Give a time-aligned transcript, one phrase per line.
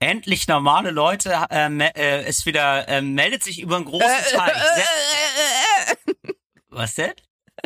[0.00, 4.52] endlich normale Leute äh, äh, ist wieder äh, meldet sich über einen großen Äh, Teich.
[6.68, 7.12] Was denn?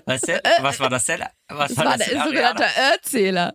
[0.06, 0.40] Was denn?
[0.60, 1.22] Was war das denn?
[1.48, 2.64] Was Das war das der sogenannte?
[2.92, 3.54] Erzähler.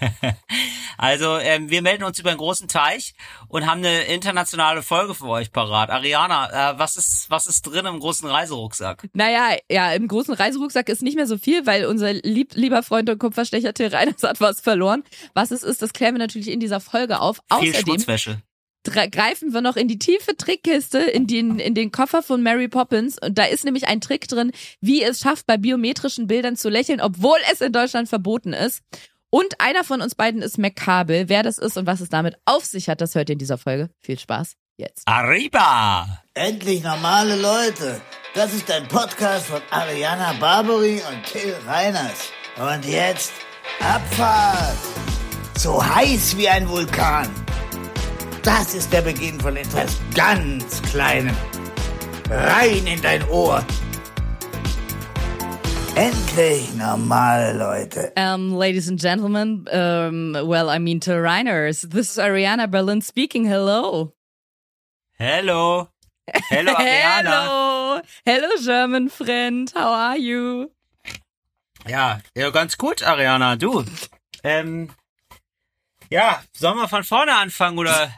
[1.02, 3.14] Also ähm, wir melden uns über einen großen Teich
[3.48, 5.88] und haben eine internationale Folge für euch parat.
[5.88, 9.08] Ariana, äh, was ist was ist drin im großen Reiserucksack?
[9.14, 13.08] Naja, ja, im großen Reiserucksack ist nicht mehr so viel, weil unser lieb, lieber Freund
[13.08, 15.02] und Kupferstecher Till Reiners hat was verloren.
[15.32, 17.36] Was es ist, das klären wir natürlich in dieser Folge auf.
[17.60, 18.42] Viel Außerdem Schmutzwäsche.
[18.84, 23.16] greifen wir noch in die tiefe Trickkiste, in den, in den Koffer von Mary Poppins.
[23.18, 27.00] Und da ist nämlich ein Trick drin, wie es schafft, bei biometrischen Bildern zu lächeln,
[27.00, 28.82] obwohl es in Deutschland verboten ist.
[29.30, 31.28] Und einer von uns beiden ist McCabel.
[31.28, 33.58] Wer das ist und was es damit auf sich hat, das hört ihr in dieser
[33.58, 33.88] Folge.
[34.00, 35.02] Viel Spaß jetzt.
[35.06, 36.22] Arriba!
[36.34, 38.00] Endlich normale Leute.
[38.34, 42.30] Das ist ein Podcast von Ariana Barbary und Till Reiners.
[42.56, 43.32] Und jetzt
[43.78, 44.76] Abfahrt.
[45.56, 47.28] So heiß wie ein Vulkan.
[48.42, 51.36] Das ist der Beginn von etwas ganz Kleinem.
[52.28, 53.64] Rein in dein Ohr.
[55.96, 58.12] Endlich normale Leute.
[58.16, 61.82] Um, ladies and gentlemen, um, well, I mean to Reiners.
[61.82, 63.44] This is Ariana Berlin speaking.
[63.44, 64.12] Hello.
[65.18, 65.88] Hello.
[66.48, 67.24] Hello Ariana.
[67.24, 68.02] Hello.
[68.24, 69.70] Hello, German friend.
[69.74, 70.70] How are you?
[71.86, 73.56] Ja, ja, ganz gut, Ariana.
[73.56, 73.84] Du.
[74.44, 74.90] Ähm,
[76.08, 78.12] ja, sollen wir von vorne anfangen oder?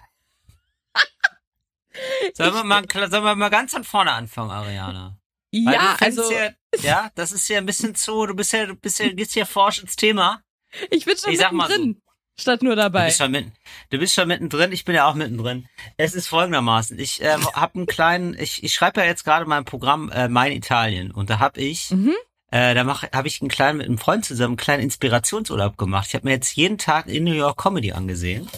[2.34, 5.18] Sollen wir mal, sollen wir mal ganz von vorne anfangen, Ariana?
[5.52, 6.50] Weil Ja, du also ja,
[6.82, 9.44] ja, das ist ja ein bisschen zu, du bist ja, du bist ja, gehst ja
[9.44, 10.42] forsch ins Thema.
[10.90, 11.74] ich bin schon ich sag mal so.
[11.74, 12.02] mittendrin,
[12.40, 13.06] statt nur Du dabei.
[13.06, 13.52] bist, schon mitten,
[13.90, 15.68] du bist schon mittendrin, ich bin ja auch mittendrin.
[15.98, 19.64] Es ist folgendermaßen, ich ähm, habe einen kleinen, ich, ich schreibe ja jetzt gerade mein
[19.66, 22.14] Programm äh, Mein Italien und da habe ich, Mhm.
[22.50, 26.06] äh, da mach, habe ich einen kleinen mit einem Freund zusammen einen kleinen Inspirationsurlaub gemacht.
[26.08, 28.48] Ich habe mir jetzt jeden Tag in New York Comedy angesehen,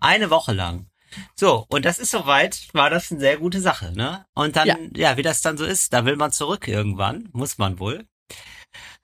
[0.00, 0.86] eine Woche lang.
[1.34, 4.24] So, und das ist soweit, war das eine sehr gute Sache, ne?
[4.34, 4.76] Und dann, Ja.
[4.94, 8.04] ja, wie das dann so ist, da will man zurück irgendwann, muss man wohl.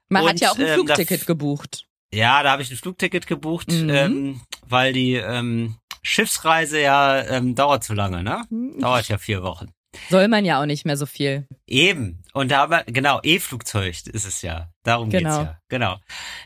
[0.08, 1.86] Man hat und, ja auch ein ähm, da- Flugticket gebucht.
[2.12, 3.90] Ja, da habe ich ein Flugticket gebucht, Mhm.
[3.90, 8.44] ähm, weil die ähm, Schiffsreise ja ähm, dauert zu lange, ne?
[8.78, 9.72] Dauert ja vier Wochen.
[10.10, 11.46] Soll man ja auch nicht mehr so viel.
[11.66, 12.22] Eben.
[12.32, 14.70] Und da aber, genau, E-Flugzeug ist es ja.
[14.82, 15.28] Darum Genau.
[15.28, 15.58] geht's ja.
[15.68, 15.96] Genau.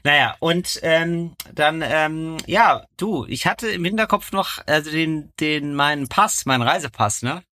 [0.05, 5.75] Naja, und ähm, dann, ähm, ja, du, ich hatte im Hinterkopf noch, also den, den,
[5.75, 7.43] meinen Pass, meinen Reisepass, ne?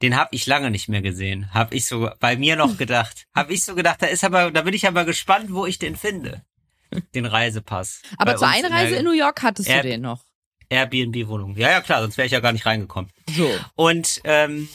[0.00, 1.52] Den habe ich lange nicht mehr gesehen.
[1.52, 3.26] Hab ich so bei mir noch gedacht.
[3.34, 5.96] Hab ich so gedacht, da ist aber, da bin ich aber gespannt, wo ich den
[5.96, 6.42] finde.
[7.14, 8.00] Den Reisepass.
[8.16, 10.24] Aber zur Einreise der in New York hattest du den noch.
[10.70, 11.56] Airbnb-Wohnung.
[11.56, 13.10] Ja, ja, klar, sonst wäre ich ja gar nicht reingekommen.
[13.30, 13.50] So.
[13.74, 14.68] Und ähm,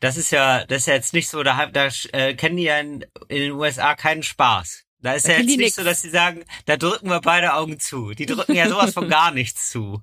[0.00, 2.78] das ist ja, das ist ja jetzt nicht so, da, da äh, kennen die ja
[2.78, 4.84] in, in den USA keinen Spaß.
[5.00, 5.76] Da ist Da ja jetzt nicht nix.
[5.76, 8.10] so, dass sie sagen, da drücken wir beide Augen zu.
[8.14, 10.02] Die drücken ja sowas von gar nichts zu.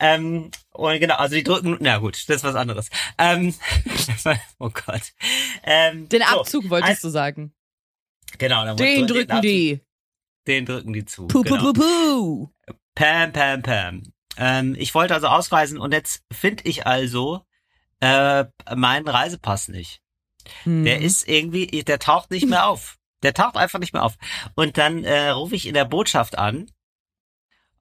[0.00, 2.88] Ähm, und genau, also die drücken, na gut, das ist was anderes.
[3.16, 3.54] Ähm,
[4.58, 5.12] oh Gott.
[5.62, 7.54] Ähm, Den so, Abzug wolltest also, du sagen.
[8.38, 9.80] Genau, dann Den drücken drücken Abzug- die.
[10.48, 11.28] Den drücken die zu.
[11.28, 11.72] Puh, genau.
[11.72, 12.74] puh, puh, puh.
[12.96, 14.02] Pam, pam, pam.
[14.38, 17.44] Ähm, ich wollte also ausreisen und jetzt finde ich also
[18.00, 18.44] äh,
[18.74, 20.00] meinen Reisepass nicht.
[20.62, 20.84] Hm.
[20.84, 22.96] Der ist irgendwie, der taucht nicht mehr auf.
[23.22, 24.14] Der taucht einfach nicht mehr auf.
[24.54, 26.70] Und dann äh, rufe ich in der Botschaft an,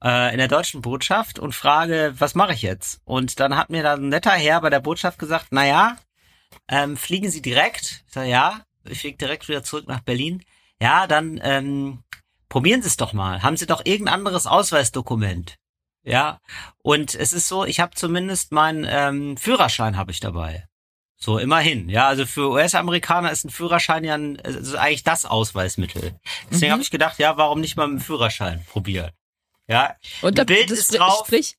[0.04, 3.02] äh, in der deutschen Botschaft und frage, was mache ich jetzt?
[3.06, 5.98] Und dann hat mir dann ein netter Herr bei der Botschaft gesagt, na ja,
[6.68, 8.04] ähm, fliegen Sie direkt?
[8.08, 10.44] Ich sage, ja, ich fliege direkt wieder zurück nach Berlin.
[10.82, 12.04] Ja, dann ähm,
[12.50, 13.44] probieren Sie es doch mal.
[13.44, 15.58] Haben Sie doch irgendein anderes Ausweisdokument.
[16.08, 16.40] Ja,
[16.82, 20.66] und es ist so, ich habe zumindest meinen ähm, Führerschein habe ich dabei.
[21.20, 21.90] So, immerhin.
[21.90, 26.18] Ja, also für US-Amerikaner ist ein Führerschein ja ein, also eigentlich das Ausweismittel.
[26.52, 26.74] Deswegen Mhm.
[26.74, 29.12] habe ich gedacht, ja, warum nicht mal mit dem Führerschein probieren?
[29.68, 31.26] Ja, Und ein Bild das ist drauf.
[31.26, 31.58] Sprich,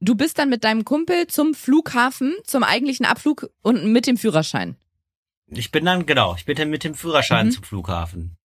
[0.00, 4.76] du bist dann mit deinem Kumpel zum Flughafen, zum eigentlichen Abflug und mit dem Führerschein.
[5.48, 7.50] ich bin dann, genau, ich bin dann mit dem Führerschein Mhm.
[7.52, 8.36] zum Flughafen.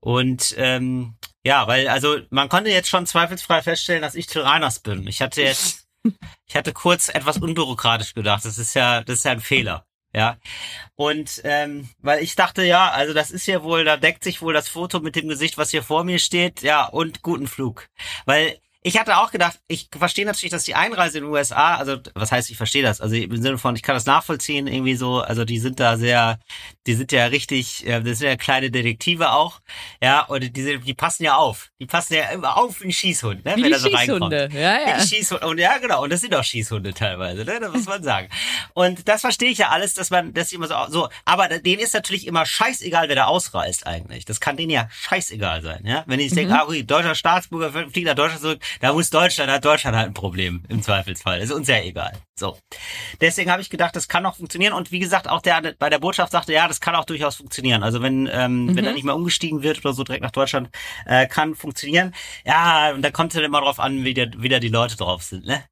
[0.00, 1.14] Und ähm,
[1.46, 5.06] ja, weil, also man konnte jetzt schon zweifelsfrei feststellen, dass ich Tyranners bin.
[5.06, 5.86] Ich hatte jetzt,
[6.48, 8.44] ich hatte kurz etwas unbürokratisch gedacht.
[8.44, 9.86] Das ist ja, das ist ja ein Fehler.
[10.12, 10.38] Ja.
[10.96, 14.54] Und ähm, weil ich dachte, ja, also das ist ja wohl, da deckt sich wohl
[14.54, 17.90] das Foto mit dem Gesicht, was hier vor mir steht, ja, und guten Flug.
[18.24, 21.96] Weil ich hatte auch gedacht, ich verstehe natürlich, dass die Einreise in den USA, also
[22.14, 25.20] was heißt, ich verstehe das, also im Sinne von, ich kann das nachvollziehen, irgendwie so,
[25.22, 26.38] also die sind da sehr,
[26.86, 29.60] die sind ja richtig, äh, das sind ja kleine Detektive auch,
[30.00, 32.92] ja, und die, sind- die passen ja auf, die passen ja immer auf wie ein
[32.92, 34.32] Schießhund, ne, Wie wenn er so reinkommt.
[34.32, 34.88] Ja, Ja.
[34.90, 35.00] ja.
[35.00, 35.46] Schießhunde.
[35.48, 36.04] Und ja, genau.
[36.04, 37.58] Und das sind auch Schießhunde teilweise, ne?
[37.60, 38.28] Das muss man sagen.
[38.74, 41.80] Und das verstehe ich ja alles, dass man, dass die immer so, so, aber denen
[41.82, 44.24] ist natürlich immer scheißegal, wer da ausreist eigentlich.
[44.24, 46.04] Das kann denen ja scheißegal sein, ja?
[46.06, 49.50] Wenn die sich denken, ah, okay, deutscher Staatsbürger fliegt nach Deutschland zurück, Da muss Deutschland,
[49.50, 51.40] hat Deutschland halt ein Problem im Zweifelsfall.
[51.40, 52.12] Ist uns ja egal.
[52.38, 52.58] So.
[53.20, 54.72] Deswegen habe ich gedacht, das kann auch funktionieren.
[54.72, 57.82] Und wie gesagt, auch der bei der Botschaft sagte, ja, das kann auch durchaus funktionieren.
[57.82, 58.76] Also wenn, ähm, Mhm.
[58.76, 60.68] wenn er nicht mehr umgestiegen wird oder so direkt nach Deutschland,
[61.06, 62.14] äh, kann funktionieren.
[62.44, 64.96] Ja, und da kommt es halt immer drauf an, wie, der, wie da die Leute
[64.96, 65.64] drauf sind, ne?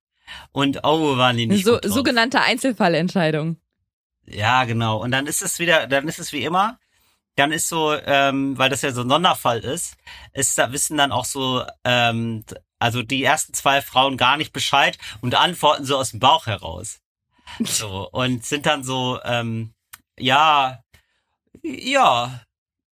[0.52, 1.92] Und oh, waren die nicht So, gut drauf.
[1.92, 3.56] sogenannte Einzelfallentscheidung.
[4.26, 4.98] Ja, genau.
[5.02, 6.78] Und dann ist es wieder, dann ist es wie immer.
[7.36, 9.96] Dann ist so, ähm, weil das ja so ein Sonderfall ist,
[10.32, 12.44] ist da wissen dann auch so, ähm,
[12.84, 17.00] also die ersten zwei Frauen gar nicht Bescheid und antworten so aus dem Bauch heraus.
[17.60, 19.72] So und sind dann so, ähm,
[20.18, 20.80] ja,
[21.62, 22.42] ja,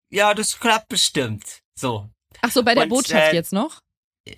[0.09, 1.61] ja, das klappt bestimmt.
[1.75, 2.09] So,
[2.41, 3.79] Ach so, bei der Und, Botschaft äh, jetzt noch?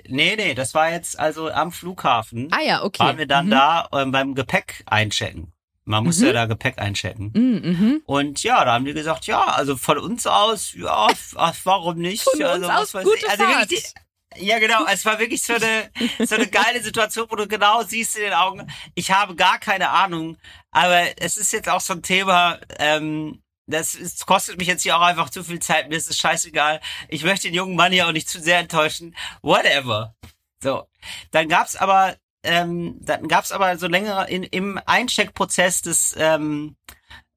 [0.07, 2.48] nee, nee, das war jetzt also am Flughafen.
[2.51, 3.00] Ah ja, okay.
[3.04, 3.51] Waren wir dann mhm.
[3.51, 5.54] da ähm, beim Gepäck einchecken.
[5.84, 6.25] Man muss Mhm.
[6.28, 7.31] ja da Gepäck einchecken.
[7.36, 8.01] Mhm, mhm.
[8.06, 12.24] Und ja, da haben die gesagt, ja, also von uns aus, ja, ach, warum nicht?
[12.24, 13.30] Von also, uns aus, gute ich.
[13.30, 13.69] also Fahrt.
[13.69, 13.94] wirklich
[14.38, 15.90] Ja, genau, es war wirklich so eine,
[16.26, 19.90] so eine geile Situation, wo du genau siehst in den Augen, ich habe gar keine
[19.90, 20.38] Ahnung,
[20.72, 24.98] aber es ist jetzt auch so ein Thema, ähm, das ist, kostet mich jetzt hier
[24.98, 26.82] auch einfach zu viel Zeit, mir ist es scheißegal.
[27.10, 29.16] Ich möchte den jungen Mann hier auch nicht zu sehr enttäuschen.
[29.42, 30.16] Whatever.
[30.62, 30.88] So.
[31.32, 36.76] Dann gab's aber, ähm, dann gab's aber so längere, in, im Eincheckprozess des, ähm,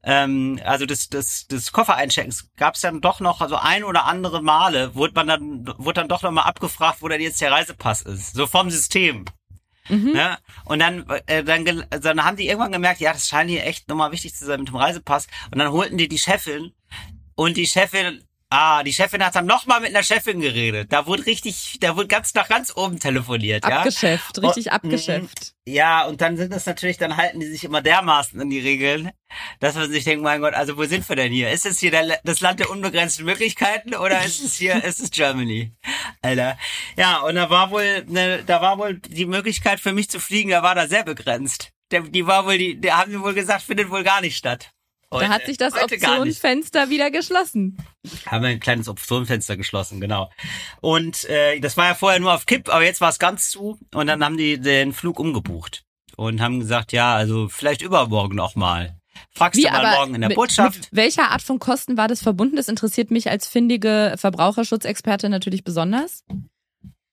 [0.09, 4.95] ähm, also des, des, des Koffereincheckens gab's dann doch noch, also ein oder andere Male,
[4.95, 8.35] wurde man dann, wurde dann doch nochmal abgefragt, wo denn jetzt der Reisepass ist.
[8.35, 9.27] So vom System.
[9.91, 10.13] Mhm.
[10.13, 10.39] Ne?
[10.65, 13.89] Und dann, äh, dann, gel- dann haben die irgendwann gemerkt, ja, das scheint hier echt
[13.89, 15.27] nochmal wichtig zu sein mit dem Reisepass.
[15.51, 16.73] Und dann holten die die Chefin
[17.35, 20.93] und die Chefin, ah, die Chefin hat dann nochmal mit einer Chefin geredet.
[20.93, 23.79] Da wurde richtig, da wurde ganz nach ganz oben telefoniert, ja.
[23.79, 25.55] Abgeschäft, richtig Oh, abgeschäft.
[25.67, 29.11] Ja, und dann sind das natürlich, dann halten die sich immer dermaßen an die Regeln,
[29.61, 31.51] dass man sich denkt, mein Gott, also wo sind wir denn hier?
[31.51, 35.11] Ist es hier der, das Land der unbegrenzten Möglichkeiten oder ist es hier, ist es
[35.11, 35.75] Germany?
[36.23, 36.57] Alter.
[36.97, 40.51] Ja, und da war wohl, ne, da war wohl die Möglichkeit für mich zu fliegen,
[40.51, 41.71] da war da sehr begrenzt.
[41.91, 44.71] Der, die war wohl, die, die haben wohl gesagt, findet wohl gar nicht statt.
[45.11, 45.29] Da Heute.
[45.31, 45.73] hat sich das.
[45.75, 47.79] Optionsfenster wieder geschlossen.
[48.27, 50.31] Haben wir ein kleines Optionfenster geschlossen, genau.
[50.83, 53.79] Und äh, das war ja vorher nur auf Kipp, aber jetzt war es ganz zu.
[53.95, 55.85] Und dann haben die den Flug umgebucht
[56.17, 58.99] und haben gesagt, ja, also vielleicht übermorgen noch mal.
[59.35, 60.79] Fragst Wie du mal morgen in der mit, Botschaft.
[60.79, 62.57] mit welcher Art von Kosten war das verbunden?
[62.57, 66.23] Das interessiert mich als findige Verbraucherschutzexperte natürlich besonders.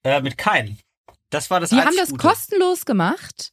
[0.03, 0.77] Äh, mit keinem.
[1.29, 2.21] Das war das Die haben das Gute.
[2.27, 3.51] kostenlos gemacht.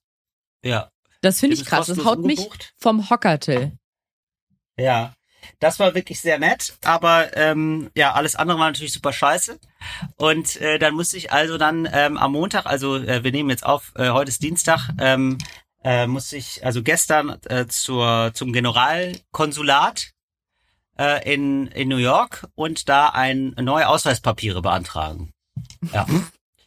[0.64, 0.90] Ja.
[1.20, 1.86] Das finde ich krass.
[1.86, 2.74] Das haut mich umgebucht.
[2.78, 3.72] vom Hocker, Till.
[4.82, 5.14] Ja.
[5.58, 9.58] Das war wirklich sehr nett, aber ähm, ja, alles andere war natürlich super scheiße.
[10.16, 13.66] Und äh, dann musste ich also dann ähm, am Montag, also äh, wir nehmen jetzt
[13.66, 15.38] auf, äh, heute ist Dienstag, ähm,
[15.82, 20.12] äh, musste ich also gestern äh, zur zum Generalkonsulat
[20.96, 25.32] äh, in in New York und da ein neue Ausweispapiere beantragen.
[25.92, 26.06] Ja.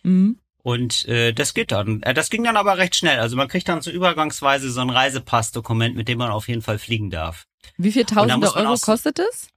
[0.03, 0.39] Mhm.
[0.65, 2.01] Und äh, das geht dann.
[2.01, 3.19] Äh, das ging dann aber recht schnell.
[3.19, 6.79] Also man kriegt dann so übergangsweise so ein Reisepassdokument, mit dem man auf jeden Fall
[6.79, 7.45] fliegen darf.
[7.77, 9.49] Wie viel Tausende Euro auch so- kostet es?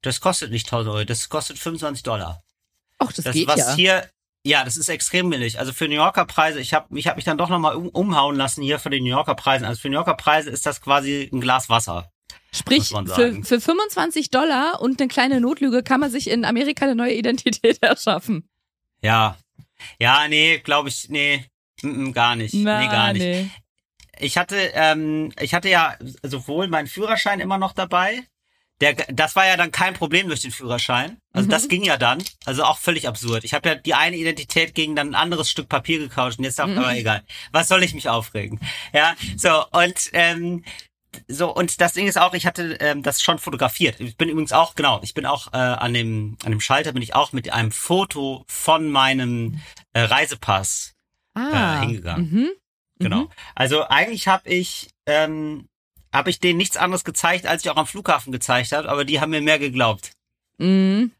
[0.00, 2.42] Das kostet nicht 1000 Euro, das kostet 25 Dollar.
[2.96, 3.74] Ach, das, Das, geht was ja.
[3.74, 4.10] hier,
[4.46, 5.58] ja, das ist extrem billig.
[5.58, 8.36] Also für New Yorker Preise, ich habe ich hab mich dann doch nochmal um, umhauen
[8.36, 9.66] lassen hier für die New Yorker Preise.
[9.66, 12.10] Also für New Yorker Preise ist das quasi ein Glas Wasser.
[12.50, 16.94] Sprich, für, für 25 Dollar und eine kleine Notlüge kann man sich in Amerika eine
[16.94, 18.48] neue Identität erschaffen.
[19.02, 19.36] Ja.
[19.98, 21.44] Ja, nee, glaube ich, nee,
[21.82, 22.54] mm, mm, gar nicht.
[22.54, 23.22] Na, nee, gar nicht.
[23.22, 23.48] nee.
[24.18, 28.22] Ich hatte, ähm, ich hatte ja sowohl meinen Führerschein immer noch dabei.
[28.82, 31.16] Der, das war ja dann kein Problem durch den Führerschein.
[31.32, 31.50] Also Mhm.
[31.50, 32.22] das ging ja dann.
[32.44, 33.44] Also auch völlig absurd.
[33.44, 36.58] Ich habe ja die eine Identität gegen dann ein anderes Stück Papier getauscht und jetzt
[36.58, 36.78] ich, Mhm.
[36.78, 37.22] aber egal.
[37.52, 38.60] Was soll ich mich aufregen?
[38.92, 40.62] Ja, so und ähm,
[41.28, 44.00] so und das Ding ist auch, ich hatte ähm, das schon fotografiert.
[44.00, 47.02] Ich bin übrigens auch genau, ich bin auch äh, an dem an dem Schalter bin
[47.02, 49.60] ich auch mit einem Foto von meinem
[49.92, 50.94] äh, Reisepass
[51.34, 51.80] Ah.
[51.80, 52.30] hingegangen.
[52.30, 52.48] Mhm.
[52.98, 53.20] Genau.
[53.22, 53.28] Mhm.
[53.54, 55.68] Also eigentlich habe ich ähm,
[56.12, 59.20] habe ich denen nichts anderes gezeigt, als ich auch am Flughafen gezeigt habe, aber die
[59.20, 60.12] haben mir mehr geglaubt.
[60.58, 61.12] Mhm.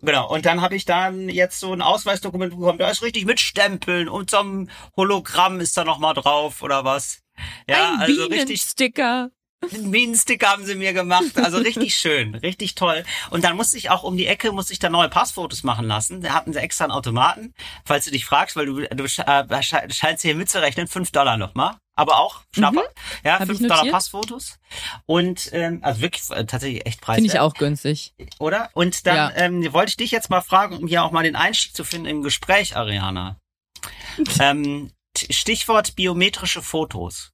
[0.00, 0.28] Genau.
[0.32, 4.08] Und dann habe ich dann jetzt so ein Ausweisdokument bekommen, da ist richtig mit Stempeln
[4.08, 7.21] und so einem Hologramm ist da noch mal drauf oder was.
[7.68, 9.30] Ja, Ein also richtig Bienensticker.
[9.72, 11.36] einen Bienensticker haben sie mir gemacht.
[11.36, 13.04] Also richtig schön, richtig toll.
[13.30, 16.20] Und dann musste ich auch um die Ecke, musste ich da neue Passfotos machen lassen.
[16.20, 17.54] Da hatten sie extra einen Automaten.
[17.84, 21.76] Falls du dich fragst, weil du, du äh, sche- scheinst hier mitzurechnen, fünf Dollar nochmal.
[21.94, 22.84] Aber auch Schnapper.
[23.22, 23.84] Ja, Hab fünf Dollar.
[23.86, 24.58] Passfotos.
[25.06, 27.22] Und ähm, also wirklich äh, tatsächlich echt preiswert.
[27.22, 28.14] Finde ich auch günstig.
[28.40, 28.70] Oder?
[28.72, 29.32] Und dann Ja.
[29.36, 32.06] ähm, wollte ich dich jetzt mal fragen, um hier auch mal den Einstieg zu finden
[32.06, 33.36] im Gespräch, Ariana.
[34.40, 34.90] ähm,
[35.30, 37.31] Stichwort biometrische Fotos.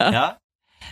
[0.00, 0.10] Ja.
[0.12, 0.38] Ja.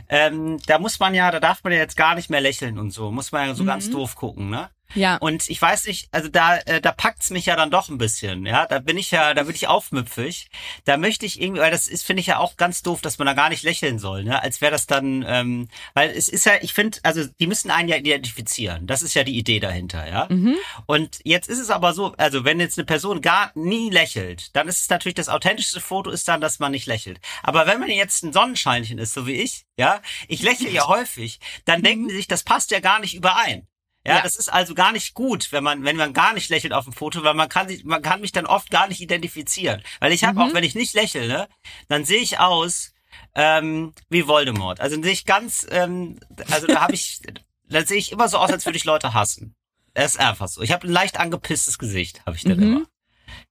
[0.08, 2.90] Ähm, da muss man ja, da darf man ja jetzt gar nicht mehr lächeln und
[2.92, 3.10] so.
[3.10, 3.68] Muss man ja so Mhm.
[3.68, 4.70] ganz doof gucken, ne?
[4.94, 5.16] Ja.
[5.16, 8.46] Und ich weiß nicht, also da, äh, da packt's mich ja dann doch ein bisschen,
[8.46, 8.66] ja.
[8.66, 10.50] Da bin ich ja, da bin ich aufmüpfig.
[10.84, 13.26] Da möchte ich irgendwie, weil das ist, finde ich ja auch ganz doof, dass man
[13.26, 14.42] da gar nicht lächeln soll, ne?
[14.42, 17.88] Als wäre das dann, ähm, weil es ist ja, ich finde, also die müssen einen
[17.88, 18.86] ja identifizieren.
[18.86, 20.26] Das ist ja die Idee dahinter, ja.
[20.28, 20.56] Mhm.
[20.86, 24.68] Und jetzt ist es aber so, also wenn jetzt eine Person gar nie lächelt, dann
[24.68, 27.20] ist es natürlich das authentischste Foto ist dann, dass man nicht lächelt.
[27.42, 31.40] Aber wenn man jetzt ein Sonnenscheinchen ist, so wie ich, ja, ich lächle ja häufig,
[31.64, 33.66] dann denken die sich, das passt ja gar nicht überein.
[34.10, 34.22] Ja, Ja.
[34.22, 36.92] das ist also gar nicht gut, wenn man, wenn man gar nicht lächelt auf dem
[36.92, 39.82] Foto, weil man kann sich, man kann mich dann oft gar nicht identifizieren.
[40.00, 40.50] Weil ich habe Mhm.
[40.50, 41.48] auch, wenn ich nicht lächle, ne,
[41.88, 42.92] dann sehe ich aus
[43.34, 44.80] ähm, wie Voldemort.
[44.80, 46.18] Also dann sehe ich ganz, ähm,
[46.50, 47.20] also da habe ich,
[47.68, 49.54] da sehe ich immer so aus, als würde ich Leute hassen.
[49.94, 50.62] Das ist einfach so.
[50.62, 52.62] Ich habe ein leicht angepisstes Gesicht, habe ich dann Mhm.
[52.62, 52.86] immer.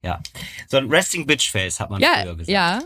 [0.01, 0.22] Ja,
[0.70, 2.50] so ein Resting Bitch Face hat man Ja, früher gesagt.
[2.50, 2.82] ja.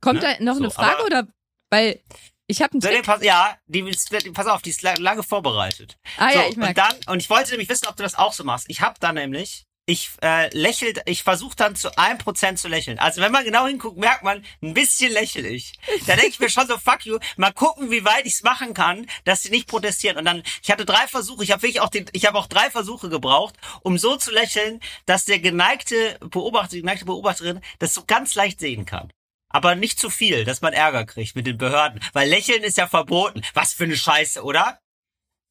[0.00, 0.36] Kommt Ne?
[0.38, 1.28] da noch eine So, Frage aber- oder?
[1.70, 2.00] Weil
[2.46, 3.02] ich habe einen Trick.
[3.04, 5.96] pass, ja, die, ist- pass auf, die ist la- lange vorbereitet.
[6.18, 6.74] Ah so, ja, ich und merke.
[6.74, 8.66] dann und ich wollte nämlich wissen, ob du das auch so machst.
[8.68, 12.98] Ich habe dann nämlich ich äh, lächel, ich versuche dann zu einem Prozent zu lächeln.
[12.98, 15.74] Also wenn man genau hinguckt, merkt man, ein bisschen lächel ich.
[16.06, 18.72] Da denke ich mir schon so, fuck you, mal gucken, wie weit ich es machen
[18.72, 20.16] kann, dass sie nicht protestieren.
[20.16, 22.70] Und dann, ich hatte drei Versuche, ich habe wirklich auch den, ich habe auch drei
[22.70, 28.04] Versuche gebraucht, um so zu lächeln, dass der geneigte Beobachter, die geneigte Beobachterin das so
[28.06, 29.12] ganz leicht sehen kann.
[29.54, 32.00] Aber nicht zu viel, dass man Ärger kriegt mit den Behörden.
[32.12, 33.40] Weil lächeln ist ja verboten.
[33.54, 34.80] Was für eine Scheiße, oder?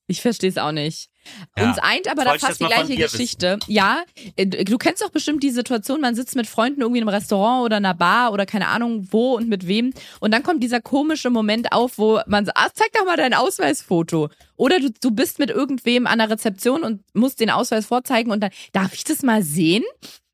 [0.07, 1.09] Ich verstehe es auch nicht.
[1.57, 1.69] Ja.
[1.69, 3.59] Uns eint aber da fast die gleiche Geschichte.
[3.67, 4.03] Ja,
[4.35, 7.63] äh, du kennst doch bestimmt die Situation, man sitzt mit Freunden irgendwie in einem Restaurant
[7.63, 9.93] oder einer Bar oder keine Ahnung wo und mit wem.
[10.19, 13.33] Und dann kommt dieser komische Moment auf, wo man sagt, ah, zeig doch mal dein
[13.33, 14.31] Ausweisfoto.
[14.57, 18.41] Oder du, du bist mit irgendwem an der Rezeption und musst den Ausweis vorzeigen und
[18.41, 19.85] dann, darf ich das mal sehen?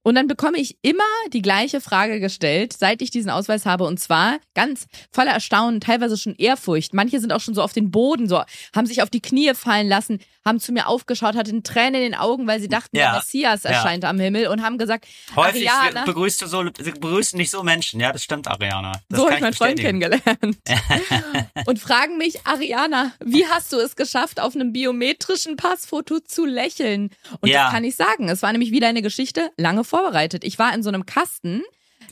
[0.01, 1.03] Und dann bekomme ich immer
[1.33, 3.83] die gleiche Frage gestellt, seit ich diesen Ausweis habe.
[3.83, 6.93] Und zwar ganz voller Erstaunen, teilweise schon Ehrfurcht.
[6.93, 8.41] Manche sind auch schon so auf den Boden, so
[8.75, 12.15] haben sich auf die Knie fallen lassen, haben zu mir aufgeschaut, hatten Tränen in den
[12.15, 13.11] Augen, weil sie dachten, Ja.
[13.11, 13.71] der Messias Ja.
[13.71, 17.99] erscheint am Himmel und haben gesagt, Häufig Ariana, begrüßt du so, begrüßen nicht so Menschen.
[17.99, 18.93] Ja, das stimmt, Ariana.
[19.09, 20.23] Das so habe ich meinen Freund kennengelernt.
[21.65, 27.09] und fragen mich, Ariana, wie hast du es geschafft, auf einem biometrischen Passfoto zu lächeln?
[27.41, 27.63] Und Ja.
[27.65, 28.29] das kann ich sagen.
[28.29, 30.43] Es war nämlich wieder eine Geschichte, lange vorbereitet.
[30.43, 31.63] Ich war in so einem Kasten.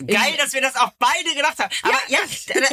[0.05, 1.74] Geil, dass wir das auch beide gedacht haben.
[1.81, 2.19] Aber ja,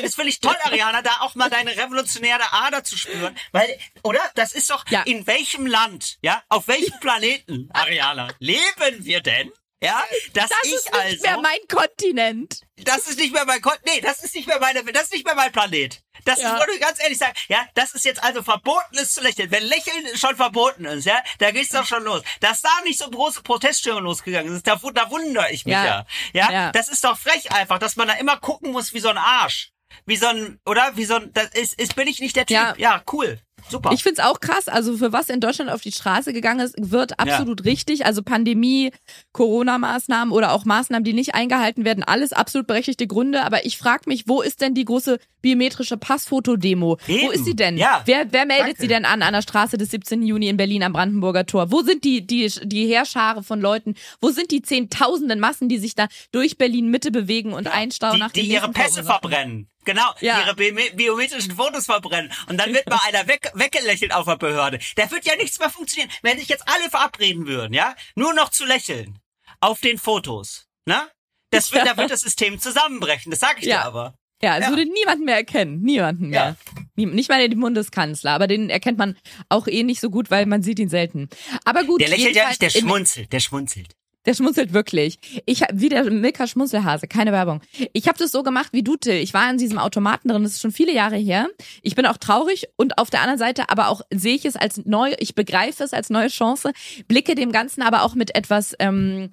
[0.02, 3.34] das finde ich toll, Ariana, da auch mal deine revolutionäre Ader zu spüren.
[3.52, 4.20] Weil, oder?
[4.34, 5.02] Das ist doch, Ja.
[5.02, 9.50] in welchem Land, ja, auf welchem Planeten, Ariana, leben wir denn?
[9.84, 12.60] Ja, dass Das ich ist nicht also, mehr mein Kontinent.
[12.76, 15.24] das ist nicht mehr mein Kon nee, das ist nicht mehr meine, das ist nicht
[15.24, 16.00] mehr mein Planet.
[16.24, 16.56] Das Ja.
[16.56, 19.50] ist, ich ganz ehrlich sagen, ja, das ist jetzt also verboten ist zu lächeln.
[19.50, 22.22] Wenn Lächeln schon verboten ist, ja, da geht's doch schon los.
[22.40, 25.84] Dass da nicht so große Proteststürme losgegangen sind, da, da wundere ich mich Ja.
[25.84, 26.06] ja.
[26.32, 26.72] Ja, Ja.
[26.72, 29.70] das ist doch frech einfach, dass man da immer gucken muss wie so ein Arsch.
[30.06, 30.96] Wie so ein, oder?
[30.96, 32.56] Wie so ein, das ist, ist bin ich nicht der Typ.
[32.56, 32.74] Ja.
[32.78, 33.38] Ja, cool.
[33.68, 33.92] Super.
[33.92, 37.18] Ich find's auch krass, also für was in Deutschland auf die Straße gegangen ist, wird
[37.18, 38.06] absolut richtig.
[38.06, 38.90] Also Pandemie,
[39.32, 43.42] Corona-Maßnahmen oder auch Maßnahmen, die nicht eingehalten werden, alles absolut berechtigte Gründe.
[43.42, 46.98] Aber ich frage mich, wo ist denn die große biometrische Passfotodemo?
[47.06, 47.76] Wo ist sie denn?
[47.76, 48.02] Ja.
[48.04, 48.82] Wer, wer meldet Danke.
[48.82, 50.22] sie denn an an der Straße des 17.
[50.22, 51.70] Juni in Berlin am Brandenburger Tor?
[51.70, 53.94] Wo sind die, die, die Heerschare von Leuten?
[54.20, 58.20] Wo sind die zehntausenden Massen, die sich da durch Berlin Mitte bewegen und einstauen die,
[58.20, 59.68] nach die ihre Pässe verbrennen.
[59.84, 60.40] Genau, Ja.
[60.40, 62.32] ihre bi- biometrischen Fotos verbrennen.
[62.48, 64.78] Und dann wird mal einer weg, weggelächelt auf der Behörde.
[64.96, 66.10] Da wird ja nichts mehr funktionieren.
[66.22, 69.18] Wenn sich jetzt alle verabreden würden, ja, nur noch zu lächeln
[69.60, 71.08] auf den Fotos, ne?
[71.50, 73.30] Das wird, da wird das System zusammenbrechen.
[73.30, 73.82] Das sage ich Ja.
[73.82, 74.14] dir aber.
[74.42, 74.70] Ja, es Ja.
[74.70, 75.80] würde niemanden mehr erkennen.
[75.82, 76.56] Niemanden mehr.
[76.96, 79.16] Nie, nicht mal den Bundeskanzler, aber den erkennt man
[79.48, 81.28] auch eh nicht so gut, weil man sieht ihn selten.
[81.64, 82.00] Aber gut.
[82.00, 83.94] Der lächelt ja nicht, der schmunzelt, der schmunzelt.
[84.26, 85.18] Der schmunzelt wirklich.
[85.46, 87.60] Ich wie der Milka Schmunzelhase, keine Werbung.
[87.92, 89.14] Ich habe das so gemacht wie du, Till.
[89.14, 91.48] Ich war in diesem Automaten drin, das ist schon viele Jahre her.
[91.82, 94.84] Ich bin auch traurig und auf der anderen Seite aber auch sehe ich es als
[94.84, 96.72] neu, ich begreife es als neue Chance,
[97.08, 99.30] blicke dem Ganzen aber auch mit etwas ähm,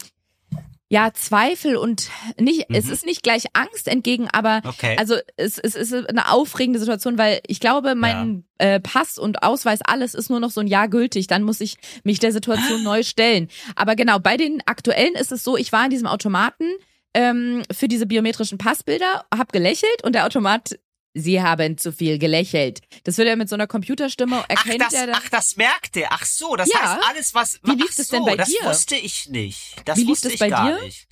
[0.91, 4.69] ja, Zweifel und nicht, es ist nicht gleich Angst entgegen, aber Mhm.
[4.69, 4.95] Okay.
[4.99, 9.79] also es, es ist eine aufregende Situation, weil ich glaube, mein äh, Pass und Ausweis,
[9.81, 11.27] alles ist nur noch so ein Jahr gültig.
[11.27, 13.47] Dann muss ich mich der Situation neu stellen.
[13.77, 16.65] Aber genau, bei den aktuellen ist es so, ich war in diesem Automaten
[17.13, 20.77] ähm, für diese biometrischen Passbilder, hab gelächelt und der Automat,
[21.13, 22.79] Sie haben zu viel gelächelt.
[23.03, 25.15] Das wird er mit so einer Computerstimme Ach erkennt das, er dann.
[25.17, 26.07] ach, das merkt er.
[26.11, 26.79] Ach so, das Ja.
[26.81, 27.59] heißt alles, was.
[27.63, 28.63] Wie lief ach das so, denn bei das dir?
[28.65, 29.75] wusste ich nicht.
[29.85, 30.81] Das Wie lief wusste das ich bei gar dir?
[30.85, 31.07] nicht.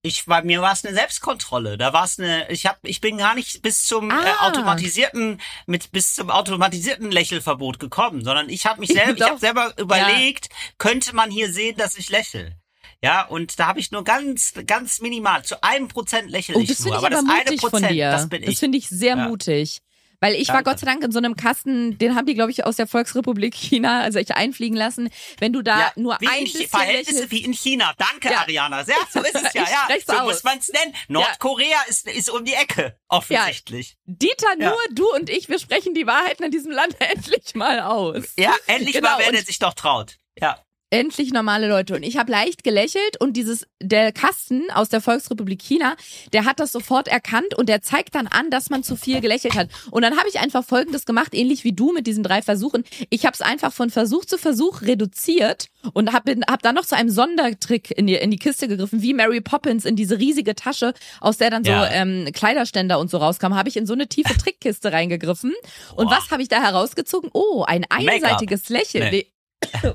[0.00, 1.76] Ich war mir war es eine Selbstkontrolle.
[1.76, 2.48] Da war es eine.
[2.50, 4.46] Ich habe, ich bin gar nicht bis zum äh, Ah.
[4.46, 9.28] automatisierten mit bis zum automatisierten Lächelverbot gekommen, sondern ich habe mich selber, ich Doch.
[9.30, 12.56] habe selber überlegt, könnte man hier sehen, dass ich lächle.
[13.02, 16.68] Ja, und da habe ich nur ganz, ganz minimal, zu einem Prozent lächle Oh, ich
[16.68, 16.88] das nur.
[16.88, 18.10] ich aber das eine Prozent, von dir.
[18.10, 18.58] das bin ich.
[18.58, 19.28] finde ich sehr Ja.
[19.28, 19.80] mutig.
[20.20, 20.64] Weil ich war.
[20.64, 23.54] Gott sei Dank in so einem Kasten, den haben die, glaube ich, aus der Volksrepublik
[23.54, 25.10] China, also ich einfliegen lassen.
[25.38, 27.94] Wenn du da Ja, nur wie ein in bisschen Verhältnisse lächelst, wie in China.
[27.98, 28.40] Danke, Ja.
[28.40, 28.82] Ariana.
[28.84, 29.62] Sehr, so ist es ja.
[29.62, 29.94] Ja.
[30.04, 30.24] So aus.
[30.24, 30.92] muss man es nennen.
[31.06, 33.96] Nordkorea ist, ist um die Ecke, offensichtlich.
[34.06, 34.70] Dieter, Ja.
[34.70, 38.24] nur du und ich, wir sprechen die Wahrheiten in diesem Land endlich mal aus.
[38.36, 40.16] Ja, endlich Genau, mal, wer der sich doch traut.
[40.40, 40.58] Ja.
[40.90, 41.94] Endlich normale Leute.
[41.94, 45.96] Und ich habe leicht gelächelt und dieses, der Kasten aus der Volksrepublik China,
[46.32, 49.54] der hat das sofort erkannt und der zeigt dann an, dass man zu viel gelächelt
[49.54, 49.68] hat.
[49.90, 52.84] Und dann habe ich einfach Folgendes gemacht, ähnlich wie du mit diesen drei Versuchen.
[53.10, 56.96] Ich habe es einfach von Versuch zu Versuch reduziert und habe hab dann noch zu
[56.96, 60.94] einem Sondertrick in die, in die Kiste gegriffen, wie Mary Poppins in diese riesige Tasche,
[61.20, 61.90] aus der dann so Ja.
[61.90, 65.52] ähm, Kleiderständer und so rauskam, habe ich in so eine tiefe Trickkiste reingegriffen.
[65.96, 66.16] Und Boah.
[66.16, 67.28] was habe ich da herausgezogen?
[67.34, 69.10] Oh, ein einseitiges Lächeln.
[69.10, 69.26] Nee.
[69.82, 69.94] Oh.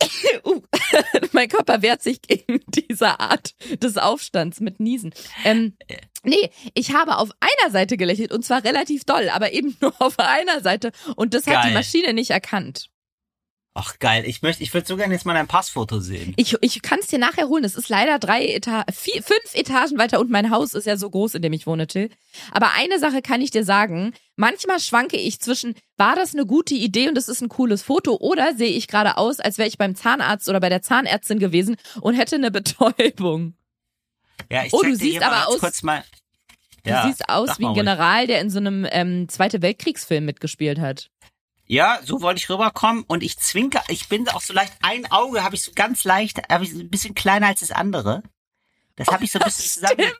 [0.44, 0.62] Uh,
[1.32, 5.12] mein Körper wehrt sich gegen diese Art des Aufstands mit Niesen.
[5.44, 5.76] Ähm,
[6.22, 10.18] nee, ich habe auf einer Seite gelächelt und zwar relativ doll, aber eben nur auf
[10.18, 11.74] einer Seite und das hat die Geil.
[11.74, 12.90] Maschine nicht erkannt.
[13.78, 16.32] Ach geil, ich möchte, ich würde so gerne jetzt mal dein Passfoto sehen.
[16.38, 17.62] Ich, ich kann es dir nachher holen.
[17.62, 21.10] Es ist leider drei Eta vier, fünf Etagen weiter und mein Haus ist ja so
[21.10, 22.08] groß, in dem ich wohne, Till.
[22.52, 24.14] Aber eine Sache kann ich dir sagen.
[24.34, 28.16] Manchmal schwanke ich zwischen, war das eine gute Idee und es ist ein cooles Foto
[28.16, 31.76] oder sehe ich gerade aus, als wäre ich beim Zahnarzt oder bei der Zahnärztin gewesen
[32.00, 33.54] und hätte eine Betäubung.
[34.50, 36.02] Ja, ich Oh, du siehst aber aus- kurz mal.
[36.84, 37.78] Du Ja, siehst aus wie ein ruhig.
[37.78, 41.10] General, der in so einem ähm, Zweite Weltkriegsfilm mitgespielt hat.
[41.66, 45.42] Ja, so wollte ich rüberkommen und ich zwinker, ich bin auch so leicht, ein Auge
[45.42, 48.22] habe ich so ganz leicht, habe ich so ein bisschen kleiner als das andere.
[48.94, 50.12] Das habe ich so ein bisschen zusammen.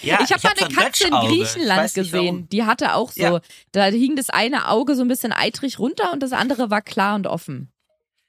[0.00, 2.48] Ja, ich habe mal so eine ein Katze in Griechenland gesehen.
[2.48, 3.40] Die hatte auch so, Ja.
[3.72, 7.16] da hing das eine Auge so ein bisschen eitrig runter und das andere war klar
[7.16, 7.70] und offen.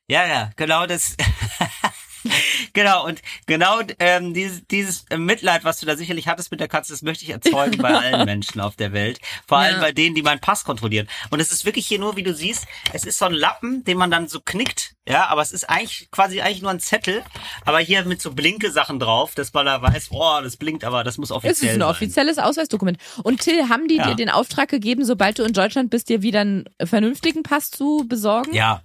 [0.07, 1.15] Ja, ja, genau das.
[2.73, 6.93] genau, und genau ähm, dieses, dieses Mitleid, was du da sicherlich hattest mit der Katze,
[6.93, 9.19] das möchte ich erzeugen bei allen Menschen auf der Welt.
[9.47, 9.81] Vor allem Ja.
[9.81, 11.07] bei denen, die meinen Pass kontrollieren.
[11.29, 13.97] Und es ist wirklich hier nur, wie du siehst, es ist so ein Lappen, den
[13.97, 17.23] man dann so knickt, ja, aber es ist eigentlich quasi eigentlich nur ein Zettel,
[17.63, 21.03] aber hier mit so blinke Sachen drauf, dass man da weiß, oh, das blinkt, aber
[21.03, 21.89] das muss offiziell Es ist ein sein.
[21.89, 22.97] offizielles Ausweisdokument.
[23.23, 24.07] Und Till, haben die Ja.
[24.09, 28.05] dir den Auftrag gegeben, sobald du in Deutschland bist, dir wieder einen vernünftigen Pass zu
[28.07, 28.53] besorgen?
[28.55, 28.81] Ja.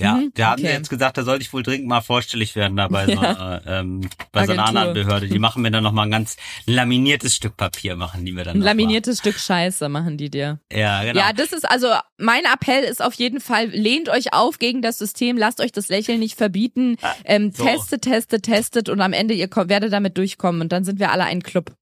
[0.00, 0.62] Ja, Mhm, haben okay.
[0.62, 3.20] wir jetzt gesagt, da sollte ich wohl dringend mal vorstellig werden da bei, so, Ja.
[3.20, 5.26] einer, ähm, bei so einer anderen Behörde.
[5.28, 8.58] Die machen mir dann nochmal ein ganz laminiertes Stück Papier, machen die mir dann Ein
[8.60, 8.70] noch mal.
[8.70, 10.60] laminiertes Stück Scheiße machen die dir.
[10.72, 11.18] Ja, genau.
[11.18, 14.98] Ja, das ist also, mein Appell ist auf jeden Fall, lehnt euch auf gegen das
[14.98, 17.64] System, lasst euch das Lächeln nicht verbieten, ähm, so.
[17.64, 21.10] testet, testet, testet und am Ende ihr kommt, werdet damit durchkommen und dann sind wir
[21.10, 21.72] alle ein Club.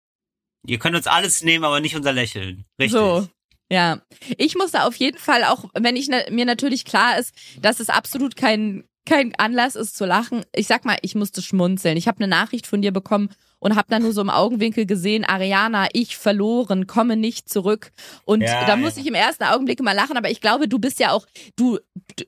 [0.66, 2.64] Ihr könnt uns alles nehmen, aber nicht unser Lächeln.
[2.80, 2.92] Richtig.
[2.98, 3.28] So.
[3.70, 4.00] Ja,
[4.36, 8.36] ich musste auf jeden Fall auch, wenn ich mir natürlich klar ist, dass es absolut
[8.36, 10.44] kein kein Anlass ist zu lachen.
[10.52, 11.96] Ich sag mal, ich musste schmunzeln.
[11.96, 15.24] Ich habe eine Nachricht von dir bekommen und habe dann nur so im Augenwinkel gesehen,
[15.24, 17.92] Ariana, ich verloren, komme nicht zurück.
[18.24, 19.02] Und Ja, da muss ja.
[19.02, 21.78] ich im ersten Augenblick mal lachen, aber ich glaube, du bist ja auch, du,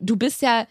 [0.00, 0.66] du bist ja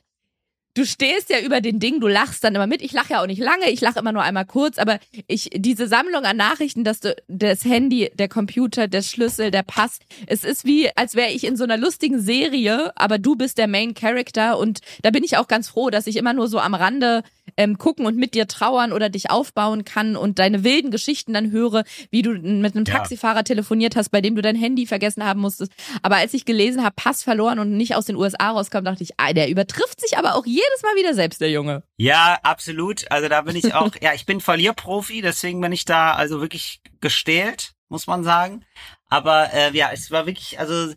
[0.77, 2.81] du stehst ja über den Ding, du lachst dann immer mit.
[2.81, 5.87] Ich lache ja auch nicht lange, ich lache immer nur einmal kurz, aber ich diese
[5.87, 10.65] Sammlung an Nachrichten, dass du das Handy, der Computer, der Schlüssel, der Pass, es ist
[10.65, 14.57] wie als wäre ich in so einer lustigen Serie, aber du bist der Main Character
[14.59, 17.23] und da bin ich auch ganz froh, dass ich immer nur so am Rande
[17.57, 21.51] ähm, gucken und mit dir trauern oder dich aufbauen kann und deine wilden Geschichten dann
[21.51, 22.95] höre, wie du mit einem Ja.
[22.95, 25.71] Taxifahrer telefoniert hast, bei dem du dein Handy vergessen haben musstest.
[26.01, 29.11] Aber als ich gelesen habe, Pass verloren und nicht aus den USA rauskam, dachte ich,
[29.17, 31.83] ah, der übertrifft sich aber auch jedes Mal wieder selbst, der Junge.
[31.97, 33.09] Ja, absolut.
[33.11, 36.81] Also da bin ich auch, ja, ich bin Verlierprofi, deswegen bin ich da also wirklich
[37.01, 38.63] gestählt, muss man sagen.
[39.09, 40.93] Aber äh, ja, es war wirklich, also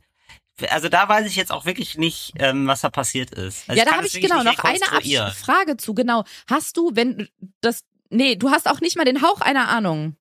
[0.68, 3.68] also da weiß ich jetzt auch wirklich nicht, ähm, was da passiert ist.
[3.68, 5.94] Also ja, da habe ich genau noch eine Frage zu.
[5.94, 6.24] Genau.
[6.48, 7.28] Hast du, wenn
[7.60, 10.16] das, nee, du hast auch nicht mal den Hauch einer Ahnung.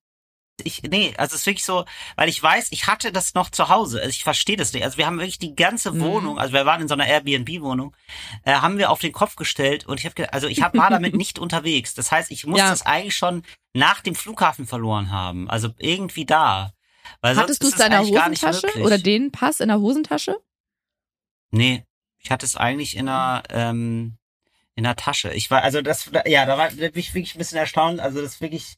[0.62, 3.70] ich, nee, also es ist wirklich so, weil ich weiß, ich hatte das noch zu
[3.70, 3.98] Hause.
[3.98, 4.84] Also ich verstehe das nicht.
[4.84, 6.00] Also wir haben wirklich die ganze Mhm.
[6.00, 7.96] Wohnung, also wir waren in so einer Airbnb-Wohnung,
[8.44, 11.14] äh, haben wir auf den Kopf gestellt und ich habe, also ich hab, war damit
[11.14, 11.94] nicht unterwegs.
[11.94, 12.68] Das heißt, ich muss Ja.
[12.68, 15.48] das eigentlich schon nach dem Flughafen verloren haben.
[15.48, 16.74] Also irgendwie da.
[17.20, 20.36] Weil Hattest du es in der Hosentasche oder den Pass in der Hosentasche?
[21.50, 21.84] Nee,
[22.18, 24.16] ich hatte es eigentlich in einer, ähm,
[24.74, 25.32] in der Tasche.
[25.32, 28.00] Ich war, also das, ja, da war da bin ich wirklich ein bisschen erstaunt.
[28.00, 28.76] Also das wirklich,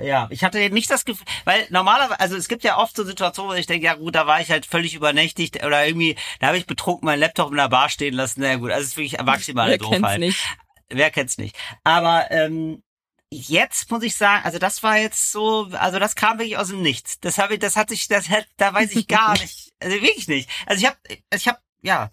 [0.00, 3.52] ja, ich hatte nicht das Gefühl, weil normalerweise, also es gibt ja oft so Situationen,
[3.52, 6.58] wo ich denke, ja gut, da war ich halt völlig übernächtigt oder irgendwie, da habe
[6.58, 8.40] ich betrunken meinen Laptop in der Bar stehen lassen.
[8.40, 10.20] Na ja, gut, also es ist wirklich maximale Wer kennt's Doofheit.
[10.20, 10.40] nicht?
[10.88, 11.56] Wer kennt's nicht?
[11.84, 12.82] Aber ähm,
[13.32, 16.82] jetzt muss ich sagen, also das war jetzt so, also das kam wirklich aus dem
[16.82, 17.18] Nichts.
[17.20, 20.28] Das habe ich, das hat sich, das hat, da weiß ich gar nicht, also wirklich
[20.28, 20.48] nicht.
[20.66, 20.98] Also ich habe,
[21.34, 22.10] ich habe, ja,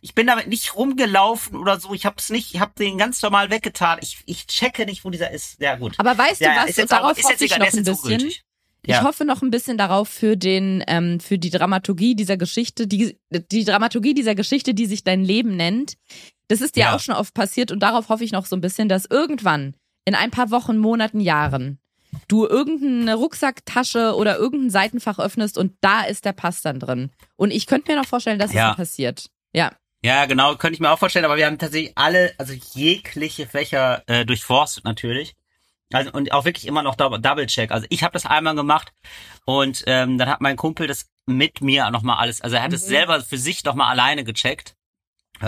[0.00, 1.92] ich bin damit nicht rumgelaufen oder so.
[1.92, 3.98] Ich habe es nicht, ich habe den ganz normal weggetan.
[4.00, 5.60] Ich, ich checke nicht, wo dieser ist.
[5.60, 5.94] Ja gut.
[5.98, 6.78] Aber weißt ja, du ja, was?
[6.78, 7.94] und darauf auch, hoffe ich noch ein bisschen.
[7.96, 8.42] ungültig.
[8.82, 9.02] Ich Ja.
[9.02, 13.64] hoffe noch ein bisschen darauf für den, ähm, für die Dramaturgie dieser Geschichte, die, die
[13.64, 15.94] Dramaturgie dieser Geschichte, die sich dein Leben nennt.
[16.48, 16.96] Das ist dir Ja.
[16.96, 19.74] auch schon oft passiert und darauf hoffe ich noch so ein bisschen, dass irgendwann
[20.10, 21.78] in ein paar Wochen, Monaten, Jahren
[22.26, 27.10] du irgendeine Rucksacktasche oder irgendein Seitenfach öffnest und da ist der Pass dann drin.
[27.36, 28.64] Und ich könnte mir noch vorstellen, dass Ja.
[28.64, 29.30] es so passiert.
[29.52, 29.70] Ja.
[30.02, 34.02] Ja, genau, könnte ich mir auch vorstellen, aber wir haben tatsächlich alle, also jegliche Fächer
[34.08, 35.36] äh, durchforstet natürlich.
[35.92, 37.70] Also und auch wirklich immer noch Dou- Double-Check.
[37.70, 38.92] Also ich habe das einmal gemacht
[39.44, 42.86] und ähm, dann hat mein Kumpel das mit mir nochmal alles, also er hat es
[42.86, 42.88] Mhm.
[42.88, 44.74] selber für sich nochmal alleine gecheckt.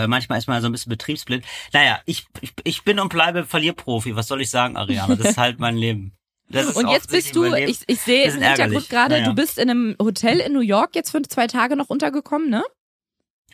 [0.07, 1.45] Manchmal ist man so ein bisschen betriebsblind.
[1.71, 4.15] Naja, ich, ich, ich bin und bleibe Verlierprofi.
[4.15, 5.15] Was soll ich sagen, Ariana?
[5.15, 6.13] Das ist halt mein Leben.
[6.49, 9.29] Das ist Und jetzt bist du, ich, ich sehe im Hintergrund gerade, Naja.
[9.29, 12.63] du bist in einem Hotel in New York jetzt für zwei Tage noch untergekommen, ne?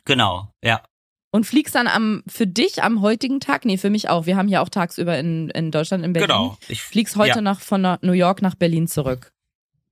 [0.06, 0.82] Genau, ja.
[1.32, 4.26] Und fliegst dann am, für dich am heutigen Tag, nee, für mich auch.
[4.26, 6.28] Wir haben ja auch tagsüber in, in Deutschland, in Berlin.
[6.30, 6.58] Genau.
[6.68, 7.42] Ich, Fliegst heute Ja.
[7.42, 9.32] nach, von New York nach Berlin zurück.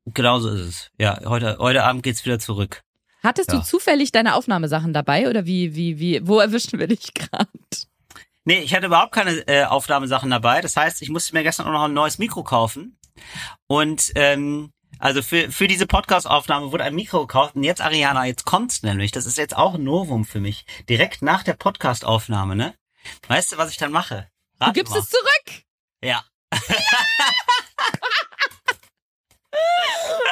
[0.06, 0.92] genau so ist es.
[0.98, 2.82] Ja, heute, heute Abend geht's wieder zurück.
[3.28, 3.64] Hattest du Ja.
[3.64, 7.50] zufällig deine Aufnahmesachen dabei oder wie, wie, wie, wo erwischen wir dich gerade?
[8.46, 10.62] Nee, ich hatte überhaupt keine äh, Aufnahmesachen dabei.
[10.62, 12.98] Das heißt, ich musste mir gestern auch noch ein neues Mikro kaufen.
[13.68, 17.56] Und ähm, also für, für diese Podcast-Aufnahme wurde ein Mikro gekauft.
[17.56, 19.12] Und jetzt, Ariana, jetzt kommt's nämlich.
[19.12, 20.66] Das ist jetzt auch ein Novum für mich.
[20.88, 22.74] Direkt nach der Podcast-Aufnahme, ne?
[23.28, 24.30] Weißt du, was ich dann mache?
[24.60, 25.00] Du Rat gibst mal.
[25.00, 25.64] es zurück.
[26.02, 26.24] Ja.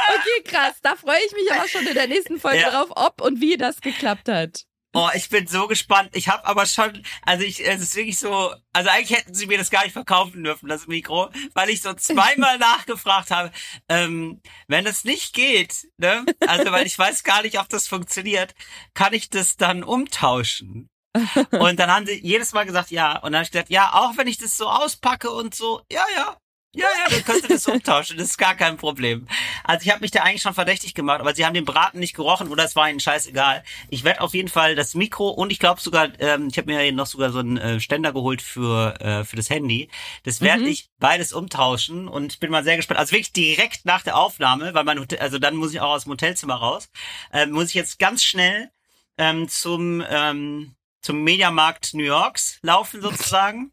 [0.08, 0.76] Okay, krass.
[0.82, 2.70] Da freue ich mich aber schon in der nächsten Folge Ja.
[2.72, 4.64] drauf, ob und wie das geklappt hat.
[4.98, 6.12] Oh, ich bin so gespannt.
[6.14, 9.58] Ich habe aber schon, also ich, es ist wirklich so, also eigentlich hätten sie mir
[9.58, 13.52] das gar nicht verkaufen dürfen, das Mikro, weil ich so zweimal nachgefragt habe,
[13.90, 18.56] ähm, wenn es nicht geht, ne, also weil ich weiß gar nicht, ob das funktioniert,
[18.94, 20.90] kann ich das dann umtauschen?
[21.52, 23.18] Und dann haben sie jedes Mal gesagt, ja.
[23.20, 26.04] Und dann habe ich gesagt, ja, auch wenn ich das so auspacke und so, ja,
[26.16, 26.38] ja.
[26.76, 29.28] Ja, ja, wir könnten das umtauschen, das ist gar kein Problem.
[29.64, 32.16] Also ich habe mich da eigentlich schon verdächtig gemacht, aber sie haben den Braten nicht
[32.16, 33.64] gerochen oder es war ihnen scheißegal.
[33.90, 36.92] Ich werde auf jeden Fall das Mikro und ich glaube sogar, ähm, ich habe mir
[36.92, 39.90] noch sogar so einen äh, Ständer geholt für äh, für das Handy.
[40.24, 40.68] Das werde Mhm.
[40.68, 43.00] ich beides umtauschen und ich bin mal sehr gespannt.
[43.00, 46.04] Also wirklich direkt nach der Aufnahme, weil mein Hotel, also dann muss ich auch aus
[46.04, 46.90] dem Hotelzimmer raus,
[47.32, 48.70] ähm, muss ich jetzt ganz schnell
[49.18, 53.72] ähm, zum ähm, zum Mediamarkt New Yorks laufen sozusagen.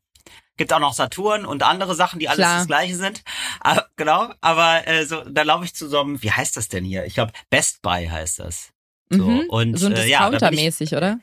[0.58, 2.58] Gibt auch noch Saturn und andere Sachen, die alles Klar.
[2.58, 3.22] das gleiche sind.
[3.60, 6.84] Aber, genau, aber äh, so, da laufe ich zu so einem, wie heißt das denn
[6.84, 7.04] hier?
[7.06, 8.70] Ich glaube, Best Buy heißt das.
[9.10, 9.44] So, Mhm.
[9.48, 11.18] und, so ein äh, ja, Discounter-mäßig, oder?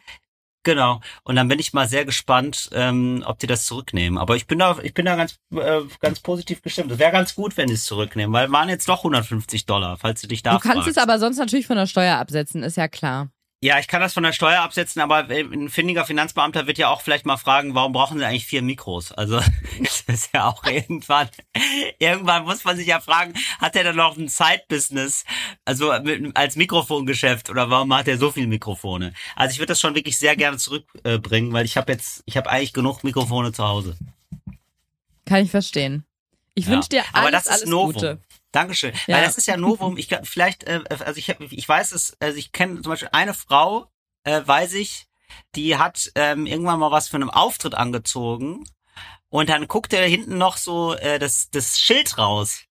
[0.63, 0.99] Genau.
[1.23, 4.17] Und dann bin ich mal sehr gespannt, ähm, ob die das zurücknehmen.
[4.19, 6.91] Aber ich bin da, ich bin da ganz, äh, ganz positiv gestimmt.
[6.91, 10.21] Es wäre ganz gut, wenn die es zurücknehmen, weil waren jetzt doch 150 Dollar, falls
[10.21, 10.89] du dich da Du kannst fragst.
[10.89, 13.29] es aber sonst natürlich von der Steuer absetzen, ist ja klar.
[13.61, 17.01] Ja, ich kann das von der Steuer absetzen, aber ein findiger Finanzbeamter wird ja auch
[17.01, 19.11] vielleicht mal fragen, warum brauchen sie eigentlich vier Mikros?
[19.11, 19.41] Also
[19.83, 21.27] das ist ja auch irgendwann,
[21.99, 25.25] irgendwann muss man sich ja fragen, hat er dann noch ein Side-Business,
[25.65, 29.13] also mit, als Mikrofongeschäft oder warum hat er so viele Mikrofone?
[29.35, 32.49] Also ich würde das schon wirklich sehr gerne zurückbringen, weil ich habe jetzt, ich habe
[32.49, 33.97] eigentlich genug Mikrofone zu Hause.
[35.25, 36.05] Kann ich verstehen.
[36.55, 36.71] Ich Ja.
[36.71, 37.93] wünsche dir alles, Aber das ist alles Novum.
[37.93, 38.19] Gute.
[38.51, 38.93] Dankeschön.
[39.07, 39.17] Ja.
[39.17, 39.97] Weil das ist ja Novum.
[39.97, 43.09] Ich glaub, vielleicht, äh, also ich, hab- ich weiß es, also ich kenne zum Beispiel
[43.11, 43.91] eine Frau,
[44.23, 45.05] äh, weiß ich,
[45.55, 48.63] die hat ähm, irgendwann mal was für einen Auftritt angezogen
[49.29, 52.63] und dann guckt er hinten noch so äh, das, das Schild raus.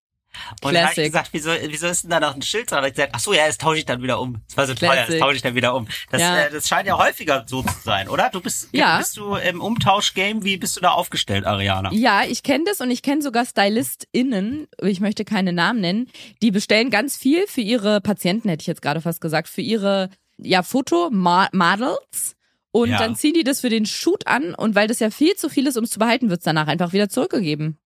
[0.62, 1.04] Und dann habe ich Classic.
[1.12, 2.80] gesagt, wieso, wieso ist denn da noch ein Schild dran?
[2.80, 4.40] Hab ich gesagt, ach so, ja, das tausche ich dann wieder um.
[4.46, 5.20] Das war so teuer, das Classic.
[5.20, 5.88] tausche ich dann wieder um.
[6.10, 6.38] Das, Ja.
[6.42, 8.28] äh, das scheint ja häufiger so zu sein, oder?
[8.30, 8.98] Du bist, Ja.
[8.98, 11.90] bist du im Umtauschgame, wie bist du da aufgestellt, Ariana?
[11.92, 16.10] Ja, ich kenne das und ich kenne sogar StylistInnen, ich möchte keine Namen nennen,
[16.42, 20.10] die bestellen ganz viel für ihre Patienten, hätte ich jetzt gerade fast gesagt, für ihre
[20.36, 22.36] ja, Fotomodels.
[22.70, 22.98] Und Ja.
[22.98, 25.66] dann ziehen die das für den Shoot an und weil das ja viel zu viel
[25.66, 27.78] ist, um es zu behalten, wird es danach einfach wieder zurückgegeben.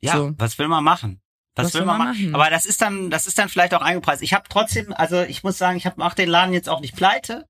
[0.00, 0.32] Ja, So.
[0.36, 1.21] was will man machen?
[1.54, 2.08] Was, Was will man machen?
[2.30, 2.34] machen?
[2.34, 4.22] Aber das ist dann, das ist dann vielleicht auch eingepreist.
[4.22, 6.96] Ich habe trotzdem, also ich muss sagen, ich habe mach den Laden jetzt auch nicht
[6.96, 7.46] pleite.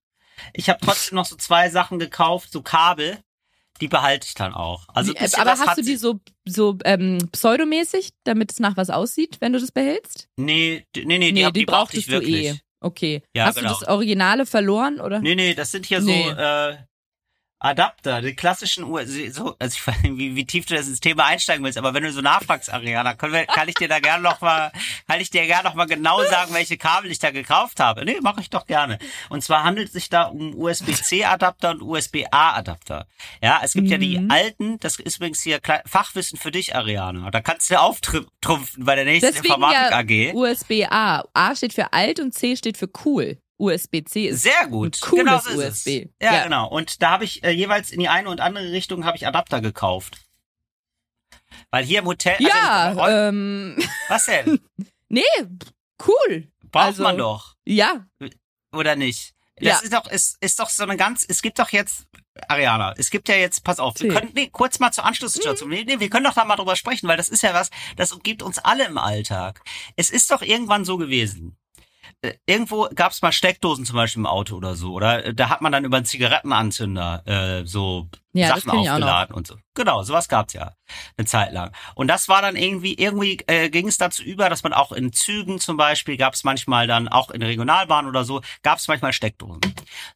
[0.53, 3.19] Ich habe trotzdem noch so zwei Sachen gekauft, so Kabel,
[3.81, 4.87] die behalte ich dann auch.
[4.89, 9.37] Also bisschen aber hast du die so, so ähm, pseudomäßig, damit es nach was aussieht,
[9.41, 10.29] wenn du das behältst?
[10.37, 12.49] Nee, die- nee, nee, die, hab- die, brauchte ich wirklich.
[12.49, 12.59] du eh.
[12.81, 13.23] Okay.
[13.37, 13.73] Ja, hast genau.
[13.75, 15.21] du das Originale verloren oder?
[15.21, 16.25] Nee, nee, das sind hier Nee.
[16.25, 16.77] so äh,
[17.65, 20.99] Adapter, die klassischen US so, also ich weiß nicht, wie, wie tief du das ins
[21.01, 24.01] Thema einsteigen willst, aber wenn du so nachfragst, Ariana, können wir, kann ich dir da
[24.01, 24.73] gerne noch mal,
[25.09, 28.05] kann ich dir gerne noch mal genau sagen, welche Kabel ich da gekauft habe.
[28.05, 28.99] Nee, mache ich doch gerne.
[29.29, 33.07] Und zwar handelt es sich da um USB-C-Adapter und USB-A-Adapter.
[33.43, 34.31] Ja, es gibt ja die Mhm.
[34.31, 37.31] alten, das ist übrigens hier Fachwissen für dich, Ariana.
[37.31, 40.35] Da kannst du auftrumpfen bei der nächsten Deswegen Informatik ja AG.
[40.35, 41.25] USB-A.
[41.33, 43.39] A steht für alt und C steht für cool.
[43.63, 45.01] USB-C ist Sehr gut.
[45.01, 46.09] cooles genau so ist USB.
[46.21, 46.45] Ja, Ja.
[46.45, 46.69] genau.
[46.69, 49.61] Und da habe ich äh, jeweils in die eine und andere Richtung habe ich Adapter
[49.61, 50.19] gekauft.
[51.71, 52.37] Weil hier im Hotel.
[52.41, 53.77] Ja, Also, äh, ähm,
[54.09, 54.61] was denn?
[55.09, 55.23] Nee,
[56.07, 56.49] cool.
[56.71, 58.07] Braucht Also- man doch, Ja,
[58.73, 59.35] oder nicht?
[59.57, 59.79] Das Ja.
[59.81, 62.07] ist doch, ist, ist doch so eine ganz, es gibt doch jetzt,
[62.49, 64.15] Ariana, es gibt ja jetzt, pass auf, wir Till.
[64.19, 65.69] können, nee, kurz mal zur Anschlusssituation.
[65.69, 65.75] Mhm.
[65.77, 68.13] Nee, nee, wir können doch da mal drüber sprechen, weil das ist ja was, das
[68.13, 69.61] umgibt uns alle im Alltag.
[69.97, 71.57] Es ist doch irgendwann so gewesen.
[72.21, 75.49] Äh, Irgendwo gab es mal Steckdosen zum Beispiel im Auto oder so, oder äh, da
[75.49, 79.57] hat man dann über einen Zigarettenanzünder äh, so Ja, Sachen aufgeladen und so.
[79.75, 80.73] Genau, sowas gab's ja
[81.17, 81.73] eine Zeit lang.
[81.95, 85.13] Und das war dann irgendwie, irgendwie äh, ging es dazu über, dass man auch in
[85.13, 89.13] Zügen zum Beispiel, gab es manchmal dann auch in Regionalbahnen oder so, gab es manchmal
[89.13, 89.61] Steckdosen.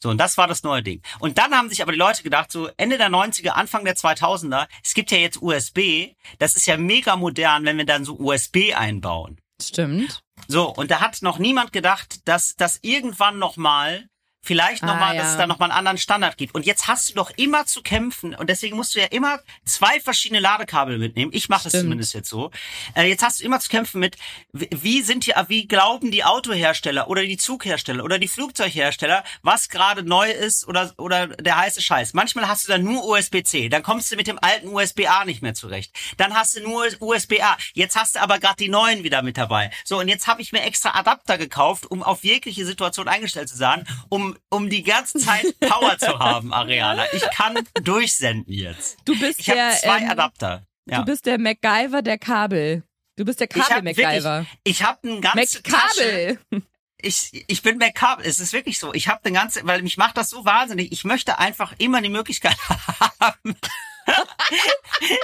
[0.00, 1.02] So, und das war das neue Ding.
[1.20, 4.66] Und dann haben sich aber die Leute gedacht, so Ende der 90er, Anfang der 2000er,
[4.84, 8.74] es gibt ja jetzt USB, das ist ja mega modern, wenn wir dann so USB
[8.76, 9.38] einbauen.
[9.62, 10.22] stimmt.
[10.48, 14.08] So, und da hat noch niemand gedacht, dass das irgendwann nochmal,
[14.42, 15.38] vielleicht Ah, nochmal, dass es ja.
[15.40, 16.54] da nochmal einen anderen Standard gibt.
[16.54, 19.98] Und jetzt hast du doch immer zu kämpfen und deswegen musst du ja immer zwei
[20.00, 21.32] verschiedene Ladekabel mitnehmen.
[21.34, 22.50] Ich mache das zumindest jetzt so.
[22.94, 24.16] Äh, jetzt hast du immer zu kämpfen mit,
[24.52, 29.68] wie- wie sind die, wie glauben die Autohersteller oder die Zughersteller oder die Flugzeughersteller, was
[29.68, 32.14] gerade neu ist oder, oder der heiße Scheiß.
[32.14, 35.54] Manchmal hast du dann nur USB-C, dann kommst du mit dem alten USB-A nicht mehr
[35.54, 35.92] zurecht.
[36.18, 37.56] Dann hast du nur USB-A.
[37.74, 39.70] Jetzt hast du aber gerade die neuen wieder mit dabei.
[39.84, 43.56] So, und jetzt habe ich mir extra Adapter gekauft, um auf jegliche Situation eingestellt zu
[43.56, 47.04] sein, um, um die ganze Zeit Power zu haben, Ariana.
[47.12, 48.98] Ich kann durchsenden jetzt.
[49.04, 50.66] Du bist Ich der, zwei ähm, Adapter.
[50.88, 51.00] Ja.
[51.00, 52.82] du bist der MacGyver der Kabel.
[53.16, 54.46] Du bist der hab Kabel-MacGyver.
[54.62, 56.38] Ich habe eine ganze Tasche.
[56.50, 56.62] MacKabel.
[57.00, 58.26] Ich, ich bin MacCabel.
[58.26, 58.92] Es ist wirklich so.
[58.94, 60.92] Ich habe eine ganze, weil mich macht das so wahnsinnig.
[60.92, 62.56] Ich möchte einfach immer die Möglichkeit
[63.20, 63.56] haben.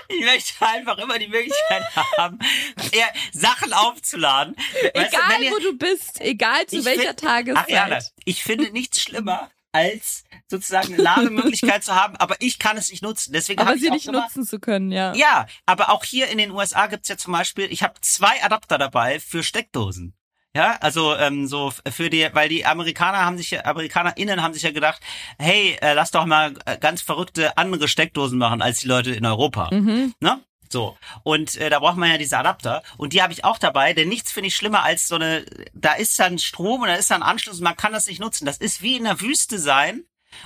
[0.09, 1.85] Ich möchte einfach immer die Möglichkeit
[2.19, 2.39] haben,
[3.33, 4.57] Sachen aufzuladen.
[4.57, 7.63] Weißt du, Egal, wenn ihr- wo du bist, egal zu Ich welcher find- Tageszeit.
[7.65, 12.91] Ariana, ich finde nichts schlimmer, als sozusagen eine Lademöglichkeit zu haben, aber ich kann es
[12.91, 13.33] nicht nutzen.
[13.33, 15.15] Deswegen aber ich sie auch nicht immer, nutzen zu können, ja.
[15.15, 18.77] Ja, aber auch hier in den USA gibt's ja zum Beispiel, ich habe zwei Adapter
[18.77, 20.15] dabei für Steckdosen.
[20.55, 24.71] Ja, also ähm, so für die, weil die Amerikaner haben sich, AmerikanerInnen haben sich ja
[24.71, 25.01] gedacht,
[25.39, 29.25] hey, äh, lass doch mal äh, ganz verrückte andere Steckdosen machen als die Leute in
[29.25, 29.71] Europa.
[29.73, 30.15] Mhm.
[30.21, 30.41] Ne?
[30.71, 30.99] So.
[31.23, 32.83] Und äh, da braucht man ja diese Adapter.
[32.99, 35.95] Und die habe ich auch dabei, denn nichts finde ich schlimmer als so eine, da
[35.95, 38.45] ist dann Strom und da ist dann Anschluss und man kann das nicht nutzen.
[38.45, 40.05] Das ist wie in der Wüste sein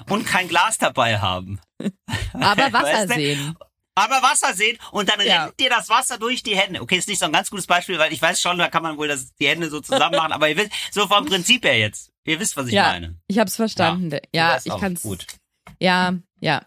[0.09, 1.61] und kein Glas dabei haben.
[2.33, 3.15] Aber Wasser Weißt du?
[3.15, 3.57] sehen.
[3.97, 5.45] Aber Wasser sehen und dann Ja.
[5.47, 6.81] rennt dir das Wasser durch die Hände.
[6.83, 8.97] Okay, ist nicht so ein ganz gutes Beispiel, weil ich weiß schon, da kann man
[8.99, 12.13] wohl das, die Hände so zusammen machen, aber ihr wisst, so vom Prinzip her jetzt.
[12.25, 13.19] Ihr wisst, was ich Ja, meine.
[13.27, 14.19] ich hab's verstanden.
[14.33, 15.03] Ja, weißt ich kann's.
[15.03, 15.27] Gut.
[15.81, 16.63] Ja, ja.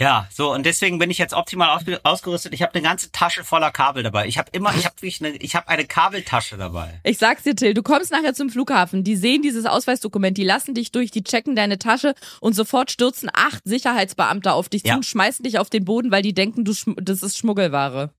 [0.00, 2.54] Ja, so und deswegen bin ich jetzt optimal ausge ausgerüstet.
[2.54, 4.26] Ich habe eine ganze Tasche voller Kabel dabei.
[4.26, 7.00] Ich habe immer, ich habe wirklich eine, ich habe eine Kabeltasche dabei.
[7.04, 10.74] Ich sag's dir, Till, du kommst nachher zum Flughafen, die sehen dieses Ausweisdokument, die lassen
[10.74, 14.96] dich durch, die checken deine Tasche und sofort stürzen acht Sicherheitsbeamte auf dich zu Ja.
[14.96, 18.10] und schmeißen dich auf den Boden, weil die denken, du das ist Schmuggelware.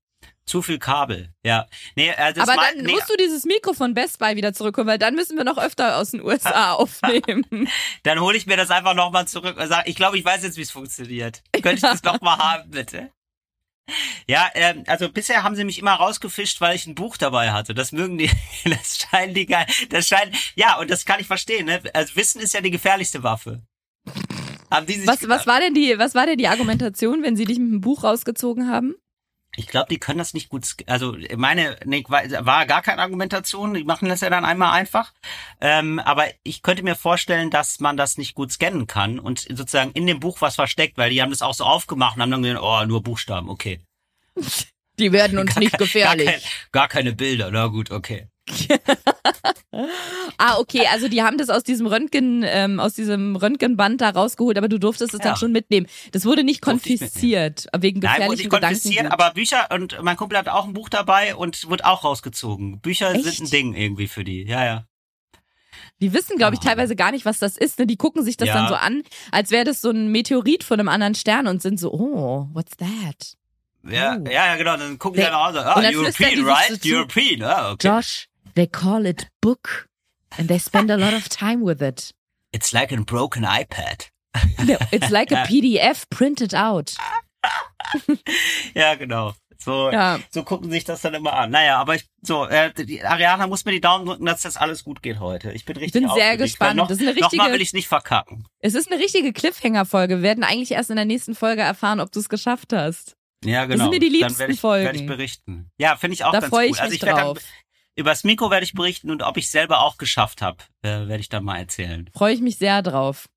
[0.45, 1.33] Zu viel Kabel.
[1.43, 1.67] Ja.
[1.95, 4.53] Nee, äh, das Aber war, dann nee, musst du dieses Mikro von Best Buy wieder
[4.53, 7.69] zurückholen, weil dann müssen wir noch öfter aus den USA aufnehmen.
[8.03, 10.57] dann hole ich mir das einfach nochmal zurück und sage, ich glaube, ich weiß jetzt,
[10.57, 11.43] wie es funktioniert.
[11.53, 13.11] Könnte ich das nochmal haben, bitte?
[14.27, 17.73] Ja, ähm, also bisher haben sie mich immer rausgefischt, weil ich ein Buch dabei hatte.
[17.73, 18.29] Das mögen die,
[18.65, 19.65] das scheinen die geil.
[19.89, 21.81] Das scheint, ja, und das kann ich verstehen, ne?
[21.93, 23.61] Also Wissen ist ja die gefährlichste Waffe.
[24.69, 25.39] Haben die sich Was, gedacht.
[25.39, 28.03] was war denn die, was war denn die Argumentation, wenn sie dich mit dem Buch
[28.03, 28.95] rausgezogen haben?
[29.57, 30.65] Ich glaube, die können das nicht gut.
[30.87, 33.73] Also meine nee, war, gar keine Argumentation.
[33.73, 35.13] Die machen das ja dann einmal einfach.
[35.59, 39.91] Ähm, aber ich könnte mir vorstellen, dass man das nicht gut scannen kann und sozusagen
[39.91, 42.43] in dem Buch was versteckt, weil die haben das auch so aufgemacht und haben dann
[42.43, 43.81] gesagt, oh, nur Buchstaben, okay.
[44.99, 46.27] Die werden uns nicht Gar, gefährlich.
[46.27, 47.49] kein, gar keine Bilder.
[47.49, 48.27] Na gut, okay.
[50.37, 54.57] Ah, okay, also die haben das aus diesem Röntgen, ähm, aus diesem Röntgenband da rausgeholt,
[54.57, 55.25] aber du durftest es Ja.
[55.29, 55.87] dann schon mitnehmen.
[56.11, 60.37] Das wurde nicht konfisziert, wegen Nein, wurde gefährlichen nicht konfisziert, aber Bücher und mein Kumpel
[60.37, 62.81] hat auch ein Buch dabei und wird auch rausgezogen.
[62.81, 63.23] Bücher Echt?
[63.23, 64.43] sind ein Ding irgendwie für die.
[64.43, 64.85] Ja, ja.
[66.01, 66.69] Die wissen, glaube ich, Ah.
[66.69, 67.79] teilweise gar nicht, was das ist.
[67.79, 67.85] Ne?
[67.87, 68.55] Die gucken sich das Ja.
[68.55, 71.79] dann so an, als wäre das so ein Meteorit von einem anderen Stern und sind
[71.79, 73.37] so, oh, what's that?
[73.87, 74.29] Ja, Oh.
[74.29, 74.77] ja, genau.
[74.77, 76.81] Dann gucken die dann auch so, ah, European, right?
[76.83, 76.89] so.
[76.95, 77.87] European, ah, okay.
[77.87, 79.87] Josh, they call it book
[80.37, 82.11] and they spend a lot of time with it.
[82.51, 84.09] It's like a broken iPad.
[84.65, 86.93] No, it's like a PDF printed out.
[88.73, 89.33] Ja, genau.
[89.57, 90.19] So, Ja.
[90.31, 91.51] so gucken sich das dann immer an.
[91.51, 94.83] Naja, aber ich, so, äh, die Ariana muss mir die Daumen drücken, dass das alles
[94.83, 95.51] gut geht heute.
[95.51, 96.77] Ich bin richtig bin sehr gespannt.
[96.77, 98.47] Noch, Das ist eine Nochmal richtige- will ich nicht verkacken.
[98.59, 100.17] Es ist eine richtige Cliffhanger-Folge.
[100.17, 103.15] Wir werden eigentlich erst in der nächsten Folge erfahren, ob du es geschafft hast.
[103.45, 103.83] Ja, genau.
[103.83, 104.85] sind mir die Dann liebsten werde ich, Folgen.
[104.85, 105.69] Werde ich berichten.
[105.77, 106.65] Ja, finde ich auch Da ganz freue cool.
[106.65, 107.37] ich mich also ich werde drauf.
[107.37, 107.45] dann,
[107.95, 111.29] übers Mikro werde ich berichten und ob ich selber auch geschafft habe, äh, werde ich
[111.29, 112.09] dann mal erzählen.
[112.13, 113.27] Freue ich mich sehr drauf.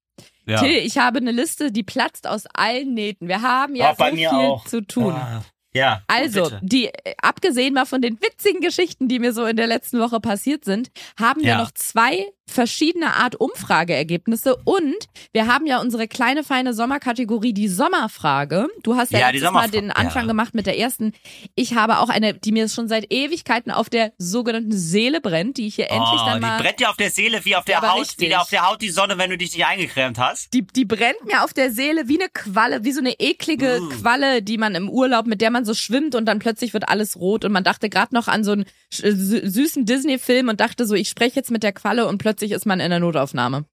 [0.46, 0.58] Ja.
[0.60, 3.28] Till, ich habe eine Liste, die platzt aus allen Nähten.
[3.28, 4.64] Wir haben ja Auch bei so viel auch.
[4.66, 5.12] zu tun.
[5.14, 6.02] Ah, Ja.
[6.06, 6.60] Also, bitte.
[6.62, 10.20] die, äh, abgesehen mal von den witzigen Geschichten, die mir so in der letzten Woche
[10.20, 11.58] passiert sind, haben wir Ja.
[11.58, 14.94] noch zwei verschiedene Art Umfrageergebnisse und
[15.32, 18.68] wir haben ja unsere kleine feine Sommerkategorie, die Sommerfrage.
[18.82, 20.28] Du hast ja, Ja, die letztes Mal den Anfang ja.
[20.28, 21.12] gemacht mit der ersten.
[21.54, 25.66] Ich habe auch eine, die mir schon seit Ewigkeiten auf der sogenannten Seele brennt, die
[25.66, 27.80] ich hier endlich oh, dann die mal brennt dir auf der Seele wie auf der
[27.82, 30.52] Ja, Haut, wie auf der Haut die Sonne, wenn du dich nicht eingecremt hast.
[30.52, 33.88] die, die brennt mir auf der Seele wie eine Qualle, wie so eine eklige Uh.
[33.88, 37.16] Qualle, die man im Urlaub, mit der man so schwimmt und dann plötzlich wird alles
[37.16, 41.08] rot und man dachte gerade noch an so einen süßen Disney-Film und dachte so, ich
[41.08, 43.64] spreche jetzt mit der Qualle und plötzlich ist man in der Notaufnahme.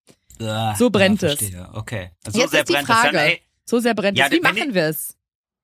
[0.42, 1.42] Ah, So brennt ja, es.
[1.74, 2.12] Okay.
[2.28, 2.96] So Jetzt sehr ist die brennt es.
[2.96, 3.18] Frage.
[3.18, 3.32] Dann,
[3.66, 4.32] So sehr brennt Ja, es.
[4.32, 5.16] Wie machen wir es?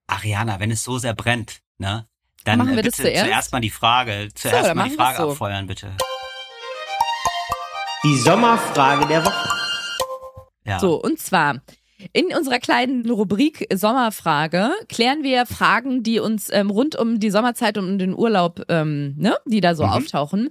[0.07, 2.07] Ariana, wenn es so sehr brennt, ne?
[2.43, 3.51] Dann Machen wir das bitte zuerst?
[3.51, 5.31] mal die Frage, zuerst dann mal die machen wir's Frage so.
[5.31, 5.91] abfeuern, bitte.
[8.03, 9.49] Die Sommerfrage der Woche.
[10.65, 10.79] Ja.
[10.79, 11.61] So, und zwar
[12.13, 17.77] in unserer kleinen Rubrik Sommerfrage klären wir Fragen, die uns ähm, rund um die Sommerzeit
[17.77, 19.89] und um den Urlaub, ähm, ne, die da so Mhm.
[19.89, 20.49] auftauchen.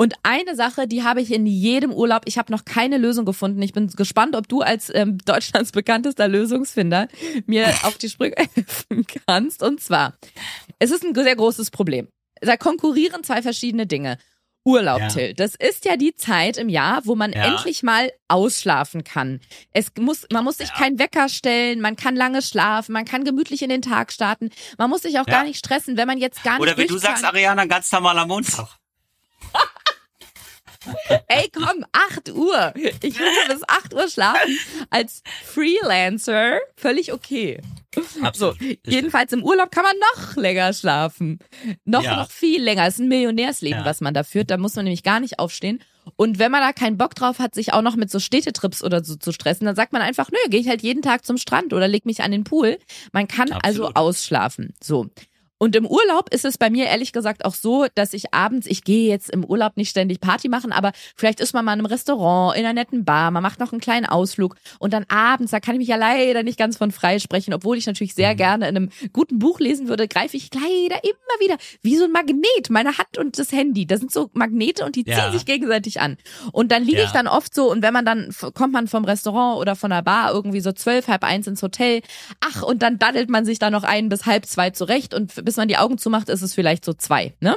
[0.00, 3.60] Und eine Sache, die habe ich in jedem Urlaub, ich habe noch keine Lösung gefunden.
[3.62, 7.08] Ich bin gespannt, ob du als ähm, Deutschlands bekanntester Lösungsfinder
[7.46, 9.60] mir auf die Sprünge helfen kannst.
[9.62, 10.16] Und zwar,
[10.78, 12.06] es ist ein sehr großes Problem.
[12.40, 14.18] Da konkurrieren zwei verschiedene Dinge.
[14.64, 15.08] Urlaub, Ja.
[15.08, 15.34] Till.
[15.34, 17.44] Das ist ja die Zeit im Jahr, wo man Ja.
[17.46, 19.40] endlich mal ausschlafen kann.
[19.72, 20.74] Es muss, man muss sich Ja.
[20.76, 24.50] keinen Wecker stellen, man kann lange schlafen, man kann gemütlich in den Tag starten.
[24.76, 25.32] Man muss sich auch Ja.
[25.38, 27.00] gar nicht stressen, wenn man jetzt gar nicht Oder wie du kann.
[27.00, 28.68] sagst, Ariana, ganz normaler Montag.
[31.28, 32.72] Ey, komm, 8 Uhr.
[33.02, 34.58] Ich will bis 8 Uhr schlafen.
[34.90, 37.60] Als Freelancer völlig okay.
[37.94, 38.58] So, Absolut.
[38.86, 41.38] jedenfalls im Urlaub kann man noch länger schlafen.
[41.84, 42.16] Noch, Ja.
[42.16, 42.86] noch viel länger.
[42.86, 43.84] Es ist ein Millionärsleben, Ja.
[43.84, 44.50] was man da führt.
[44.50, 45.82] Da muss man nämlich gar nicht aufstehen.
[46.16, 49.04] Und wenn man da keinen Bock drauf hat, sich auch noch mit so Städtetrips oder
[49.04, 51.72] so zu stressen, dann sagt man einfach, nö, gehe ich halt jeden Tag zum Strand
[51.74, 52.78] oder leg mich an den Pool.
[53.12, 53.96] Man kann also Absolut.
[53.96, 54.74] ausschlafen.
[54.82, 55.08] So.
[55.58, 58.84] Und im Urlaub ist es bei mir ehrlich gesagt auch so, dass ich abends, ich
[58.84, 61.86] gehe jetzt im Urlaub nicht ständig Party machen, aber vielleicht ist man mal in einem
[61.86, 65.58] Restaurant, in einer netten Bar, man macht noch einen kleinen Ausflug und dann abends, da
[65.60, 68.68] kann ich mich ja leider nicht ganz von frei sprechen, obwohl ich natürlich sehr gerne
[68.68, 72.70] in einem guten Buch lesen würde, greife ich leider immer wieder wie so ein Magnet,
[72.70, 75.32] meine Hand und das Handy, das sind so Magnete und die ziehen Ja.
[75.32, 76.18] sich gegenseitig an.
[76.52, 77.04] Und dann liege Ja.
[77.04, 80.02] ich dann oft so und wenn man dann, kommt man vom Restaurant oder von der
[80.02, 82.00] Bar irgendwie so zwölf, halb eins ins Hotel,
[82.40, 85.56] ach und dann daddelt man sich da noch ein bis halb zwei zurecht und bis
[85.56, 87.56] man die Augen zumacht, ist es vielleicht so zwei, ne?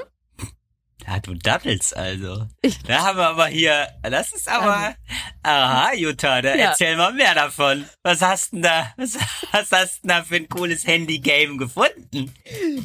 [1.06, 2.45] Ja, du daddelst also.
[2.88, 4.93] Da haben wir aber hier, das ist aber,
[5.41, 6.69] aha, Jutta, da Ja.
[6.69, 7.86] erzähl mal mehr davon.
[8.04, 9.15] Was hast denn da, was,
[9.51, 12.32] was hast denn da für ein cooles Handy-Game gefunden?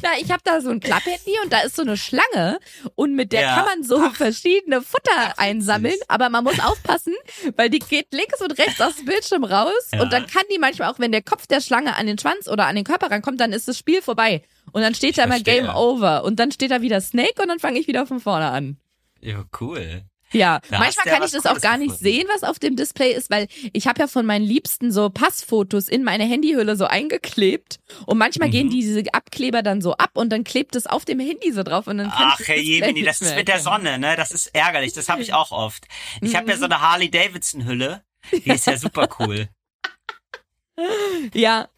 [0.01, 2.59] Na, ich habe da so ein Klapphandy und da ist so eine Schlange
[2.95, 3.55] und mit der Ja.
[3.55, 7.13] kann man so verschiedene Futter einsammeln, aber man muss aufpassen,
[7.55, 10.01] weil die geht links und rechts aus dem Bildschirm raus Ja.
[10.01, 12.65] und dann kann die manchmal auch, wenn der Kopf der Schlange an den Schwanz oder
[12.65, 14.41] an den Körper rankommt, dann ist das Spiel vorbei
[14.71, 15.61] und dann steht da immer verstehe.
[15.63, 18.47] Game Over und dann steht da wieder Snake und dann fange ich wieder von vorne
[18.49, 18.77] an.
[19.21, 20.03] Ja, cool.
[20.33, 22.03] Ja, Da manchmal kann ich das auch gar nicht gefunden.
[22.03, 25.87] sehen, was auf dem Display ist, weil ich habe ja von meinen Liebsten so Passfotos
[25.87, 28.51] in meine Handyhülle so eingeklebt und manchmal Mhm.
[28.51, 31.87] gehen diese Abkleber dann so ab und dann klebt es auf dem Handy so drauf
[31.87, 33.59] und dann kann Ach, ich Herr Jemini, das ist mit der.
[33.59, 34.17] Sonne, ne?
[34.17, 34.91] Das ist ärgerlich.
[34.91, 35.85] Das habe ich auch oft.
[36.19, 36.51] Ich habe Mhm.
[36.51, 38.03] ja so eine Harley-Davidson-Hülle.
[38.33, 39.47] Die ist ja super cool.
[41.33, 41.69] Ja.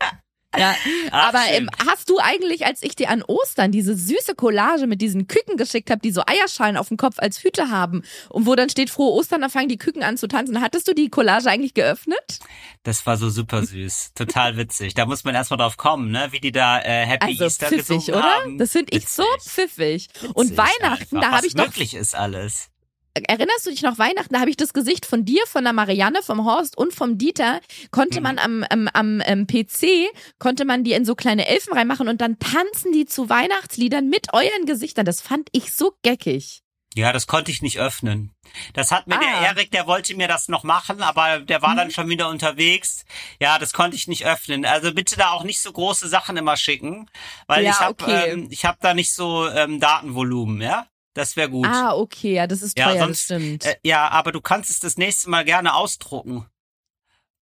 [0.57, 0.75] Ja,
[1.11, 5.27] aber ähm, hast du eigentlich, als ich dir an Ostern diese süße Collage mit diesen
[5.27, 8.69] Küken geschickt habe, die so Eierschalen auf dem Kopf als Hüte haben und wo dann
[8.69, 11.75] steht frohe Ostern, dann fangen die Küken an zu tanzen, hattest du die Collage eigentlich
[11.75, 12.39] geöffnet?
[12.83, 14.13] Das war so super süß.
[14.15, 14.95] Total witzig.
[14.95, 16.29] Da muss man erstmal drauf kommen, ne?
[16.31, 18.23] Wie die da äh, Happy Also Easter pfiffig, gesungen oder?
[18.41, 18.57] haben.
[18.57, 19.51] Das finde ich so Witzig.
[19.51, 20.07] pfiffig.
[20.33, 22.68] Und Witzig Weihnachten, einfach, da habe ich doch möglich ist alles.
[23.13, 24.33] Erinnerst du dich noch Weihnachten?
[24.33, 27.59] Da habe ich das Gesicht von dir, von der Marianne, vom Horst und vom Dieter.
[27.91, 32.07] Konnte man am, am, am, am PC, konnte man die in so kleine Elfen reinmachen
[32.07, 35.05] und dann tanzen die zu Weihnachtsliedern mit euren Gesichtern.
[35.05, 36.61] Das fand ich so geckig.
[36.95, 38.31] Ja, das konnte ich nicht öffnen.
[38.73, 39.19] Das hat mir Ah.
[39.19, 41.77] der Erik, der wollte mir das noch machen, aber der war Mhm.
[41.77, 43.05] dann schon wieder unterwegs.
[43.39, 44.65] Ja, das konnte ich nicht öffnen.
[44.65, 47.07] Also bitte da auch nicht so große Sachen immer schicken,
[47.47, 48.31] weil Ja, ich habe okay.
[48.31, 50.87] ähm, ich habe da nicht so ähm, Datenvolumen, ja?
[51.13, 51.67] Das wäre gut.
[51.67, 53.65] Ah, okay, ja, das ist Ja, teuer, sonst, das stimmt.
[53.65, 56.45] Äh, ja, aber du kannst es das nächste Mal gerne ausdrucken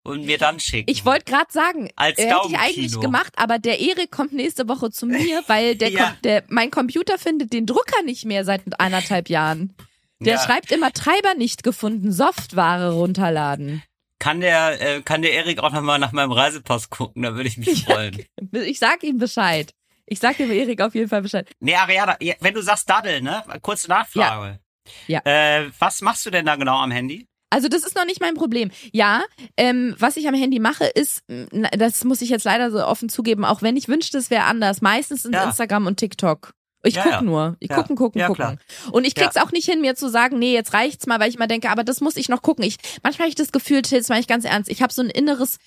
[0.03, 0.89] und mir dann schicken.
[0.89, 4.67] ich wollte gerade sagen, Als äh, hätte ich eigentlich gemacht, aber der Erik kommt nächste
[4.69, 6.05] Woche zu mir, weil der, Ja.
[6.05, 9.75] kommt, der mein Computer findet den Drucker nicht mehr seit anderthalb Jahren.
[10.21, 10.39] Der Ja.
[10.39, 13.83] schreibt immer Treiber nicht gefunden, Software runterladen.
[14.19, 17.57] Kann der, äh, kann der Erik auch nochmal nach meinem Reisepass gucken, da würde ich
[17.57, 18.25] mich freuen.
[18.53, 19.73] Ich sag ihm Bescheid.
[20.07, 21.47] Ich sag dem Erik auf jeden Fall Bescheid.
[21.59, 23.43] Nee, Ariana, ja, wenn du sagst Daddel, ne?
[23.61, 24.59] Kurze Nachfrage.
[25.07, 25.19] Ja.
[25.25, 27.27] Äh, was machst du denn da genau am Handy?
[27.49, 28.71] Also das ist noch nicht mein Problem.
[28.91, 29.21] Ja,
[29.57, 33.09] ähm, was ich am Handy mache, ist, mh, das muss ich jetzt leider so offen
[33.09, 34.81] zugeben, auch wenn ich wünschte, es wäre anders.
[34.81, 35.43] Meistens sind Ja.
[35.45, 36.53] Instagram und TikTok.
[36.83, 37.21] Ich Ja, guck ja.
[37.21, 37.57] nur.
[37.59, 37.75] Ich Ja.
[37.77, 38.43] gucken, gucken, Ja, gucken.
[38.43, 38.91] klar.
[38.91, 39.43] Und ich krieg's Ja.
[39.43, 41.83] auch nicht hin, mir zu sagen, nee, jetzt reicht's mal, weil ich mal denke, aber
[41.83, 42.63] das muss ich noch gucken.
[42.63, 45.01] Ich manchmal habe ich das Gefühl, Till, das meine ich ganz ernst, ich habe so
[45.01, 45.57] ein inneres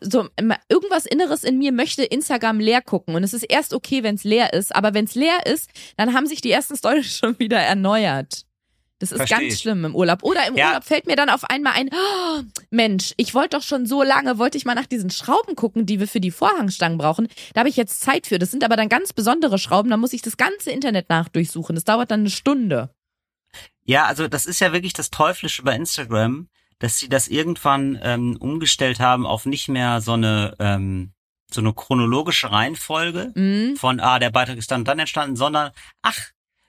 [0.00, 0.28] so
[0.68, 4.24] irgendwas inneres in mir möchte Instagram leer gucken und es ist erst okay, wenn es
[4.24, 7.58] leer ist, aber wenn es leer ist, dann haben sich die ersten Stories schon wieder
[7.58, 8.44] erneuert.
[8.98, 9.60] Das ist Versteh ganz ich.
[9.60, 10.22] schlimm im Urlaub.
[10.22, 10.68] Oder im Ja.
[10.68, 14.36] Urlaub fällt mir dann auf einmal ein, oh, Mensch, ich wollte doch schon so lange,
[14.36, 17.26] wollte ich mal nach diesen Schrauben gucken, die wir für die Vorhangstangen brauchen.
[17.54, 18.38] Da habe ich jetzt Zeit für.
[18.38, 21.74] Das sind aber dann ganz besondere Schrauben, da muss ich das ganze Internet nachdurchsuchen.
[21.76, 22.90] Das dauert dann eine Stunde.
[23.84, 26.48] Ja, also das ist ja wirklich das Teuflische bei Instagram,
[26.80, 31.12] dass sie das irgendwann ähm, umgestellt haben auf nicht mehr so eine ähm,
[31.52, 33.76] so eine chronologische Reihenfolge Mhm.
[33.76, 35.70] von ah der Beitrag ist dann und dann entstanden, sondern
[36.02, 36.18] ach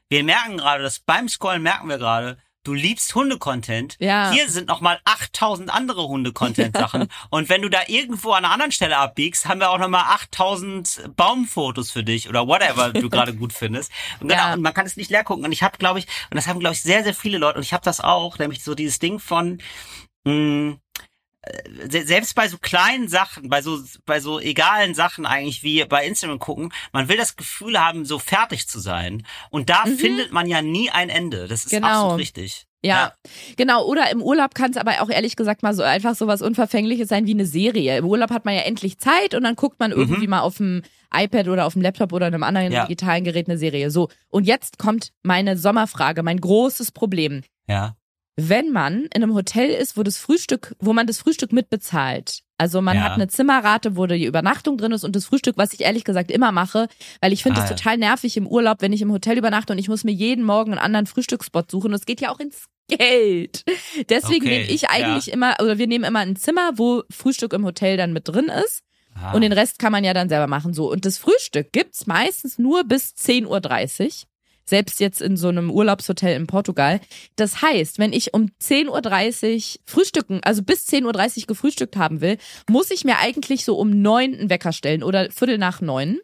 [0.09, 3.95] wir merken gerade, dass beim Scrollen merken wir gerade, du liebst Hunde-Content.
[3.99, 4.29] Ja.
[4.31, 7.07] Hier sind nochmal 8000 andere Hunde-Content-Sachen.
[7.31, 11.11] Und wenn du da irgendwo an einer anderen Stelle abbiegst, haben wir auch nochmal 8000
[11.15, 13.91] Baumfotos für dich oder whatever du gerade gut findest.
[14.19, 14.53] Und, genau, Ja.
[14.53, 15.45] und man kann es nicht leer gucken.
[15.45, 17.63] Und ich habe, glaube ich, und das haben, glaube ich, sehr, sehr viele Leute, und
[17.63, 19.59] ich habe das auch, nämlich so dieses Ding von,
[20.25, 20.77] mh,
[21.43, 25.83] äh, se- selbst bei so kleinen Sachen, bei so, bei so egalen Sachen eigentlich wie
[25.85, 29.25] bei Instagram gucken, man will das Gefühl haben, so fertig zu sein.
[29.49, 31.47] Und da findet man ja nie ein Ende.
[31.47, 31.77] Das ist Mhm.
[31.77, 31.87] Genau.
[31.87, 32.67] absolut richtig.
[32.83, 33.13] Ja,
[33.57, 33.85] genau.
[33.85, 37.09] Oder im Urlaub kann es aber auch ehrlich gesagt mal so einfach so was Unverfängliches
[37.09, 37.95] sein wie eine Serie.
[37.97, 40.81] Im Urlaub hat man ja endlich Zeit und dann guckt man irgendwie mal auf dem
[41.13, 42.73] iPad oder auf dem Laptop oder einem anderen Mhm.
[42.73, 42.85] Ja.
[42.87, 43.91] digitalen Gerät eine Serie.
[43.91, 47.43] So, und jetzt kommt meine Sommerfrage, mein großes Problem.
[47.67, 47.95] Ja.
[48.37, 52.39] Wenn man in einem Hotel ist, wo das Frühstück, wo man das Frühstück mitbezahlt.
[52.57, 53.03] Also man Ja.
[53.03, 56.29] hat eine Zimmerrate, wo die Übernachtung drin ist und das Frühstück, was ich ehrlich gesagt
[56.31, 56.87] immer mache,
[57.19, 57.75] weil ich finde Ah, es ja.
[57.75, 60.71] total nervig im Urlaub, wenn ich im Hotel übernachte und ich muss mir jeden Morgen
[60.71, 61.87] einen anderen Frühstücksspot suchen.
[61.87, 63.63] Und es geht ja auch ins Geld.
[64.09, 64.89] Deswegen Okay, nehme ich ja.
[64.91, 68.49] eigentlich immer, oder wir nehmen immer ein Zimmer, wo Frühstück im Hotel dann mit drin
[68.65, 68.81] ist.
[69.15, 69.33] Ah.
[69.33, 70.73] Und den Rest kann man ja dann selber machen.
[70.73, 70.89] So.
[70.91, 74.11] Und das Frühstück gibt's meistens nur bis 10.30 Uhr.
[74.65, 77.01] Selbst jetzt in so einem Urlaubshotel in Portugal.
[77.35, 82.37] Das heißt, wenn ich um 10.30 Uhr frühstücken, also bis 10.30 Uhr gefrühstückt haben will,
[82.69, 86.19] muss ich mir eigentlich so um neun einen Wecker stellen oder Viertel nach neun.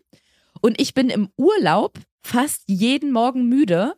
[0.62, 3.94] Und ich bin im Urlaub fast jeden Morgen müde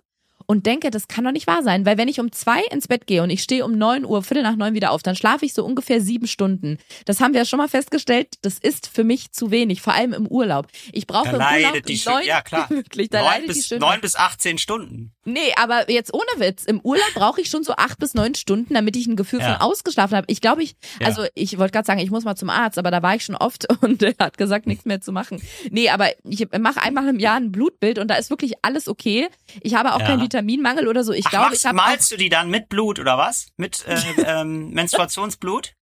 [0.49, 3.05] und denke, das kann doch nicht wahr sein, weil wenn ich um zwei ins Bett
[3.05, 5.53] gehe und ich stehe um neun Uhr, Viertel nach neun wieder auf, dann schlafe ich
[5.53, 6.79] so ungefähr sieben Stunden.
[7.05, 10.11] Das haben wir ja schon mal festgestellt, das ist für mich zu wenig, vor allem
[10.11, 10.65] im Urlaub.
[10.91, 12.67] Ich brauche Da im Urlaub die neun, ja, klar.
[12.71, 13.89] wirklich, da neun leidet die bis, Schönheit.
[13.89, 15.11] neun bis 18 Stunden.
[15.33, 16.63] Nee, aber jetzt ohne Witz.
[16.65, 19.53] Im Urlaub brauche ich schon so acht bis neun Stunden, damit ich ein Gefühl Ja.
[19.53, 20.25] von ausgeschlafen habe.
[20.29, 21.07] Ich glaube, ich, Ja.
[21.07, 23.35] also ich wollte gerade sagen, ich muss mal zum Arzt, aber da war ich schon
[23.35, 25.41] oft und er hat gesagt, nichts mehr zu machen.
[25.71, 29.27] Nee, aber ich mache einmal im Jahr ein Blutbild und da ist wirklich alles okay.
[29.61, 30.07] Ich habe auch Ja.
[30.07, 31.13] keinen Vitaminmangel oder so.
[31.13, 33.47] Ich Ach, glaube, ich habe auch malst du die dann mit Blut oder was?
[33.57, 35.73] Mit äh, ähm, Menstruationsblut?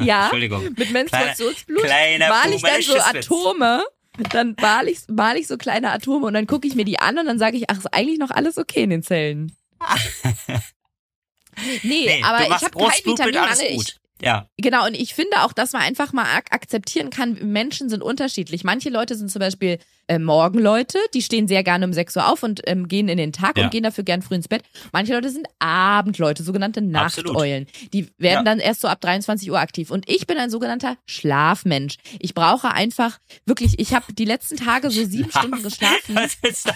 [0.00, 0.64] Ja, Entschuldigung.
[0.76, 2.96] mit Menstruationsblut kleiner mal ich dann so.
[2.98, 3.82] Atome.
[4.30, 7.18] Dann mal ich, mal ich so kleine Atome und dann gucke ich mir die an
[7.18, 9.52] und dann sage ich, ach, ist eigentlich noch alles okay in den Zellen.
[11.82, 13.86] Nee, Nee, aber ich habe großes kein Blutbild, alles Vitaminmangel.
[13.86, 14.48] Ich, Ja.
[14.58, 18.62] Genau, und ich finde auch, dass man einfach mal ak akzeptieren kann, Menschen sind unterschiedlich.
[18.62, 19.78] Manche Leute sind zum Beispiel
[20.08, 23.32] äh, Morgenleute, die stehen sehr gerne um 6 Uhr auf und ähm, gehen in den
[23.32, 23.64] Tag Ja.
[23.64, 24.62] und gehen dafür gern früh ins Bett.
[24.92, 26.80] Manche Leute sind Abendleute, sogenannte.
[26.82, 27.66] Nachteulen.
[27.92, 28.42] Die werden Ja.
[28.42, 29.90] dann erst so ab 23 Uhr aktiv.
[29.90, 31.96] Und ich bin ein sogenannter Schlafmensch.
[32.20, 36.14] Ich brauche einfach wirklich, ich habe die letzten Tage so sieben Stunden geschlafen.
[36.14, 36.66] Das ist.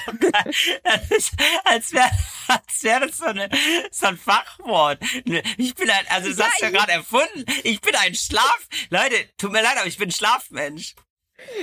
[0.85, 1.33] Das ist,
[1.65, 2.11] als wäre
[2.49, 3.49] als wär das so, eine,
[3.93, 4.99] so ein Fachwort.
[5.57, 7.45] Ich bin ein, also das Ja, hast du ja gerade erfunden.
[7.65, 8.67] Ich bin ein Schlaf.
[8.91, 10.95] Leute, tut mir leid, aber ich bin Schlafmensch.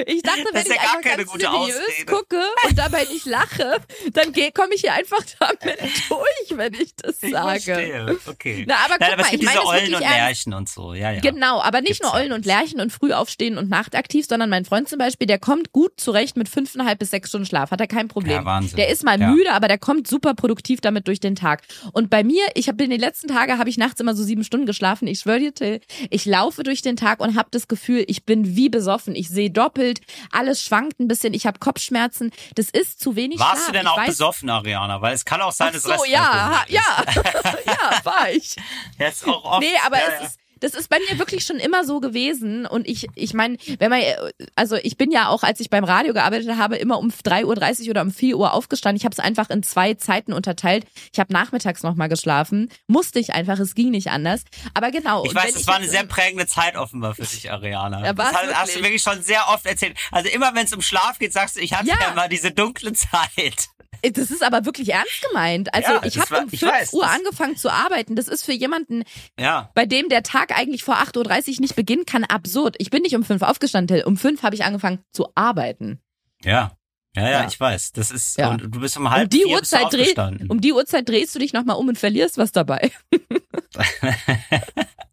[0.06, 2.06] Ich dachte, wenn ja ich einfach keine ganz gute seriös Ausrede.
[2.12, 3.78] gucke und dabei nicht lache,
[4.14, 7.60] dann komme ich hier einfach damit durch, wenn ich das Ich sage.
[7.62, 8.18] verstehe.
[8.28, 8.66] Okay.
[8.68, 10.00] Na, aber Nein, aber es mal, gibt ich diese meine es Eulen und.
[10.02, 10.94] Lärchen und so.
[10.94, 11.20] Ja, ja.
[11.22, 14.66] Genau, aber nicht Gibt's nur Eulen und Lerchen und früh aufstehen und nachtaktiv, sondern mein
[14.66, 17.88] Freund zum Beispiel, der kommt gut zurecht mit fünfeinhalb bis sechs Stunden Schlaf, hat er
[17.88, 18.34] kein Problem.
[18.38, 18.78] Ja, Wahnsinn.
[18.78, 19.30] Der ist mal Ja.
[19.32, 21.64] müde, aber der kommt super produktiv damit durch den Tag.
[21.94, 24.44] Und bei mir, ich habe in den letzten Tagen habe ich nachts immer so sieben
[24.44, 25.08] Stunden geschlafen.
[25.08, 28.56] Ich schwöre dir, Till, ich laufe durch den Tag und habe das Gefühl, ich bin
[28.56, 29.16] wie besoffen.
[29.16, 30.02] Ich sehe doppelt,
[30.32, 32.32] alles schwankt ein bisschen, ich habe Kopfschmerzen.
[32.56, 33.68] Das ist zu wenig Warst Schlaf.
[33.68, 35.02] du denn auch weiß, besoffen, Ariana?
[35.02, 36.82] Weil es kann auch sein, Ach dass so, Rest ja, ja,
[37.66, 38.56] ja, war ich.
[38.98, 39.62] Ist auch oft.
[39.62, 40.26] Nee, aber ja, es ja.
[40.28, 42.66] ist, das ist bei mir wirklich schon immer so gewesen.
[42.66, 44.02] Und ich, ich meine, wenn man,
[44.56, 47.90] also ich bin ja auch, als ich beim Radio gearbeitet habe, immer um 3.30 Uhr
[47.92, 48.98] oder um 4 Uhr aufgestanden.
[48.98, 50.86] Ich habe es einfach in zwei Zeiten unterteilt.
[51.14, 52.70] Ich habe nachmittags nochmal geschlafen.
[52.88, 54.44] Musste ich einfach, es ging nicht anders.
[54.74, 55.26] Aber genau.
[55.26, 58.06] Ich weiß, es war eine sehr prägende Zeit offenbar für dich, Ariana.
[58.06, 59.98] Ja, das war's hast, du wirklich schon sehr oft erzählt.
[60.12, 62.14] Also immer wenn es um Schlaf geht, sagst du, ich hatte ja, Ja.
[62.14, 63.70] mal diese dunkle Zeit.
[64.14, 65.74] Das ist aber wirklich ernst gemeint.
[65.74, 68.16] Also Ja, ich habe um ich 5 weiß, Uhr angefangen zu arbeiten.
[68.16, 69.04] Das ist für jemanden,
[69.40, 69.72] Ja.
[69.74, 72.76] bei dem der Tag eigentlich vor 8.30 Uhr nicht beginnen kann, absurd.
[72.80, 74.06] Ich bin nicht um 5 aufgestanden, Till.
[74.06, 76.00] Um 5 habe ich angefangen zu arbeiten.
[76.44, 76.72] Ja.
[77.16, 77.48] Ja, ja, Ja.
[77.48, 77.94] ich weiß.
[77.94, 78.50] Das ist, Ja.
[78.52, 80.50] und du bist um halb Um die vier Uhrzeit dreh, aufgestanden.
[80.52, 82.92] um die Uhrzeit drehst du dich nochmal um und verlierst was dabei.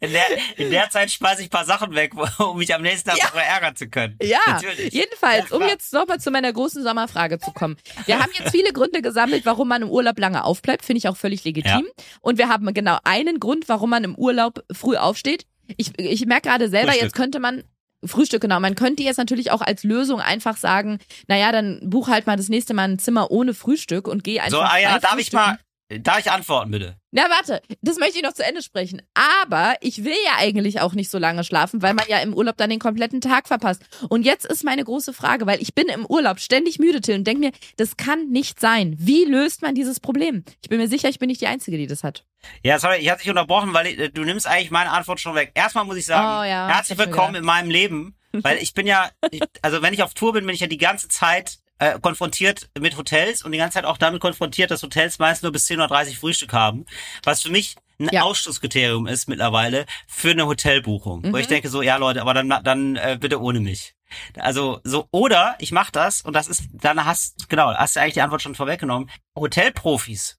[0.00, 0.24] In der,
[0.56, 3.40] in der Zeit schmeiße ich ein paar Sachen weg, um mich am nächsten Tag Ja.
[3.40, 4.16] ärgern zu können.
[4.22, 4.92] Ja, Natürlich.
[4.92, 7.76] jedenfalls, Ja, um jetzt nochmal zu meiner großen Sommerfrage zu kommen.
[8.06, 11.16] Wir haben jetzt viele Gründe gesammelt, warum man im Urlaub lange aufbleibt, finde ich auch
[11.16, 11.86] völlig legitim.
[12.20, 15.46] Und wir haben genau einen Grund, warum man im Urlaub früh aufsteht.
[15.76, 17.02] Ich, ich merke gerade selber, Frühstück.
[17.04, 17.62] jetzt könnte man
[18.04, 18.58] Frühstück, genau.
[18.58, 20.98] Man könnte jetzt natürlich auch als Lösung einfach sagen,
[21.28, 24.58] naja, dann buch halt mal das nächste Mal ein Zimmer ohne Frühstück und geh einfach
[24.58, 25.58] So, ah ja, darf ich mal,
[25.88, 26.96] darf ich antworten bitte?
[27.10, 29.02] Na, warte, das möchte ich noch zu Ende sprechen.
[29.14, 32.56] Aber ich will ja eigentlich auch nicht so lange schlafen, weil man ja im Urlaub
[32.56, 33.82] dann den kompletten Tag verpasst.
[34.08, 37.26] Und jetzt ist meine große Frage, weil ich bin im Urlaub ständig müde, Till, und
[37.26, 38.96] denke mir, das kann nicht sein.
[38.98, 40.44] Wie löst man dieses Problem?
[40.62, 42.24] Ich bin mir sicher, ich bin nicht die Einzige, die das hat.
[42.64, 45.52] Ja, sorry, ich hatte dich unterbrochen, weil äh, du nimmst eigentlich meine Antwort schon weg.
[45.54, 49.10] Erstmal muss ich sagen, Oh ja, herzlich willkommen in meinem Leben, weil ich bin ja,
[49.30, 52.68] ich, also wenn ich auf Tour bin, bin ich ja die ganze Zeit äh, konfrontiert
[52.78, 56.08] mit Hotels und die ganze Zeit auch damit konfrontiert, dass Hotels meist nur bis 10.30
[56.10, 56.86] Uhr Frühstück haben,
[57.24, 58.22] was für mich ein Ja.
[58.22, 61.22] Ausschlusskriterium ist mittlerweile für eine Hotelbuchung.
[61.32, 61.50] Wo ich Mhm.
[61.50, 63.94] denke so, ja Leute, aber dann, dann äh, bitte ohne mich.
[64.36, 68.14] Also so, oder ich mach das und das ist, dann hast, genau, hast du eigentlich
[68.14, 69.10] die Antwort schon vorweggenommen.
[69.36, 70.38] Hotelprofis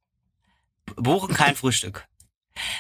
[0.95, 2.05] buchen kein Frühstück.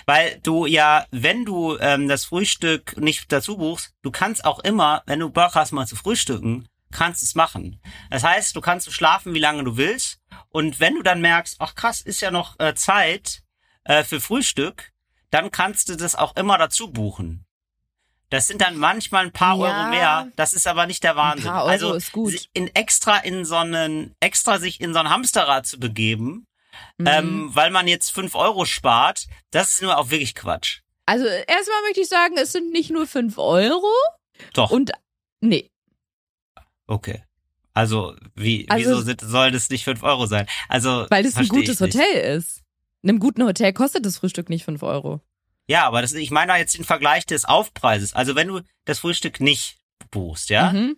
[0.05, 5.01] Weil du ja, wenn du ähm, das Frühstück nicht dazu buchst, du kannst auch immer,
[5.07, 7.81] wenn du Bock hast, mal zu frühstücken, kannst es machen.
[8.09, 10.19] Das heißt, du kannst so schlafen, wie lange du willst.
[10.49, 13.41] Und wenn du dann merkst, ach krass, ist ja noch äh, Zeit
[13.83, 14.91] äh, für Frühstück,
[15.31, 17.45] dann kannst du das auch immer dazu buchen.
[18.29, 19.63] Das sind dann manchmal ein paar Ja.
[19.63, 20.31] Euro mehr.
[20.35, 21.45] Das ist aber nicht der Wahnsinn.
[21.51, 22.33] paar Euro also ist gut.
[22.53, 26.47] in extra in so einen, extra sich in so ein Hamsterrad zu begeben,
[26.97, 27.07] Mhm.
[27.07, 30.79] ähm, weil man jetzt fünf Euro spart, das ist nur auch wirklich Quatsch.
[31.05, 33.91] also erstmal möchte ich sagen, es sind nicht nur fünf Euro
[34.53, 34.91] Doch, und
[35.39, 35.69] nee.
[36.87, 37.23] Okay.
[37.75, 40.45] Also, wie, Also- wieso sind, soll das nicht fünf Euro sein?
[40.69, 41.81] Also, Weil das ein gutes.
[41.81, 42.61] Hotel ist.
[43.01, 45.21] In einem guten Hotel kostet das Frühstück nicht fünf Euro.
[45.67, 48.13] Ja, aber das, ich meine jetzt den Vergleich des Aufpreises.
[48.13, 49.77] Also, wenn du das Frühstück nicht
[50.11, 50.97] buchst, ja, Mhm.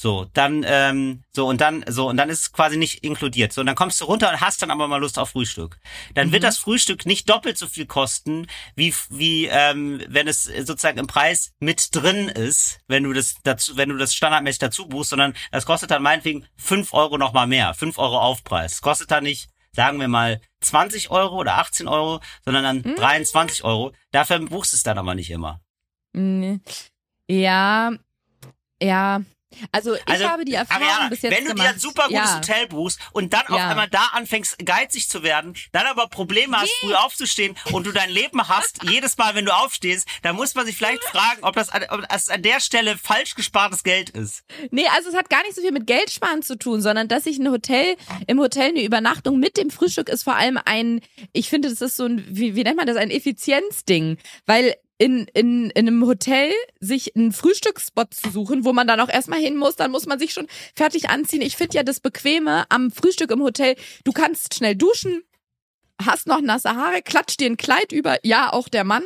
[0.00, 3.52] So, dann, ähm, so, und dann, so, und dann ist es quasi nicht inkludiert.
[3.52, 5.78] So, und dann kommst du runter und hast dann aber mal Lust auf Frühstück.
[6.14, 6.46] Dann wird Mhm.
[6.46, 8.46] das Frühstück nicht doppelt so viel kosten,
[8.76, 13.76] wie, wie, ähm, wenn es sozusagen im Preis mit drin ist, wenn du das dazu,
[13.76, 17.74] wenn du das standardmäßig dazu buchst, sondern das kostet dann meinetwegen fünf Euro nochmal mehr,
[17.74, 18.72] fünf Euro Aufpreis.
[18.72, 22.96] Das kostet dann nicht, sagen wir mal, 20 Euro oder 18 Euro, sondern dann Mhm.
[22.96, 23.92] 23 Euro.
[24.12, 25.60] Dafür buchst du es dann aber nicht immer.
[26.12, 26.58] Nee.
[27.28, 27.92] Ja,
[28.82, 29.20] ja.
[29.72, 31.66] Also ich Also, habe die Erfahrung Ariana, bis jetzt wenn du gemacht.
[31.68, 32.36] dir ein super gutes ja.
[32.36, 33.68] Hotel buchst und dann auf Ja.
[33.70, 38.10] einmal da anfängst, geizig zu werden, dann aber Probleme hast, früh aufzustehen und du dein
[38.10, 41.68] Leben hast, jedes Mal, wenn du aufstehst, dann muss man sich vielleicht fragen, ob das,
[41.70, 44.44] an, ob das an der Stelle falsch gespartes Geld ist.
[44.70, 47.38] Nee, also es hat gar nicht so viel mit Geldsparen zu tun, sondern dass ich
[47.38, 47.96] ein Hotel,
[48.26, 51.00] im Hotel eine Übernachtung mit dem Frühstück ist vor allem ein,
[51.32, 54.18] ich finde, das ist so ein, wie, wie nennt man das, ein Effizienzding.
[54.46, 59.08] Weil in, in, in einem Hotel sich einen Frühstücksspot zu suchen, wo man dann auch
[59.08, 60.46] erstmal hin muss, dann muss man sich schon
[60.76, 61.40] fertig anziehen.
[61.40, 65.22] Ich finde ja das Bequeme am Frühstück im Hotel, du kannst schnell duschen,
[66.04, 69.04] hast noch nasse Haare, klatscht dir ein Kleid über, ja, auch der Mann.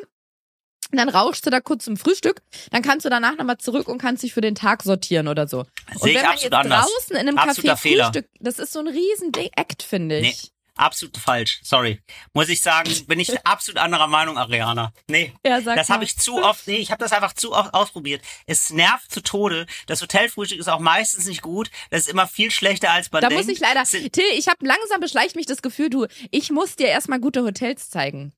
[0.90, 2.42] Und dann rauschst du da kurz zum Frühstück,
[2.72, 5.60] dann kannst du danach nochmal zurück und kannst dich für den Tag sortieren oder so.
[5.60, 5.66] Und
[6.02, 6.86] Sehe ich wenn man absolut jetzt anders.
[6.86, 8.04] draußen in einem Absoluter Café Fehler.
[8.06, 10.34] Frühstück, das ist so ein riesen Act, finde Nee.
[10.76, 11.60] Absolut falsch.
[11.62, 12.00] Sorry.
[12.32, 14.92] Muss ich sagen, bin ich absolut anderer Meinung, Ariana.
[15.08, 15.32] Nee.
[15.46, 18.22] Ja, Das habe ich zu oft, nee, ich habe das einfach zu oft ausprobiert.
[18.46, 19.66] Es nervt zu Tode.
[19.86, 21.70] Das Hotelfrühstück ist auch meistens nicht gut.
[21.90, 23.44] Das ist immer viel schlechter als man Da denkt.
[23.44, 26.88] muss ich leider, Till, ich habe langsam beschleicht mich das Gefühl, du, ich muss dir
[26.88, 28.32] erstmal gute Hotels zeigen.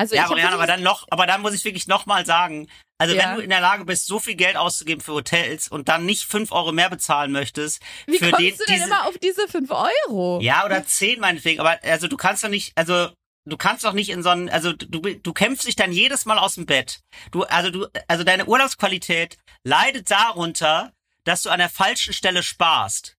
[0.00, 3.22] Also Ja, Marianne, aber dann noch, aber dann muss ich wirklich nochmal sagen, also Ja.
[3.22, 6.24] wenn du in der Lage bist, so viel Geld auszugeben für Hotels und dann nicht
[6.24, 9.46] fünf Euro mehr bezahlen möchtest, wie für kommst den, du denn diese, immer auf diese
[9.46, 10.40] fünf Euro?
[10.40, 13.10] ja, oder zehn meinetwegen, aber also du kannst doch nicht, also
[13.44, 16.38] du kannst doch nicht in so einen, also du, du kämpfst dich dann jedes Mal
[16.38, 17.00] aus dem Bett.
[17.30, 20.92] Du, also du, also deine Urlaubsqualität leidet darunter,
[21.24, 23.16] dass du an der falschen Stelle sparst.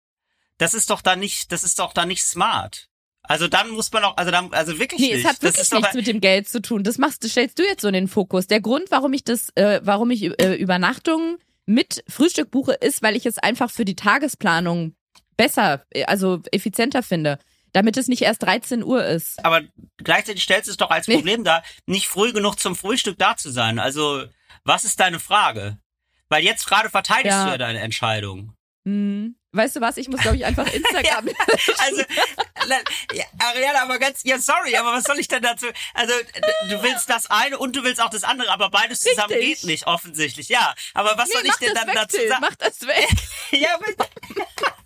[0.58, 2.88] Das ist doch dann nicht, das ist doch dann nicht smart.
[3.24, 5.24] Also dann muss man auch, also dann, also wirklich Nee, nicht.
[5.26, 6.84] es hat wirklich nichts mit dem Geld zu tun.
[6.84, 8.48] Das machst, das stellst du jetzt so in den Fokus.
[8.48, 13.16] Der Grund, warum ich das, äh, warum ich äh, Übernachtungen mit Frühstück buche, ist, weil
[13.16, 14.96] ich es einfach für die Tagesplanung
[15.38, 17.38] besser, äh, also effizienter finde.
[17.74, 19.46] Damit es nicht erst 13 Uhr ist.
[19.46, 19.62] aber
[19.98, 21.06] gleichzeitig stellst du es doch als.
[21.06, 23.80] Problem dar, nicht früh genug zum Frühstück da zu sein.
[23.80, 24.26] Also,
[24.66, 25.78] was ist deine Frage?
[26.28, 27.46] Weil jetzt gerade verteidigst Ja.
[27.46, 28.54] du ja deine Entscheidung.
[28.86, 29.36] Hm.
[29.54, 29.98] Weißt du was?
[29.98, 31.28] Ich muss, glaube ich, einfach Instagram.
[31.80, 32.04] Also,
[32.68, 32.78] na,
[33.14, 35.66] ja, Ariana, aber ganz, ja, sorry, aber was soll ich denn dazu?
[35.94, 36.14] Also,
[36.70, 39.62] du willst das eine und du willst auch das andere, aber beides zusammen Richtig.
[39.62, 40.48] geht nicht, offensichtlich.
[40.48, 42.42] Ja, aber was soll Nee, ich mach denn dann weg, dazu sagen?
[42.42, 43.08] Mach das weg.
[43.52, 43.86] Ja, aber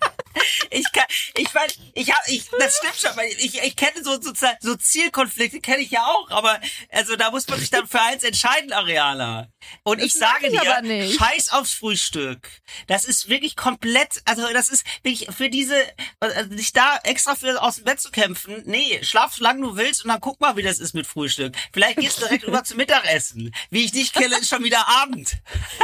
[0.70, 1.06] ich kann,
[1.36, 4.76] ich weiß, ich hab, ich, das stimmt schon, weil ich, ich kenne so, so, so
[4.76, 6.60] Zielkonflikte kenne ich ja auch, aber,
[6.90, 9.48] also da muss man sich dann für eins entscheiden, Ariana.
[9.82, 12.48] Und ich Das mag sage ich dir, scheiß aufs Frühstück.
[12.86, 15.76] Das ist wirklich komplett, also das ist wirklich für diese,
[16.20, 19.76] also dich da extra für aus dem Bett zu kämpfen, nee, schlaf so lange du
[19.76, 21.54] willst und dann guck mal, wie das ist mit Frühstück.
[21.72, 23.54] Vielleicht gehst du direkt über zum Mittagessen.
[23.70, 25.36] Wie ich dich kenne, ist schon wieder Abend.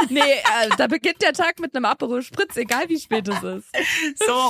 [0.09, 3.67] Nee, äh, da beginnt der Tag mit einem Aperol Spritz, egal wie spät es ist.
[4.25, 4.42] So.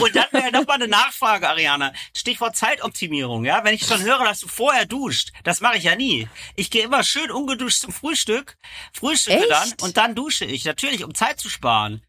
[0.00, 1.92] Und dann wäre noch mal eine Nachfrage, Ariana.
[2.16, 3.64] Stichwort Zeitoptimierung, ja?
[3.64, 6.28] Wenn ich schon höre, dass du vorher duscht, das mache ich ja nie.
[6.56, 8.56] Ich gehe immer schön ungeduscht zum Frühstück,
[8.92, 9.50] frühstücke Echt?
[9.50, 10.64] dann und dann dusche ich.
[10.64, 12.02] Natürlich, um Zeit zu sparen.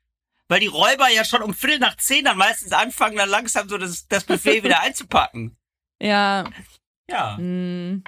[0.48, 3.78] Weil die Räuber ja schon um Viertel nach zehn dann meistens anfangen, dann langsam so
[3.78, 5.58] das, das Buffet wieder einzupacken.
[6.02, 6.44] Ja,
[7.10, 7.38] Ja.
[7.38, 8.04] hm.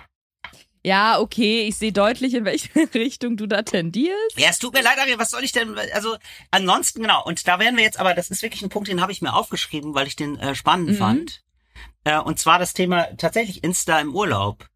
[0.84, 4.38] Ja, okay, ich sehe deutlich, in welche Richtung du da tendierst.
[4.38, 6.18] Ja, es tut mir leid, Ariel, was soll ich denn, also
[6.52, 9.12] ansonsten, genau, und da werden wir jetzt, aber das ist wirklich ein Punkt, den habe
[9.12, 10.96] ich mir aufgeschrieben, weil ich den äh, spannend Mhm.
[10.96, 11.44] fand.
[12.04, 14.68] Äh, und zwar das Thema tatsächlich Insta im Urlaub.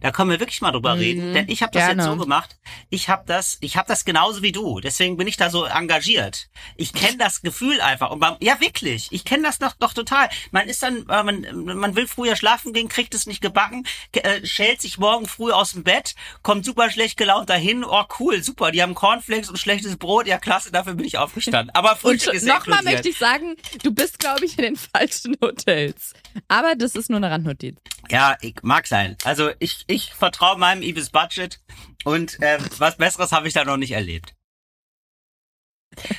[0.00, 2.02] Da können wir wirklich mal drüber Mhm, reden, denn ich habe das gerne.
[2.02, 2.56] jetzt so gemacht.
[2.90, 4.80] Ich habe das, ich habe das genauso wie du.
[4.80, 6.48] Deswegen bin ich da so engagiert.
[6.76, 10.28] Ich kenne das Gefühl einfach und beim, ja wirklich, ich kenne das doch, doch total.
[10.50, 11.46] Man ist dann, äh, man,
[11.78, 15.52] man will früher schlafen gehen, kriegt es nicht gebacken, ge- äh, schält sich morgen früh
[15.52, 17.84] aus dem Bett, kommt super schlecht gelaunt dahin.
[17.84, 20.26] Oh cool, super, die haben Cornflakes und schlechtes Brot.
[20.26, 21.74] Ja klasse, dafür bin ich aufgestanden.
[21.74, 25.36] Aber Und Frühstück ist nochmal möchte ich sagen, du bist, glaube ich, in den falschen
[25.42, 26.12] Hotels.
[26.48, 27.76] Aber das ist nur eine Randnotiz.
[28.08, 29.16] Ja, ich mag sein.
[29.24, 31.60] Also ich, ich vertraue meinem Ibis Budget
[32.04, 34.34] und äh, was Besseres habe ich da noch nicht erlebt.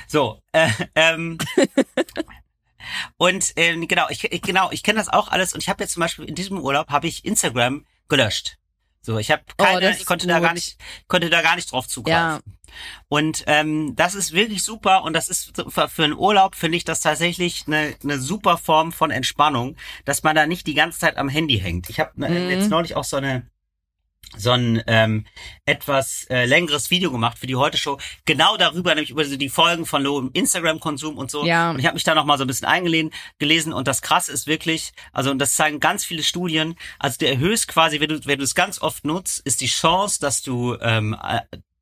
[0.08, 1.38] So, äh, ähm,
[3.16, 5.92] und ähm, genau, ich, ich genau, ich kenne das auch alles und ich habe jetzt
[5.92, 8.56] zum Beispiel in diesem Urlaub habe ich Instagram gelöscht.
[9.02, 10.44] So, ich habe Oh, keine, das ich konnte da gut.
[10.44, 12.42] gar nicht, konnte da gar nicht drauf zugreifen.
[13.08, 17.00] Und ähm, das ist wirklich super und das ist für, einen Urlaub finde ich das
[17.00, 21.28] tatsächlich eine, eine super Form von Entspannung, dass man da nicht die ganze Zeit am
[21.28, 21.88] Handy hängt.
[21.90, 22.50] Ich habe Mhm.
[22.50, 23.46] jetzt neulich auch so eine
[24.36, 25.24] so ein ähm,
[25.64, 29.86] etwas äh, längeres Video gemacht für die Heute Show, genau darüber, nämlich über die Folgen
[29.86, 31.46] von low Instagram-Konsum und so.
[31.46, 31.70] Ja.
[31.70, 34.32] Und ich habe mich da noch mal so ein bisschen eingelesen, gelesen und das Krasse
[34.32, 38.20] ist wirklich, also und das zeigen ganz viele Studien, also du erhöhst quasi, wenn du
[38.26, 41.40] wenn du es ganz oft nutzt, ist die Chance, dass du ähm, äh,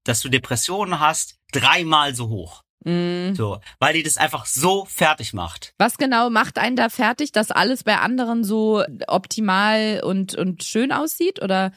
[0.09, 2.63] dass du Depressionen hast, dreimal so hoch.
[2.85, 3.35] Mm.
[3.35, 5.75] So, weil die das einfach so fertig macht.
[5.79, 10.93] Was genau macht einen da fertig, dass alles bei anderen so optimal und, und schön
[10.93, 11.43] aussieht?
[11.43, 11.73] Oder?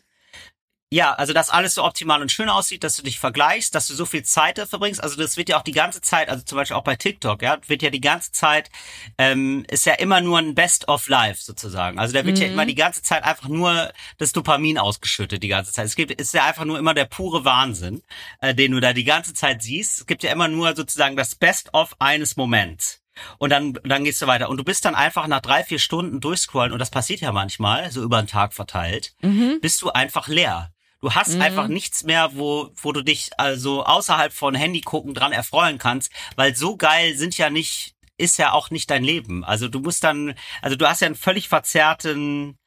[0.92, 3.94] Ja, also dass alles so optimal und schön aussieht, dass du dich vergleichst, dass du
[3.94, 5.04] so viel Zeit da verbringst.
[5.04, 7.60] Also das wird ja auch die ganze Zeit, also zum Beispiel auch bei TikTok, ja,
[7.68, 8.72] wird ja die ganze Zeit,
[9.20, 12.00] ähm, ist ja immer nur ein Best of Life sozusagen.
[12.00, 12.54] Also da wird ja Mhm.
[12.54, 15.86] immer die ganze Zeit einfach nur das Dopamin ausgeschüttet die ganze Zeit.
[15.86, 18.02] Es gibt, ist ja einfach nur immer der pure Wahnsinn,
[18.42, 20.00] äh, den du da die ganze Zeit siehst.
[20.00, 23.00] Es gibt ja immer nur sozusagen das Best of eines Moments.
[23.38, 24.50] Und dann, dann gehst du weiter.
[24.50, 27.92] Und du bist dann einfach nach drei, vier Stunden durchscrollen, und das passiert ja manchmal,
[27.92, 29.60] so über den Tag verteilt, Mhm.
[29.62, 30.72] bist du einfach leer.
[31.02, 31.42] Du hast Mhm.
[31.42, 36.12] einfach nichts mehr, wo, wo du dich also außerhalb von Handy gucken dran erfreuen kannst,
[36.36, 39.46] weil so geil sind ja nicht, ist ja auch nicht dein Leben.
[39.46, 42.58] Also du musst dann, also du hast ja einen völlig verzerrten,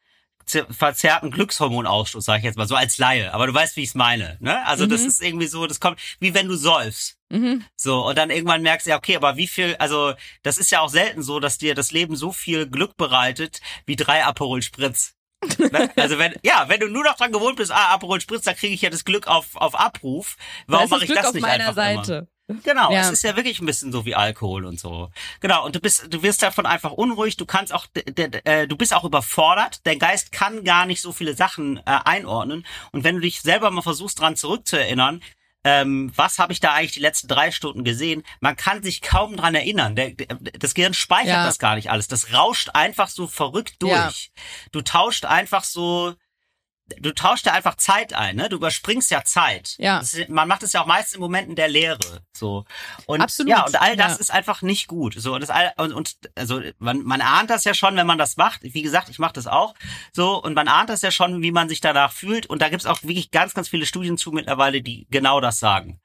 [0.47, 3.35] ze- verzerrten Glückshormonausstoß, sage ich jetzt mal, so als Laie.
[3.35, 4.39] Aber du weißt, wie ich es meine.
[4.41, 4.65] Ne?
[4.67, 5.09] Also das Mhm.
[5.09, 7.19] ist irgendwie so, das kommt, wie wenn du säufst.
[7.29, 7.65] Mhm.
[7.77, 10.81] So, und dann irgendwann merkst du ja, okay, aber wie viel, also das ist ja
[10.81, 15.15] auch selten so, dass dir das Leben so viel Glück bereitet wie drei Aperol Spritz.
[15.59, 15.91] Ne?
[15.97, 18.75] Also wenn, ja, wenn du nur noch dran gewohnt bist, ah, Aperol Spritz, da kriege
[18.75, 20.37] ich ja das Glück auf, auf Abruf.
[20.67, 22.29] Warum mache ich Glück das auf nicht meiner einfach Seite.
[22.49, 22.61] immer?
[22.65, 23.01] Genau, Ja.
[23.01, 25.11] es ist ja wirklich ein bisschen so wie Alkohol und so.
[25.41, 28.95] Genau, und du bist, du wirst davon einfach unruhig, du kannst auch, äh, du bist
[28.95, 32.67] auch überfordert, dein Geist kann gar nicht so viele Sachen äh, einordnen.
[32.91, 35.23] Und wenn du dich selber mal versuchst, dran zurückzuerinnern,
[35.65, 38.23] ähm, was habe ich da eigentlich die letzten drei Stunden gesehen?
[38.41, 39.95] Man kann sich kaum dran erinnern.
[39.95, 40.27] Der, der,
[40.59, 41.47] das Gehirn speichert Ja.
[41.47, 42.09] das gar nicht alles.
[42.09, 43.93] Das rauscht einfach so verrückt durch.
[44.35, 44.43] Ja.
[44.73, 46.15] Du tauscht einfach so
[46.99, 48.49] du tauschst ja einfach Zeit ein, ne?
[48.49, 49.75] Du überspringst ja Zeit.
[49.79, 49.99] Ja.
[50.01, 52.65] Ist, man macht es ja auch meist in Momenten der Leere, so.
[53.07, 54.19] Und Absolut, ja, und all das ja.
[54.19, 55.15] ist einfach nicht gut.
[55.17, 58.19] So und das all, und, und also man, man ahnt das ja schon, wenn man
[58.19, 58.61] das macht.
[58.63, 59.75] Wie gesagt, ich mache das auch.
[60.13, 62.87] So und man ahnt das ja schon, wie man sich danach fühlt und da gibt's
[62.87, 66.01] auch wirklich ganz ganz viele Studien zu mittlerweile, die genau das sagen.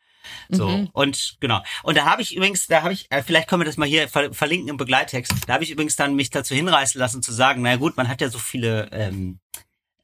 [0.49, 0.89] So, Mhm.
[0.91, 1.63] und genau.
[1.84, 4.09] Und da habe ich übrigens, da habe ich, äh, vielleicht können wir das mal hier
[4.09, 7.61] ver verlinken im Begleittext, da habe ich übrigens dann mich dazu hinreißen lassen zu sagen,
[7.61, 9.39] naja gut, man hat ja so viele, ähm,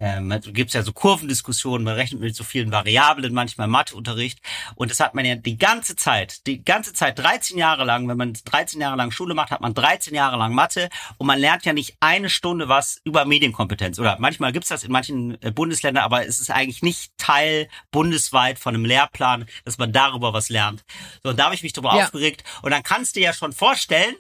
[0.04, 4.40] ähm, also gibt's ja so Kurvendiskussionen, man rechnet mit so vielen Variablen, manchmal Matheunterricht.
[4.76, 8.18] Und das hat man ja die ganze Zeit, die ganze Zeit, 13 Jahre lang, wenn
[8.18, 11.64] man 13 Jahre lang Schule macht, hat man 13 Jahre lang Mathe und man lernt
[11.64, 13.98] ja nicht eine Stunde was über Medienkompetenz.
[13.98, 18.60] Oder manchmal gibt's das in manchen äh, Bundesländern, aber es ist eigentlich nicht Teil bundesweit
[18.60, 20.84] von einem Lehrplan, dass man darüber was lernt.
[21.24, 22.04] So, und da habe ich mich drüber Ja.
[22.04, 22.44] aufgeregt.
[22.62, 24.16] Und dann kannst du dir ja schon vorstellen,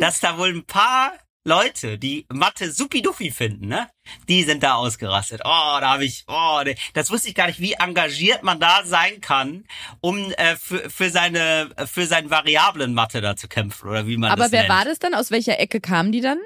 [0.00, 1.12] dass da wohl ein paar
[1.48, 3.88] Leute, die Mathe supidupi finden, ne?
[4.28, 5.40] Die sind da ausgerastet.
[5.44, 5.48] Oh,
[5.80, 6.62] da habe ich, oh,
[6.94, 9.64] das wusste ich gar nicht, wie engagiert man da sein kann,
[10.00, 14.30] um äh, für, für seine für seinen Variablen Mathe da zu kämpfen oder wie man
[14.30, 14.72] Aber das wer nennt.
[14.74, 15.14] war das dann?
[15.14, 16.38] Aus welcher Ecke kamen die dann?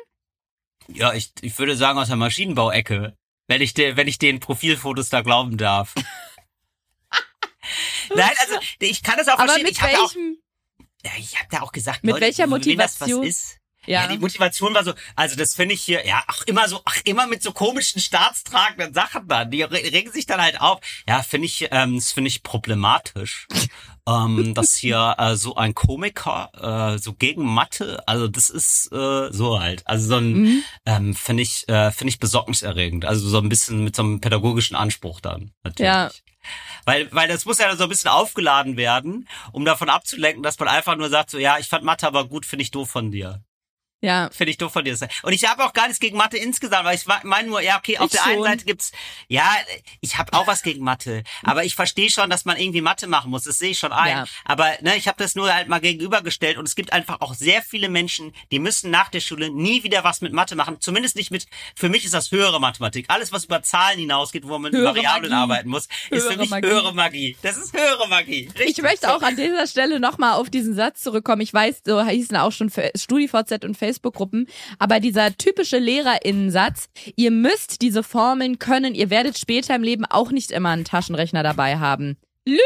[0.89, 3.17] Ja, ich, ich würde sagen aus der Maschinenbauecke,
[3.49, 5.95] wenn ich de, wenn ich den Profilfotos da glauben darf.
[8.15, 9.65] Nein, also ich kann das auch Aber verstehen.
[9.65, 10.39] mit ich auch, welchem?
[11.05, 13.25] ja, ich habe da auch gesagt, Mit Leute, welcher für wen das was Motivation?
[13.27, 13.59] ist.
[13.87, 14.03] Ja.
[14.03, 14.07] Ja.
[14.09, 17.27] die Motivation war so, also das finde ich hier, ja, ach immer so, ach immer
[17.27, 20.79] mit so komischen staatstragenden Sachen dann, die re- regen sich dann halt auf.
[21.09, 23.49] Ja, finde ich, ähm, das finde ich problematisch,
[24.09, 29.33] ähm, dass hier äh, so ein Komiker äh, so gegen Mathe, also das ist äh,
[29.33, 30.63] so halt, also so ein, Mhm.
[30.87, 34.77] ähm, finde ich, äh, finde ich besorgniserregend, also so ein bisschen mit so einem pädagogischen
[34.77, 35.87] Anspruch dann natürlich.
[35.89, 36.11] Ja.
[36.85, 40.69] Weil, weil das muss ja so ein bisschen aufgeladen werden, um davon abzulenken, dass man
[40.69, 43.43] einfach nur sagt, so ja, ich fand Mathe aber gut, finde ich doof von dir.
[44.03, 44.29] Ja.
[44.33, 44.97] Finde ich doof von dir.
[45.23, 47.99] Und ich habe auch gar nichts gegen Mathe insgesamt, weil ich meine nur, ja, okay,
[47.99, 48.45] auf Ich der einen schon.
[48.45, 48.93] Seite gibt's,
[49.29, 49.49] ja,
[50.01, 53.31] ich habe auch was gegen Mathe, aber ich verstehe schon, dass man irgendwie Mathe machen
[53.31, 54.17] muss, das sehe ich schon ein.
[54.19, 54.25] Ja.
[54.45, 57.63] Aber ne, ich habe das nur halt mal gegenübergestellt und es gibt einfach auch sehr
[57.63, 61.31] viele Menschen, die müssen nach der Schule nie wieder was mit Mathe machen, zumindest nicht
[61.31, 61.47] mit,
[61.77, 63.07] für mich ist das höhere Mathematik.
[63.09, 65.43] Alles, was über Zahlen hinausgeht, wo man mit Höhere Variablen Magie.
[65.43, 66.67] arbeiten muss, ist für Höhere mich Magie.
[66.67, 67.37] höhere Magie.
[67.43, 68.51] Das ist höhere Magie.
[68.55, 68.83] Ich Richtig.
[68.83, 71.41] möchte auch an dieser Stelle nochmal auf diesen Satz zurückkommen.
[71.43, 74.47] Ich weiß, so hießen auch schon StudiVZ und Facebook-Gruppen,
[74.79, 80.31] aber dieser typische LehrerInnensatz, ihr müsst diese Formeln können, ihr werdet später im Leben auch
[80.31, 82.17] nicht immer einen Taschenrechner dabei haben.
[82.47, 82.61] Lüge!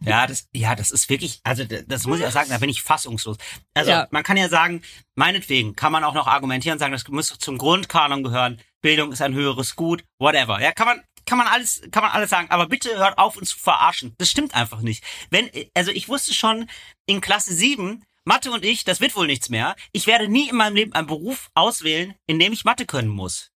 [0.00, 2.82] Ja, das, ja, das ist wirklich, also das muss ich auch sagen, da bin ich
[2.82, 3.36] fassungslos.
[3.74, 4.08] Also Ja.
[4.10, 4.82] man kann ja sagen,
[5.16, 8.60] meinetwegen kann man auch noch argumentieren und sagen, das muss zum Grundkanon gehören.
[8.80, 10.60] Bildung ist ein höheres Gut, whatever.
[10.60, 12.48] Ja, kann man, kann man alles, kann man alles sagen.
[12.50, 14.14] Aber bitte hört auf, uns zu verarschen.
[14.18, 15.04] Das stimmt einfach nicht.
[15.30, 16.68] Wenn, also ich wusste schon
[17.06, 19.74] in Klasse 7, Mathe und ich, das wird wohl nichts mehr.
[19.92, 23.50] Ich werde nie in meinem Leben einen Beruf auswählen, in dem ich Mathe können muss.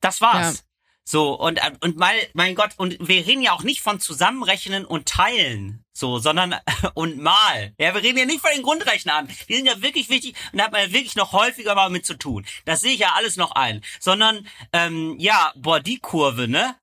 [0.00, 0.58] Das war's.
[0.58, 0.64] Ja.
[1.04, 5.08] So, und, und mal, mein Gott, und wir reden ja auch nicht von Zusammenrechnen und
[5.08, 6.54] Teilen, so, sondern,
[6.94, 7.74] und mal.
[7.78, 9.28] Ja, wir reden ja nicht von den Grundrechnern.
[9.48, 12.06] Die sind ja wirklich wichtig und da hat man ja wirklich noch häufiger mal mit
[12.06, 12.46] zu tun.
[12.64, 13.82] Das sehe ich ja alles noch ein.
[13.98, 16.76] Sondern, ähm, ja, boah, die Kurve, ne?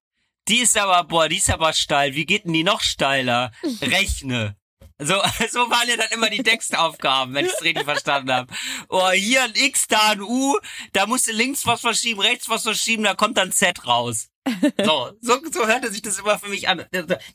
[0.49, 2.15] Die ist aber, boah, die ist aber steil.
[2.15, 3.51] Wie geht denn die noch steiler?
[3.81, 4.57] Rechne.
[4.99, 5.15] So,
[5.49, 8.53] so waren ja dann immer die Textaufgaben, wenn ich es richtig verstanden habe.
[8.89, 10.57] Oh, hier ein X, da ein U,
[10.93, 14.29] da musst du links was verschieben, rechts was verschieben, da kommt dann Z raus.
[14.83, 16.83] So, so, so hörte sich das immer für mich an.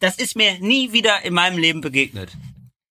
[0.00, 2.30] Das ist mir nie wieder in meinem Leben begegnet.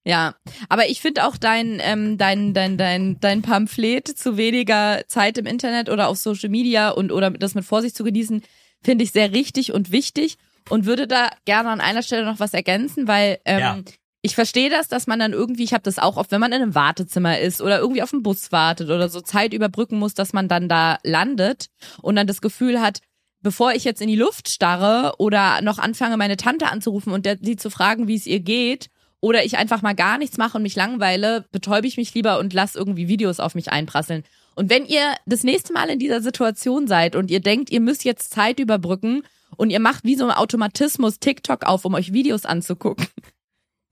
[0.06, 0.36] Ja,
[0.70, 5.46] aber ich finde auch dein, ähm, dein, dein, dein, dein Pamphlet zu weniger Zeit im
[5.46, 8.44] Internet oder auf Social Media und oder das mit Vorsicht zu genießen,
[8.82, 10.38] finde ich sehr richtig und wichtig
[10.70, 13.78] und würde da gerne an einer Stelle noch was ergänzen, weil ähm, Ja.
[14.26, 16.62] Ich verstehe das, dass man dann irgendwie, ich habe das auch oft, wenn man in
[16.62, 20.32] einem Wartezimmer ist oder irgendwie auf den Bus wartet oder so Zeit überbrücken muss, dass
[20.32, 21.68] man dann da landet
[22.02, 23.02] und dann das Gefühl hat,
[23.42, 27.38] bevor ich jetzt in die Luft starre oder noch anfange, meine Tante anzurufen und der,
[27.42, 30.64] sie zu fragen, wie es ihr geht, oder ich einfach mal gar nichts mache und
[30.64, 34.26] mich langweile, betäube ich mich lieber und lass irgendwie Videos auf mich einprasseln.
[34.54, 38.04] Und wenn ihr das nächste Mal in dieser Situation seid und ihr denkt, ihr müsst
[38.04, 39.24] jetzt Zeit überbrücken
[39.56, 43.08] und ihr macht wie so ein Automatismus TikTok auf, um euch Videos anzugucken,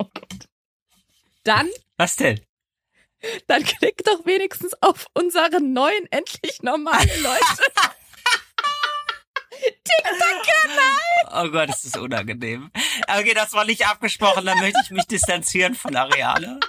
[0.01, 0.47] oh Gott.
[1.43, 2.41] dann, Was denn?
[3.47, 7.63] dann klickt doch wenigstens auf unseren neuen, endlich normale Leute.
[11.33, 12.71] Oh Gott, das ist unangenehm.
[13.07, 16.59] Okay, das war nicht abgesprochen, dann möchte ich mich distanzieren von Areale.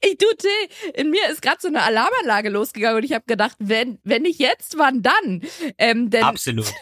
[0.00, 3.56] Ich du Till, in mir ist gerade so eine Alarmanlage losgegangen und ich habe gedacht,
[3.58, 5.42] wenn wenn nicht jetzt, wann dann?
[5.78, 6.72] Ähm, denn Absolut.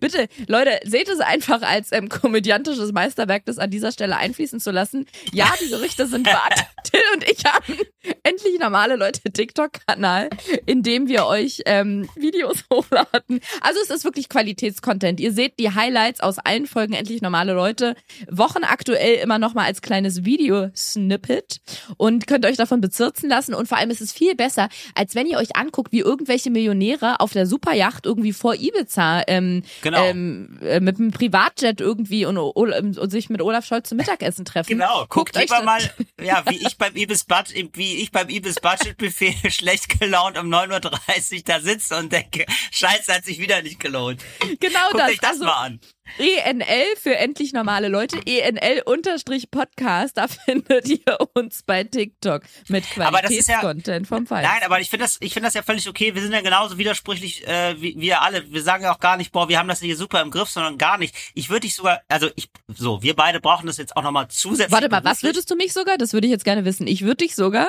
[0.00, 4.70] Bitte, Leute, seht es einfach als ähm, komödiantisches Meisterwerk, das an dieser Stelle einfließen zu
[4.70, 5.06] lassen.
[5.32, 6.48] Ja, die Gerüchte sind wahr.
[6.84, 7.78] Till und ich haben
[8.22, 10.30] endlich normale Leute TikTok-Kanal,
[10.66, 13.40] in dem wir euch ähm, Videos hochladen.
[13.60, 15.20] Also es ist wirklich Qualitätscontent.
[15.20, 17.96] Ihr seht die Highlights aus allen Folgen endlich normale Leute.
[18.30, 21.60] Wochenaktuell immer noch mal als kleines Video-Snippet
[21.96, 23.54] und könnt euch davon bezirzen lassen.
[23.54, 27.20] Und vor allem ist es viel besser, als wenn ihr euch anguckt, wie irgendwelche Millionäre
[27.20, 30.04] auf der Superjacht irgendwie vor Ibiza ähm, Genau.
[30.04, 34.44] ähm, äh, mit einem Privatjet irgendwie und, und, und sich mit Olaf Scholz zum Mittagessen
[34.44, 34.68] treffen.
[34.68, 35.80] Genau, guckt euch lieber das- mal,
[36.20, 40.46] ja, wie ich beim Ibis Budget, wie ich beim Ibis Budget Buffet schlecht gelaunt um
[40.52, 44.22] 9.30 Uhr da sitze und denke, scheiße, hat sich wieder nicht gelohnt.
[44.60, 45.10] Genau Guckt das.
[45.10, 45.80] euch das also, mal an.
[46.18, 48.18] ENL für endlich normale Leute.
[48.26, 50.16] ENL unterstrich Podcast.
[50.16, 54.42] Da findet ihr uns bei TikTok mit Aber das ist ja- Qualitätscontent vom Fall.
[54.42, 56.14] Nein, aber ich finde das, ich finde das ja völlig okay.
[56.14, 58.50] Wir sind ja genauso widersprüchlich äh, wie wir alle.
[58.52, 60.78] Wir sagen ja auch gar nicht, boah, wir haben das hier super im Griff, sondern
[60.78, 61.14] gar nicht.
[61.34, 64.72] Ich würde dich sogar, also ich, so, wir beide brauchen das jetzt auch nochmal zusätzlich.
[64.72, 65.98] Warte mal, was würdest du mich sogar?
[65.98, 66.86] Das würde ich jetzt gerne wissen.
[66.86, 67.68] Ich würde dich sogar?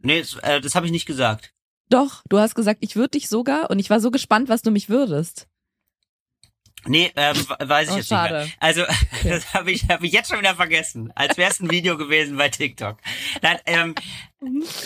[0.00, 1.52] Nee, das, äh, das habe ich nicht gesagt.
[1.88, 4.70] Doch, du hast gesagt, ich würde dich sogar und ich war so gespannt, was du
[4.70, 5.46] mich würdest.
[6.86, 8.34] Nee, ähm, weiß ich Oh, jetzt nicht schade.
[8.34, 8.48] mehr.
[8.60, 8.84] Also,
[9.24, 11.12] das habe ich, hab ich jetzt schon wieder vergessen.
[11.14, 12.98] Als wäre es ein Video gewesen bei TikTok.
[13.40, 13.94] Nein, ähm,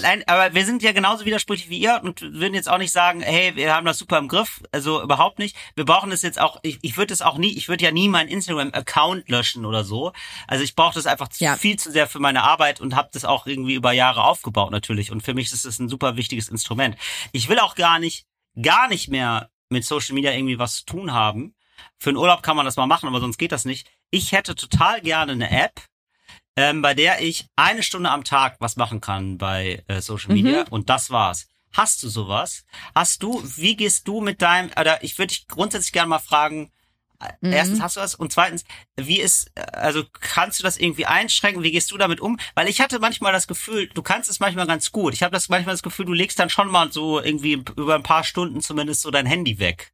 [0.02, 3.20] nein, aber wir sind ja genauso widersprüchlich wie ihr und würden jetzt auch nicht sagen,
[3.22, 4.62] hey, wir haben das super im Griff.
[4.72, 5.56] Also überhaupt nicht.
[5.74, 8.08] Wir brauchen das jetzt auch, ich, ich würde es auch nie, ich würde ja nie
[8.08, 10.12] meinen Instagram-Account löschen oder so.
[10.46, 11.56] Also ich brauche das einfach Ja.
[11.56, 15.10] viel zu sehr für meine Arbeit und habe das auch irgendwie über Jahre aufgebaut natürlich.
[15.10, 16.96] Und für mich ist es ein super wichtiges Instrument.
[17.32, 18.26] Ich will auch gar nicht,
[18.60, 21.54] gar nicht mehr mit Social Media irgendwie was zu tun haben.
[21.98, 23.88] Für einen Urlaub kann man das mal machen, aber sonst geht das nicht.
[24.10, 25.80] Ich hätte total gerne eine App,
[26.56, 30.64] ähm, bei der ich eine Stunde am Tag was machen kann bei äh, Social Media
[30.70, 31.48] und das war's.
[31.72, 32.64] Hast du sowas?
[32.94, 36.72] Hast du, wie gehst du mit deinem, oder ich würde dich grundsätzlich gerne mal fragen,
[37.20, 37.52] äh, Mhm.
[37.52, 38.64] erstens hast du das und zweitens,
[38.96, 41.62] wie ist, äh, also kannst du das irgendwie einschränken?
[41.62, 42.38] Wie gehst du damit um?
[42.54, 45.12] Weil ich hatte manchmal das Gefühl, du kannst es manchmal ganz gut.
[45.12, 48.02] Ich habe das manchmal das Gefühl, du legst dann schon mal so irgendwie über ein
[48.02, 49.92] paar Stunden zumindest so dein Handy weg.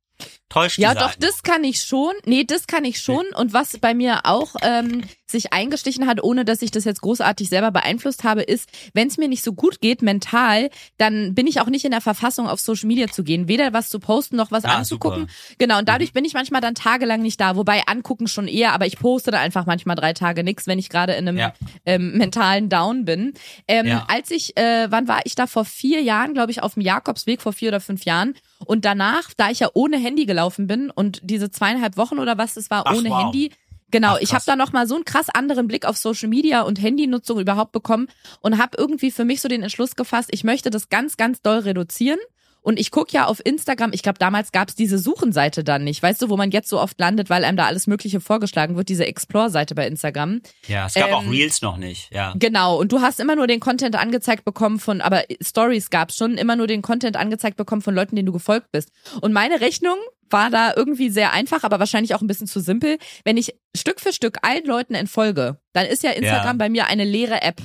[0.52, 2.12] Täuscht Ja, doch, das kann ich schon.
[2.26, 3.24] Nee, das kann ich schon.
[3.34, 7.48] Und was bei mir auch ähm, sich eingestichen hat, ohne dass ich das jetzt großartig
[7.48, 11.60] selber beeinflusst habe, ist, wenn es mir nicht so gut geht mental, dann bin ich
[11.60, 13.48] auch nicht in der Verfassung, auf Social Media zu gehen.
[13.48, 15.20] Weder was zu posten noch was Ah, anzugucken.
[15.22, 15.32] super.
[15.58, 17.56] Genau, und dadurch bin ich manchmal dann tagelang nicht da.
[17.56, 20.90] Wobei angucken schon eher, aber ich poste da einfach manchmal drei Tage nichts, wenn ich
[20.90, 21.54] gerade in einem Ja.
[21.86, 23.32] ähm, mentalen Down bin.
[23.68, 24.04] Ähm, Ja.
[24.08, 27.40] Als ich, äh, wann war ich da vor vier Jahren, glaube ich, auf dem Jakobsweg
[27.40, 28.34] vor vier oder fünf Jahren.
[28.66, 32.54] Und danach, da ich ja ohne Handy gelaufen bin und diese zweieinhalb Wochen oder was
[32.54, 33.24] das war, Ach, ohne wow.
[33.24, 33.52] Handy.
[33.90, 36.62] Genau, Ach, ich habe da noch mal so einen krass anderen Blick auf Social Media
[36.62, 38.08] und Handynutzung überhaupt bekommen
[38.40, 41.58] und habe irgendwie für mich so den Entschluss gefasst, ich möchte das ganz, ganz doll
[41.58, 42.18] reduzieren.
[42.64, 46.22] Und ich guck ja auf Instagram, ich glaube, damals gab's diese Suchenseite dann nicht, weißt
[46.22, 49.04] du, wo man jetzt so oft landet, weil einem da alles Mögliche vorgeschlagen wird, diese
[49.04, 50.40] Explore-Seite bei Instagram.
[50.68, 52.32] Ja, es gab auch Ähm, Reels noch nicht, ja.
[52.38, 56.38] Genau, und du hast immer nur den Content angezeigt bekommen von, aber Stories gab's schon,
[56.38, 58.92] immer nur den Content angezeigt bekommen von Leuten, denen du gefolgt bist.
[59.20, 59.96] Und meine Rechnung
[60.32, 62.98] war da irgendwie sehr einfach, aber wahrscheinlich auch ein bisschen zu simpel.
[63.24, 66.64] Wenn ich Stück für Stück allen Leuten entfolge, dann ist ja Instagram Ja.
[66.64, 67.60] bei mir eine leere App.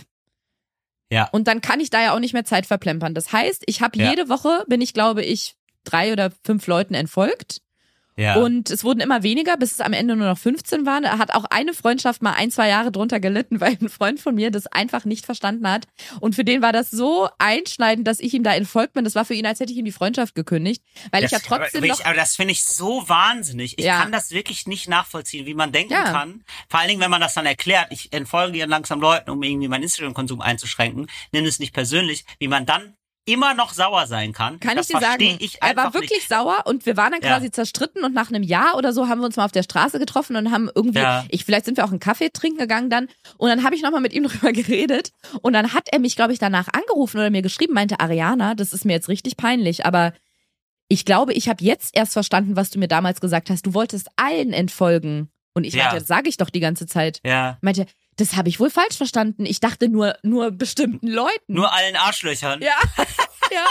[1.12, 1.30] Ja.
[1.32, 3.14] Und dann kann ich da ja auch nicht mehr Zeit verplempern.
[3.14, 4.10] Das heißt, ich habe Ja.
[4.10, 5.56] jede Woche, bin ich glaube ich,
[5.86, 7.62] drei oder fünf Leuten entfolgt.
[8.18, 8.36] Ja.
[8.38, 11.04] Und es wurden immer weniger, bis es am Ende nur noch 15 waren.
[11.04, 14.34] Da hat auch eine Freundschaft mal ein, zwei Jahre drunter gelitten, weil ein Freund von
[14.36, 15.86] mir das einfach nicht verstanden hat.
[16.20, 19.04] Und für den war das so einschneidend, dass ich ihm da entfolgt bin.
[19.04, 20.82] Das war für ihn, als hätte ich ihm die Freundschaft gekündigt.
[21.12, 22.00] Weil ich ja Das- trotzdem aber, noch.
[22.00, 23.78] ich, aber das finde ich so wahnsinnig.
[23.78, 24.02] Ich Ja.
[24.02, 26.04] kann das wirklich nicht nachvollziehen, wie man denken Ja.
[26.06, 26.44] kann.
[26.70, 27.88] Vor allen Dingen, wenn man das dann erklärt.
[27.92, 31.08] Ich entfolge ja langsam Leuten, um irgendwie meinen Instagram-Konsum einzuschränken.
[31.32, 32.96] Nimm es nicht persönlich, wie man dann
[33.28, 34.60] immer noch sauer sein kann.
[34.60, 36.30] Kann das ich dir sagen, ich er war wirklich nicht.
[36.30, 37.36] sauer und wir waren dann Ja.
[37.36, 40.00] quasi zerstritten und nach einem Jahr oder so haben wir uns mal auf der Straße
[40.00, 41.24] getroffen und haben irgendwie, Ja.
[41.30, 43.08] ich vielleicht sind wir auch einen Kaffee trinken gegangen dann
[43.38, 45.12] und dann habe ich nochmal mit ihm drüber geredet
[45.42, 48.74] und dann hat er mich, glaube ich, danach angerufen oder mir geschrieben, meinte Ariana, das
[48.74, 50.14] ist mir jetzt richtig peinlich, aber
[50.90, 53.66] ich glaube, ich habe jetzt erst verstanden, was du mir damals gesagt hast.
[53.66, 55.30] Du wolltest allen entfolgen.
[55.54, 55.84] Und ich Ja.
[55.86, 57.20] meinte, das sage ich doch die ganze Zeit.
[57.26, 57.58] Ja.
[57.62, 59.46] Meinte, das habe ich wohl falsch verstanden.
[59.46, 61.54] Ich dachte nur, nur bestimmten Leuten.
[61.54, 62.62] Nur allen Arschlöchern.
[62.62, 62.76] Ja,
[63.52, 63.66] ja.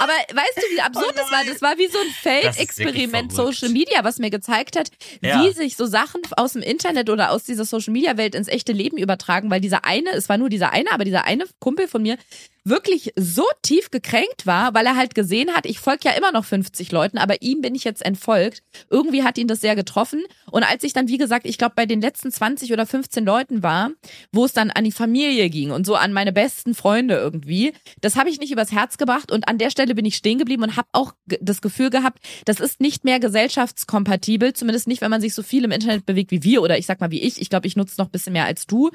[0.00, 1.44] Aber weißt du, wie absurd Oh das war?
[1.44, 3.32] Das war wie so ein Feldexperiment.
[3.32, 4.90] Social Media, was mir gezeigt hat,
[5.22, 5.42] Ja.
[5.44, 8.72] wie sich so Sachen aus dem Internet oder aus dieser Social Media Welt ins echte
[8.72, 12.02] Leben übertragen, weil dieser eine, es war nur dieser eine, aber dieser eine Kumpel von
[12.02, 12.16] mir
[12.64, 16.44] wirklich so tief gekränkt war, weil er halt gesehen hat, ich folge ja immer noch
[16.44, 18.62] 50 Leuten, aber ihm bin ich jetzt entfolgt.
[18.90, 20.22] Irgendwie hat ihn das sehr getroffen.
[20.50, 23.62] Und als ich dann, wie gesagt, ich glaube, bei den letzten 20 oder 15 Leuten
[23.62, 23.90] war,
[24.32, 28.16] wo es dann an die Familie ging und so an meine besten Freunde irgendwie, das
[28.16, 30.62] habe ich nicht übers Herz gebracht gebracht und an der Stelle bin ich stehen geblieben
[30.62, 35.20] und habe auch das Gefühl gehabt, das ist nicht mehr gesellschaftskompatibel, zumindest nicht, wenn man
[35.20, 37.40] sich so viel im Internet bewegt wie wir oder ich sag mal wie ich.
[37.40, 38.90] Ich glaube, ich nutze noch ein bisschen mehr als du.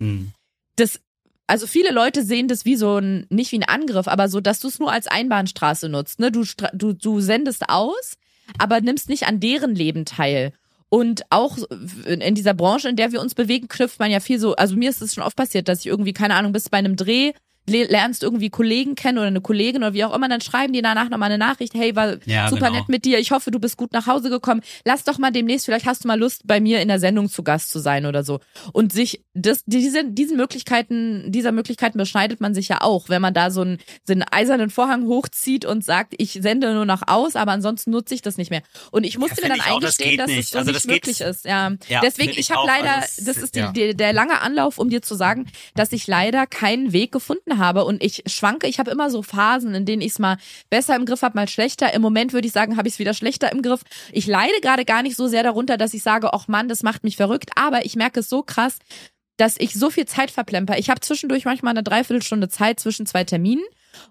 [0.00, 0.32] Hm.
[0.76, 1.00] Das
[1.50, 4.60] also viele Leute sehen das wie so ein, nicht wie ein Angriff, aber so, dass
[4.60, 6.20] du es nur als Einbahnstraße nutzt.
[6.20, 6.30] Ne?
[6.30, 6.44] Du,
[6.74, 8.18] du, du sendest aus,
[8.58, 10.52] aber nimmst nicht an deren Leben teil.
[10.90, 11.56] Und auch
[12.04, 14.90] in dieser Branche, in der wir uns bewegen, knüpft man ja viel so, also mir
[14.90, 17.32] ist es schon oft passiert, dass ich irgendwie, keine Ahnung, bist bei einem Dreh,
[17.68, 21.08] lernst irgendwie Kollegen kennen oder eine Kollegin oder wie auch immer, dann schreiben die danach
[21.08, 22.78] nochmal eine Nachricht, hey, war Ja, super genau.
[22.78, 25.66] nett mit dir, ich hoffe, du bist gut nach Hause gekommen, lass doch mal demnächst,
[25.66, 28.24] vielleicht hast du mal Lust, bei mir in der Sendung zu Gast zu sein oder
[28.24, 28.40] so.
[28.72, 33.34] Und sich, das, diese, diesen Möglichkeiten, dieser Möglichkeiten beschneidet man sich ja auch, wenn man
[33.34, 37.36] da so einen, so einen eisernen Vorhang hochzieht und sagt, ich sende nur noch aus,
[37.36, 38.62] aber ansonsten nutze ich das nicht mehr.
[38.90, 40.48] Und ich musste Ja, mir dann auch, das eingestehen, geht dass es nicht.
[40.50, 41.44] so Also nicht das möglich ist.
[41.44, 41.72] Ja.
[41.88, 42.66] Ja, Deswegen, ich habe auch.
[42.66, 45.92] leider, Also es- das ist die, die, der lange Anlauf, um dir zu sagen, dass
[45.92, 48.66] ich leider keinen Weg gefunden habe und ich schwanke.
[48.66, 50.38] Ich habe immer so Phasen, in denen ich es mal
[50.70, 51.92] besser im Griff habe, mal schlechter.
[51.94, 53.82] Im Moment würde ich sagen, habe ich es wieder schlechter im Griff.
[54.12, 57.04] Ich leide gerade gar nicht so sehr darunter, dass ich sage, ach Mann, das macht
[57.04, 57.50] mich verrückt.
[57.56, 58.78] Aber ich merke es so krass,
[59.36, 60.78] dass ich so viel Zeit verplemper.
[60.78, 63.64] Ich habe zwischendurch manchmal eine Dreiviertelstunde Zeit zwischen zwei Terminen.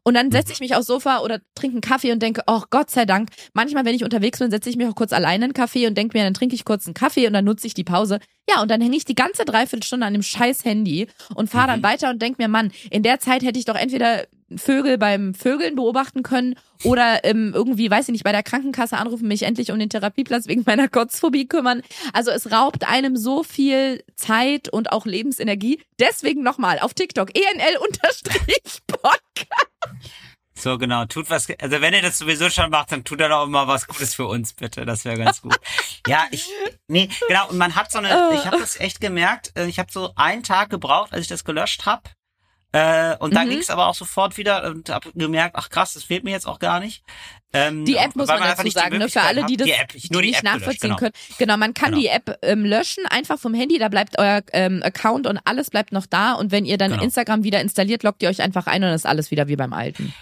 [0.03, 2.89] Und dann setze ich mich aufs Sofa oder trinke einen Kaffee und denke, oh Gott
[2.89, 3.29] sei Dank.
[3.53, 5.97] Manchmal, wenn ich unterwegs bin, setze ich mich auch kurz alleine in einen Kaffee und
[5.97, 8.19] denke mir, dann trinke ich kurz einen Kaffee und dann nutze ich die Pause.
[8.49, 11.83] Ja, und dann hänge ich die ganze Dreiviertelstunde an dem scheiß Handy und fahre dann
[11.83, 14.25] weiter und denke mir, Mann, in der Zeit hätte ich doch entweder
[14.55, 19.27] Vögel beim Vögeln beobachten können oder ähm, irgendwie, weiß ich nicht, bei der Krankenkasse anrufen,
[19.27, 21.81] mich endlich um den Therapieplatz wegen meiner Kotzphobie kümmern.
[22.13, 25.81] Also es raubt einem so viel Zeit und auch Lebensenergie.
[25.99, 28.27] Deswegen nochmal auf TikTok, ENL-Podcast.
[30.59, 31.05] So, genau.
[31.05, 33.85] Tut was, also wenn ihr das sowieso schon macht, dann tut dann auch mal was
[33.87, 34.85] Gutes für uns, bitte.
[34.85, 35.55] Das wäre ganz gut.
[36.07, 36.49] ja, ich,
[36.87, 37.49] nee, genau.
[37.49, 40.71] Und man hat so eine, ich habe das echt gemerkt, ich habe so einen Tag
[40.71, 42.01] gebraucht, als ich das gelöscht habe.
[42.73, 43.51] Äh, und dann Mhm.
[43.51, 46.59] ging's aber auch sofort wieder und habe gemerkt, ach krass, das fehlt mir jetzt auch
[46.59, 47.01] gar nicht.
[47.53, 49.07] Ähm, Die App muss man einfach dazu sagen, ne?
[49.07, 50.95] für alle, die das die App, die nicht App gelöscht, nachvollziehen genau.
[50.97, 51.13] können.
[51.37, 52.01] Genau, man kann Genau.
[52.01, 55.93] die App ähm, löschen, einfach vom Handy, da bleibt euer ähm, Account und alles bleibt
[55.93, 56.33] noch da.
[56.33, 57.03] Und wenn ihr dann Genau.
[57.03, 60.13] Instagram wieder installiert, loggt ihr euch einfach ein und ist alles wieder wie beim alten.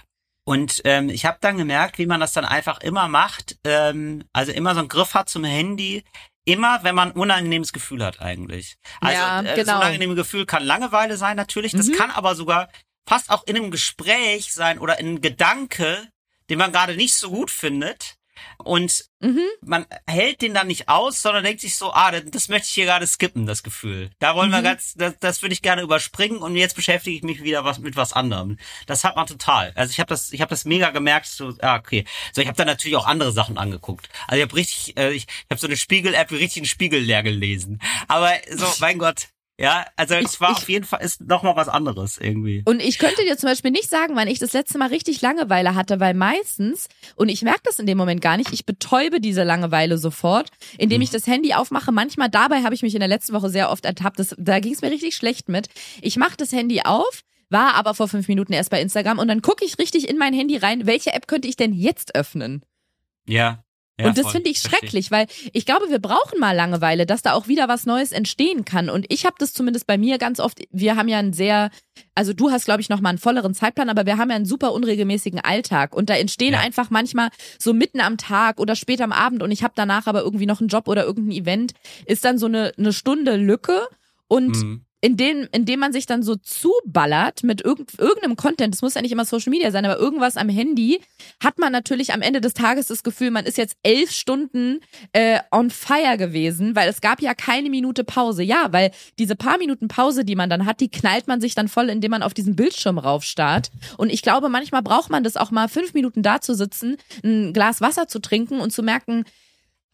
[0.47, 3.57] Und ähm, ich habe dann gemerkt, wie man das dann einfach immer macht.
[3.63, 6.03] Ähm, also immer so einen Griff hat zum Handy.
[6.45, 8.77] Immer, wenn man ein unangenehmes Gefühl hat eigentlich.
[9.01, 9.77] Also Ja, äh, das genau.
[9.77, 11.71] unangenehme Gefühl kann Langeweile sein natürlich.
[11.71, 11.93] Das Mhm.
[11.93, 12.69] kann aber sogar
[13.07, 16.07] fast auch in einem Gespräch sein oder in einem Gedanke,
[16.49, 18.14] den man gerade nicht so gut findet.
[18.57, 19.41] Und Mhm.
[19.61, 22.73] man hält den dann nicht aus, sondern denkt sich so, ah, das, das möchte ich
[22.73, 24.11] hier gerade skippen, das Gefühl.
[24.19, 24.63] Da wollen wir Mhm.
[24.65, 27.95] ganz, das, das würde ich gerne überspringen und jetzt beschäftige ich mich wieder was mit
[27.95, 28.57] was anderem.
[28.86, 29.71] Das hat man total.
[29.75, 31.25] Also ich habe das, ich habe das mega gemerkt.
[31.27, 32.05] So, ah, okay.
[32.33, 34.09] So, ich habe dann natürlich auch andere Sachen angeguckt.
[34.27, 37.23] Also ich habe richtig, äh, ich, ich habe so eine Spiegel-App, richtig einen Spiegel leer
[37.23, 37.81] gelesen.
[38.07, 39.29] Aber so, mein Gott.
[39.58, 42.62] Ja, also es Ich- war ich- auf jeden Fall ist noch mal was anderes irgendwie.
[42.66, 45.76] Und ich könnte dir zum Beispiel nicht sagen, wann ich das letzte Mal richtig Langeweile
[45.76, 49.43] hatte, weil meistens, und ich merke das in dem Moment gar nicht, ich betäube diese
[49.43, 51.93] Langeweile sofort, indem ich das Handy aufmache.
[51.93, 54.20] Manchmal dabei habe ich mich in der letzten Woche sehr oft ertappt.
[54.20, 55.70] Das, da ging es mir richtig schlecht mit.
[56.01, 59.41] Ich mache das Handy auf, war aber vor fünf Minuten erst bei Instagram und dann
[59.41, 62.62] gucke ich richtig in mein Handy rein, welche App könnte ich denn jetzt öffnen?
[63.26, 63.64] Ja.
[63.99, 67.33] Ja und das finde ich schrecklich, weil ich glaube, wir brauchen mal Langeweile, dass da
[67.33, 68.89] auch wieder was Neues entstehen kann.
[68.89, 71.69] Und ich habe das zumindest bei mir ganz oft, wir haben ja einen sehr,
[72.13, 74.45] also du hast, glaube ich, noch mal einen volleren Zeitplan, aber wir haben ja einen
[74.45, 75.95] super unregelmäßigen Alltag.
[75.95, 76.59] Und da entstehen Ja.
[76.59, 80.21] einfach manchmal so mitten am Tag oder spät am Abend und ich habe danach aber
[80.21, 81.73] irgendwie noch einen Job oder irgendein Event,
[82.05, 83.87] ist dann so eine, eine Stunde Lücke.
[84.27, 84.84] Und Mhm.
[85.06, 89.12] In dem, man sich dann so zuballert mit irgend, irgendeinem Content, das muss ja nicht
[89.12, 90.99] immer Social Media sein, aber irgendwas am Handy,
[91.43, 94.80] hat man natürlich am Ende des Tages das Gefühl, man ist jetzt elf Stunden
[95.14, 98.41] äh, on fire gewesen, weil es gab ja keine Minute Pause.
[98.41, 98.89] Ja, weil
[99.20, 102.12] diese paar Minuten Pause, die man dann hat, die knallt man sich dann voll, indem
[102.12, 103.70] man auf diesen Bildschirm raufstarrt.
[103.97, 107.53] Und ich glaube, manchmal braucht man das auch mal fünf Minuten da zu sitzen, ein
[107.53, 109.26] Glas Wasser zu trinken und zu merken,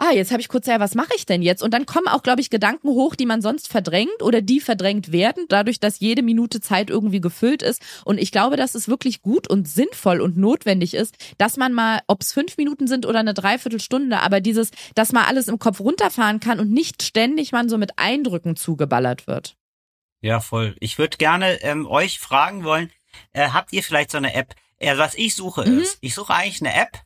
[0.02, 1.62] ah, jetzt habe ich kurz ja, was mache ich denn jetzt?
[1.62, 5.12] Und dann kommen auch, glaube ich, Gedanken hoch, die man sonst verdrängt oder die verdrängt
[5.12, 7.82] werden, dadurch, dass jede Minute Zeit irgendwie gefüllt ist.
[8.04, 12.02] Und ich glaube, dass es wirklich gut und sinnvoll und notwendig ist, dass man mal,
[12.08, 15.80] ob es fünf Minuten sind oder eine Dreiviertelstunde, aber dieses, dass man alles im Kopf
[15.80, 19.56] runterfahren kann und nicht ständig man so mit Eindrücken zugeballert wird.
[20.22, 20.76] Ja, voll.
[20.80, 22.92] Ich würde gerne ähm, euch fragen wollen,
[23.34, 24.56] äh, habt ihr vielleicht so eine App?
[24.78, 25.80] Äh, was ich suche Mhm.
[25.80, 27.00] ist, ich suche eigentlich eine App,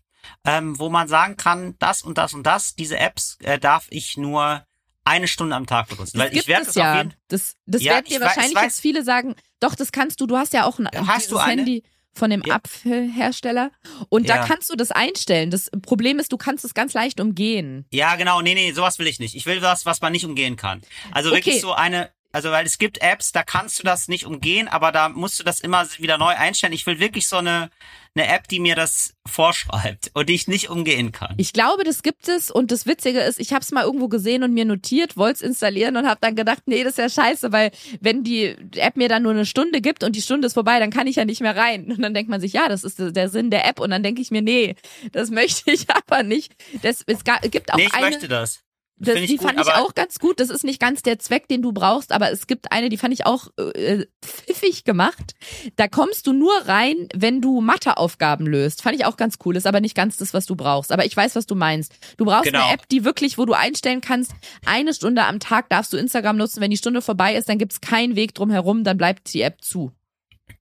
[0.45, 4.17] ähm, wo man sagen kann, das und das und das, diese Apps äh, darf ich
[4.17, 4.65] nur
[5.03, 6.17] eine Stunde am Tag benutzen.
[6.19, 6.97] Weil Das ich werde es das ja.
[6.97, 10.26] jeden Das, das Ja, werden dir wahrscheinlich weiß- jetzt viele sagen, doch, das kannst du,
[10.28, 11.61] du hast ja auch ein Hast du eine?
[11.61, 12.55] Handy von dem Ja.
[12.55, 13.71] Apfelhersteller
[14.09, 14.45] und da Ja.
[14.47, 15.51] kannst du das einstellen.
[15.51, 17.86] Das Problem ist, du kannst es ganz leicht umgehen.
[17.91, 19.36] Ja, genau, nee, nee, sowas will ich nicht.
[19.36, 20.82] Ich will was, was man nicht umgehen kann.
[21.11, 21.38] Also Okay.
[21.39, 24.91] wirklich so eine Also weil es gibt Apps, da kannst du das nicht umgehen, aber
[24.91, 26.73] da musst du das immer wieder neu einstellen.
[26.73, 27.69] Ich will wirklich so eine
[28.17, 31.33] eine App, die mir das vorschreibt und die ich nicht umgehen kann.
[31.38, 34.43] Ich glaube, das gibt es und das Witzige ist, ich habe es mal irgendwo gesehen
[34.43, 37.51] und mir notiert, wollte es installieren und habe dann gedacht, nee, das ist ja scheiße,
[37.51, 40.79] weil wenn die App mir dann nur eine Stunde gibt und die Stunde ist vorbei,
[40.79, 41.91] dann kann ich ja nicht mehr rein.
[41.91, 44.21] Und dann denkt man sich, ja, das ist der Sinn der App und dann denke
[44.21, 44.75] ich mir, nee,
[45.11, 46.53] das möchte ich aber nicht.
[46.83, 48.64] Das, es gibt auch nee, ich eine, möchte das.
[48.97, 50.39] Das, die gut, fand ich auch ganz gut.
[50.39, 53.13] Das ist nicht ganz der Zweck, den du brauchst, aber es gibt eine, die fand
[53.13, 55.33] ich auch äh, pfiffig gemacht.
[55.75, 58.81] Da kommst du nur rein, wenn du Matheaufgaben löst.
[58.81, 59.57] Fand ich auch ganz cool.
[59.57, 60.93] Ist aber nicht ganz das, was du brauchst.
[60.93, 61.93] Aber ich weiß, was du meinst.
[62.17, 62.63] Du brauchst Genau.
[62.63, 64.31] eine App, die wirklich, wo du einstellen kannst,
[64.65, 66.61] eine Stunde am Tag darfst du Instagram nutzen.
[66.61, 69.61] Wenn die Stunde vorbei ist, dann gibt's keinen Weg drum herum, dann bleibt die App
[69.61, 69.91] zu.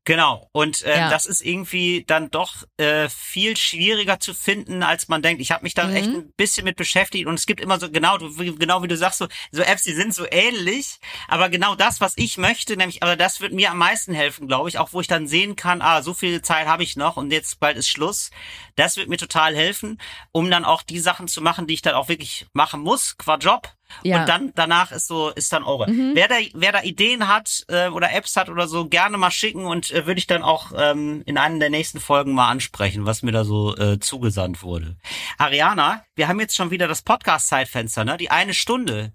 [0.06, 0.50] Genau.
[0.52, 1.08] Und äh, Ja.
[1.10, 5.40] das ist irgendwie dann doch äh, viel schwieriger zu finden, als man denkt.
[5.40, 5.96] Ich habe mich da Mhm.
[5.96, 8.88] echt ein bisschen mit beschäftigt und es gibt immer so genau, du, wie- genau wie
[8.88, 12.76] du sagst, so, so Apps, die sind so ähnlich, aber genau das, was ich möchte,
[12.76, 15.56] nämlich, aber das wird mir am meisten helfen, glaube ich, auch wo ich dann sehen
[15.56, 18.30] kann, ah, so viel Zeit habe ich noch und jetzt bald ist Schluss.
[18.76, 19.98] Das wird mir total helfen,
[20.32, 23.36] um dann auch die Sachen zu machen, die ich dann auch wirklich machen muss, qua
[23.36, 23.68] Job.
[24.02, 24.16] Ja.
[24.16, 24.20] Mhm.
[24.20, 25.86] Und dann danach ist so ist dann eure.
[25.88, 29.66] Wer da wer da Ideen hat äh, oder Apps hat oder so, gerne mal schicken
[29.66, 33.22] und äh, würde ich dann auch ähm, in einer der nächsten Folgen mal ansprechen, was
[33.22, 34.96] mir da so äh, zugesandt wurde.
[35.38, 38.16] Ariana, wir haben jetzt schon wieder das Podcast Zeitfenster, ne?
[38.16, 39.12] Die eine Stunde.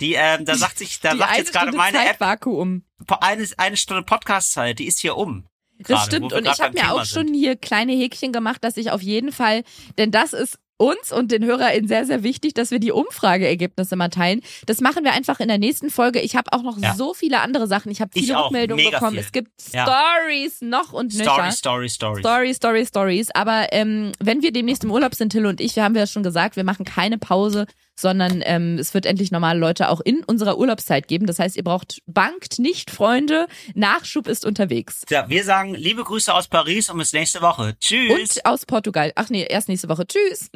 [0.00, 2.84] Die ähm, da sagt sich, da die sagt jetzt gerade meine App Zeitvakuum.
[3.20, 5.46] eine eine Stunde Podcast Zeit, die ist hier um.
[5.78, 6.32] Das Gerade, stimmt.
[6.32, 7.34] Und ich habe mir auch schon sind.
[7.34, 9.62] hier kleine Häkchen gemacht, dass ich auf jeden Fall,
[9.98, 14.08] denn das ist uns und den HörerInnen sehr, sehr wichtig, dass wir die Umfrageergebnisse mal
[14.08, 14.42] teilen.
[14.66, 16.20] Das machen wir einfach in der nächsten Folge.
[16.20, 16.94] Ich habe auch noch Ja.
[16.94, 17.90] so viele andere Sachen.
[17.90, 18.46] Ich habe Ich viele auch.
[18.46, 19.16] Rückmeldungen Mega bekommen.
[19.16, 19.24] viel.
[19.24, 19.86] Es gibt Ja.
[19.86, 21.50] Stories noch und nöcher.
[21.50, 22.20] Story, Story, Story.
[22.20, 23.28] Story, Story, Stories.
[23.34, 26.22] Aber ähm, wenn wir demnächst im Urlaub sind, Till und ich, wir haben ja schon
[26.22, 27.66] gesagt, wir machen keine Pause,
[27.98, 31.26] sondern ähm, es wird endlich normale Leute auch in unserer Urlaubszeit geben.
[31.26, 33.46] Das heißt, ihr braucht bangt nicht, Freunde.
[33.74, 35.02] Nachschub ist unterwegs.
[35.08, 37.76] Ja, wir sagen liebe Grüße aus Paris und bis nächste Woche.
[37.80, 38.36] Tschüss.
[38.36, 39.12] Und aus Portugal.
[39.16, 40.06] Ach nee, erst nächste Woche.
[40.06, 40.50] Tschüss.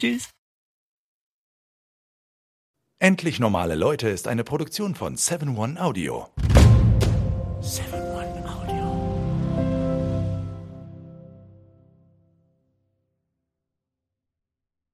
[0.00, 0.30] Tschüss.
[2.98, 6.28] Endlich normale Leute ist eine Produktion von 7-One Audio.
[7.60, 8.01] 7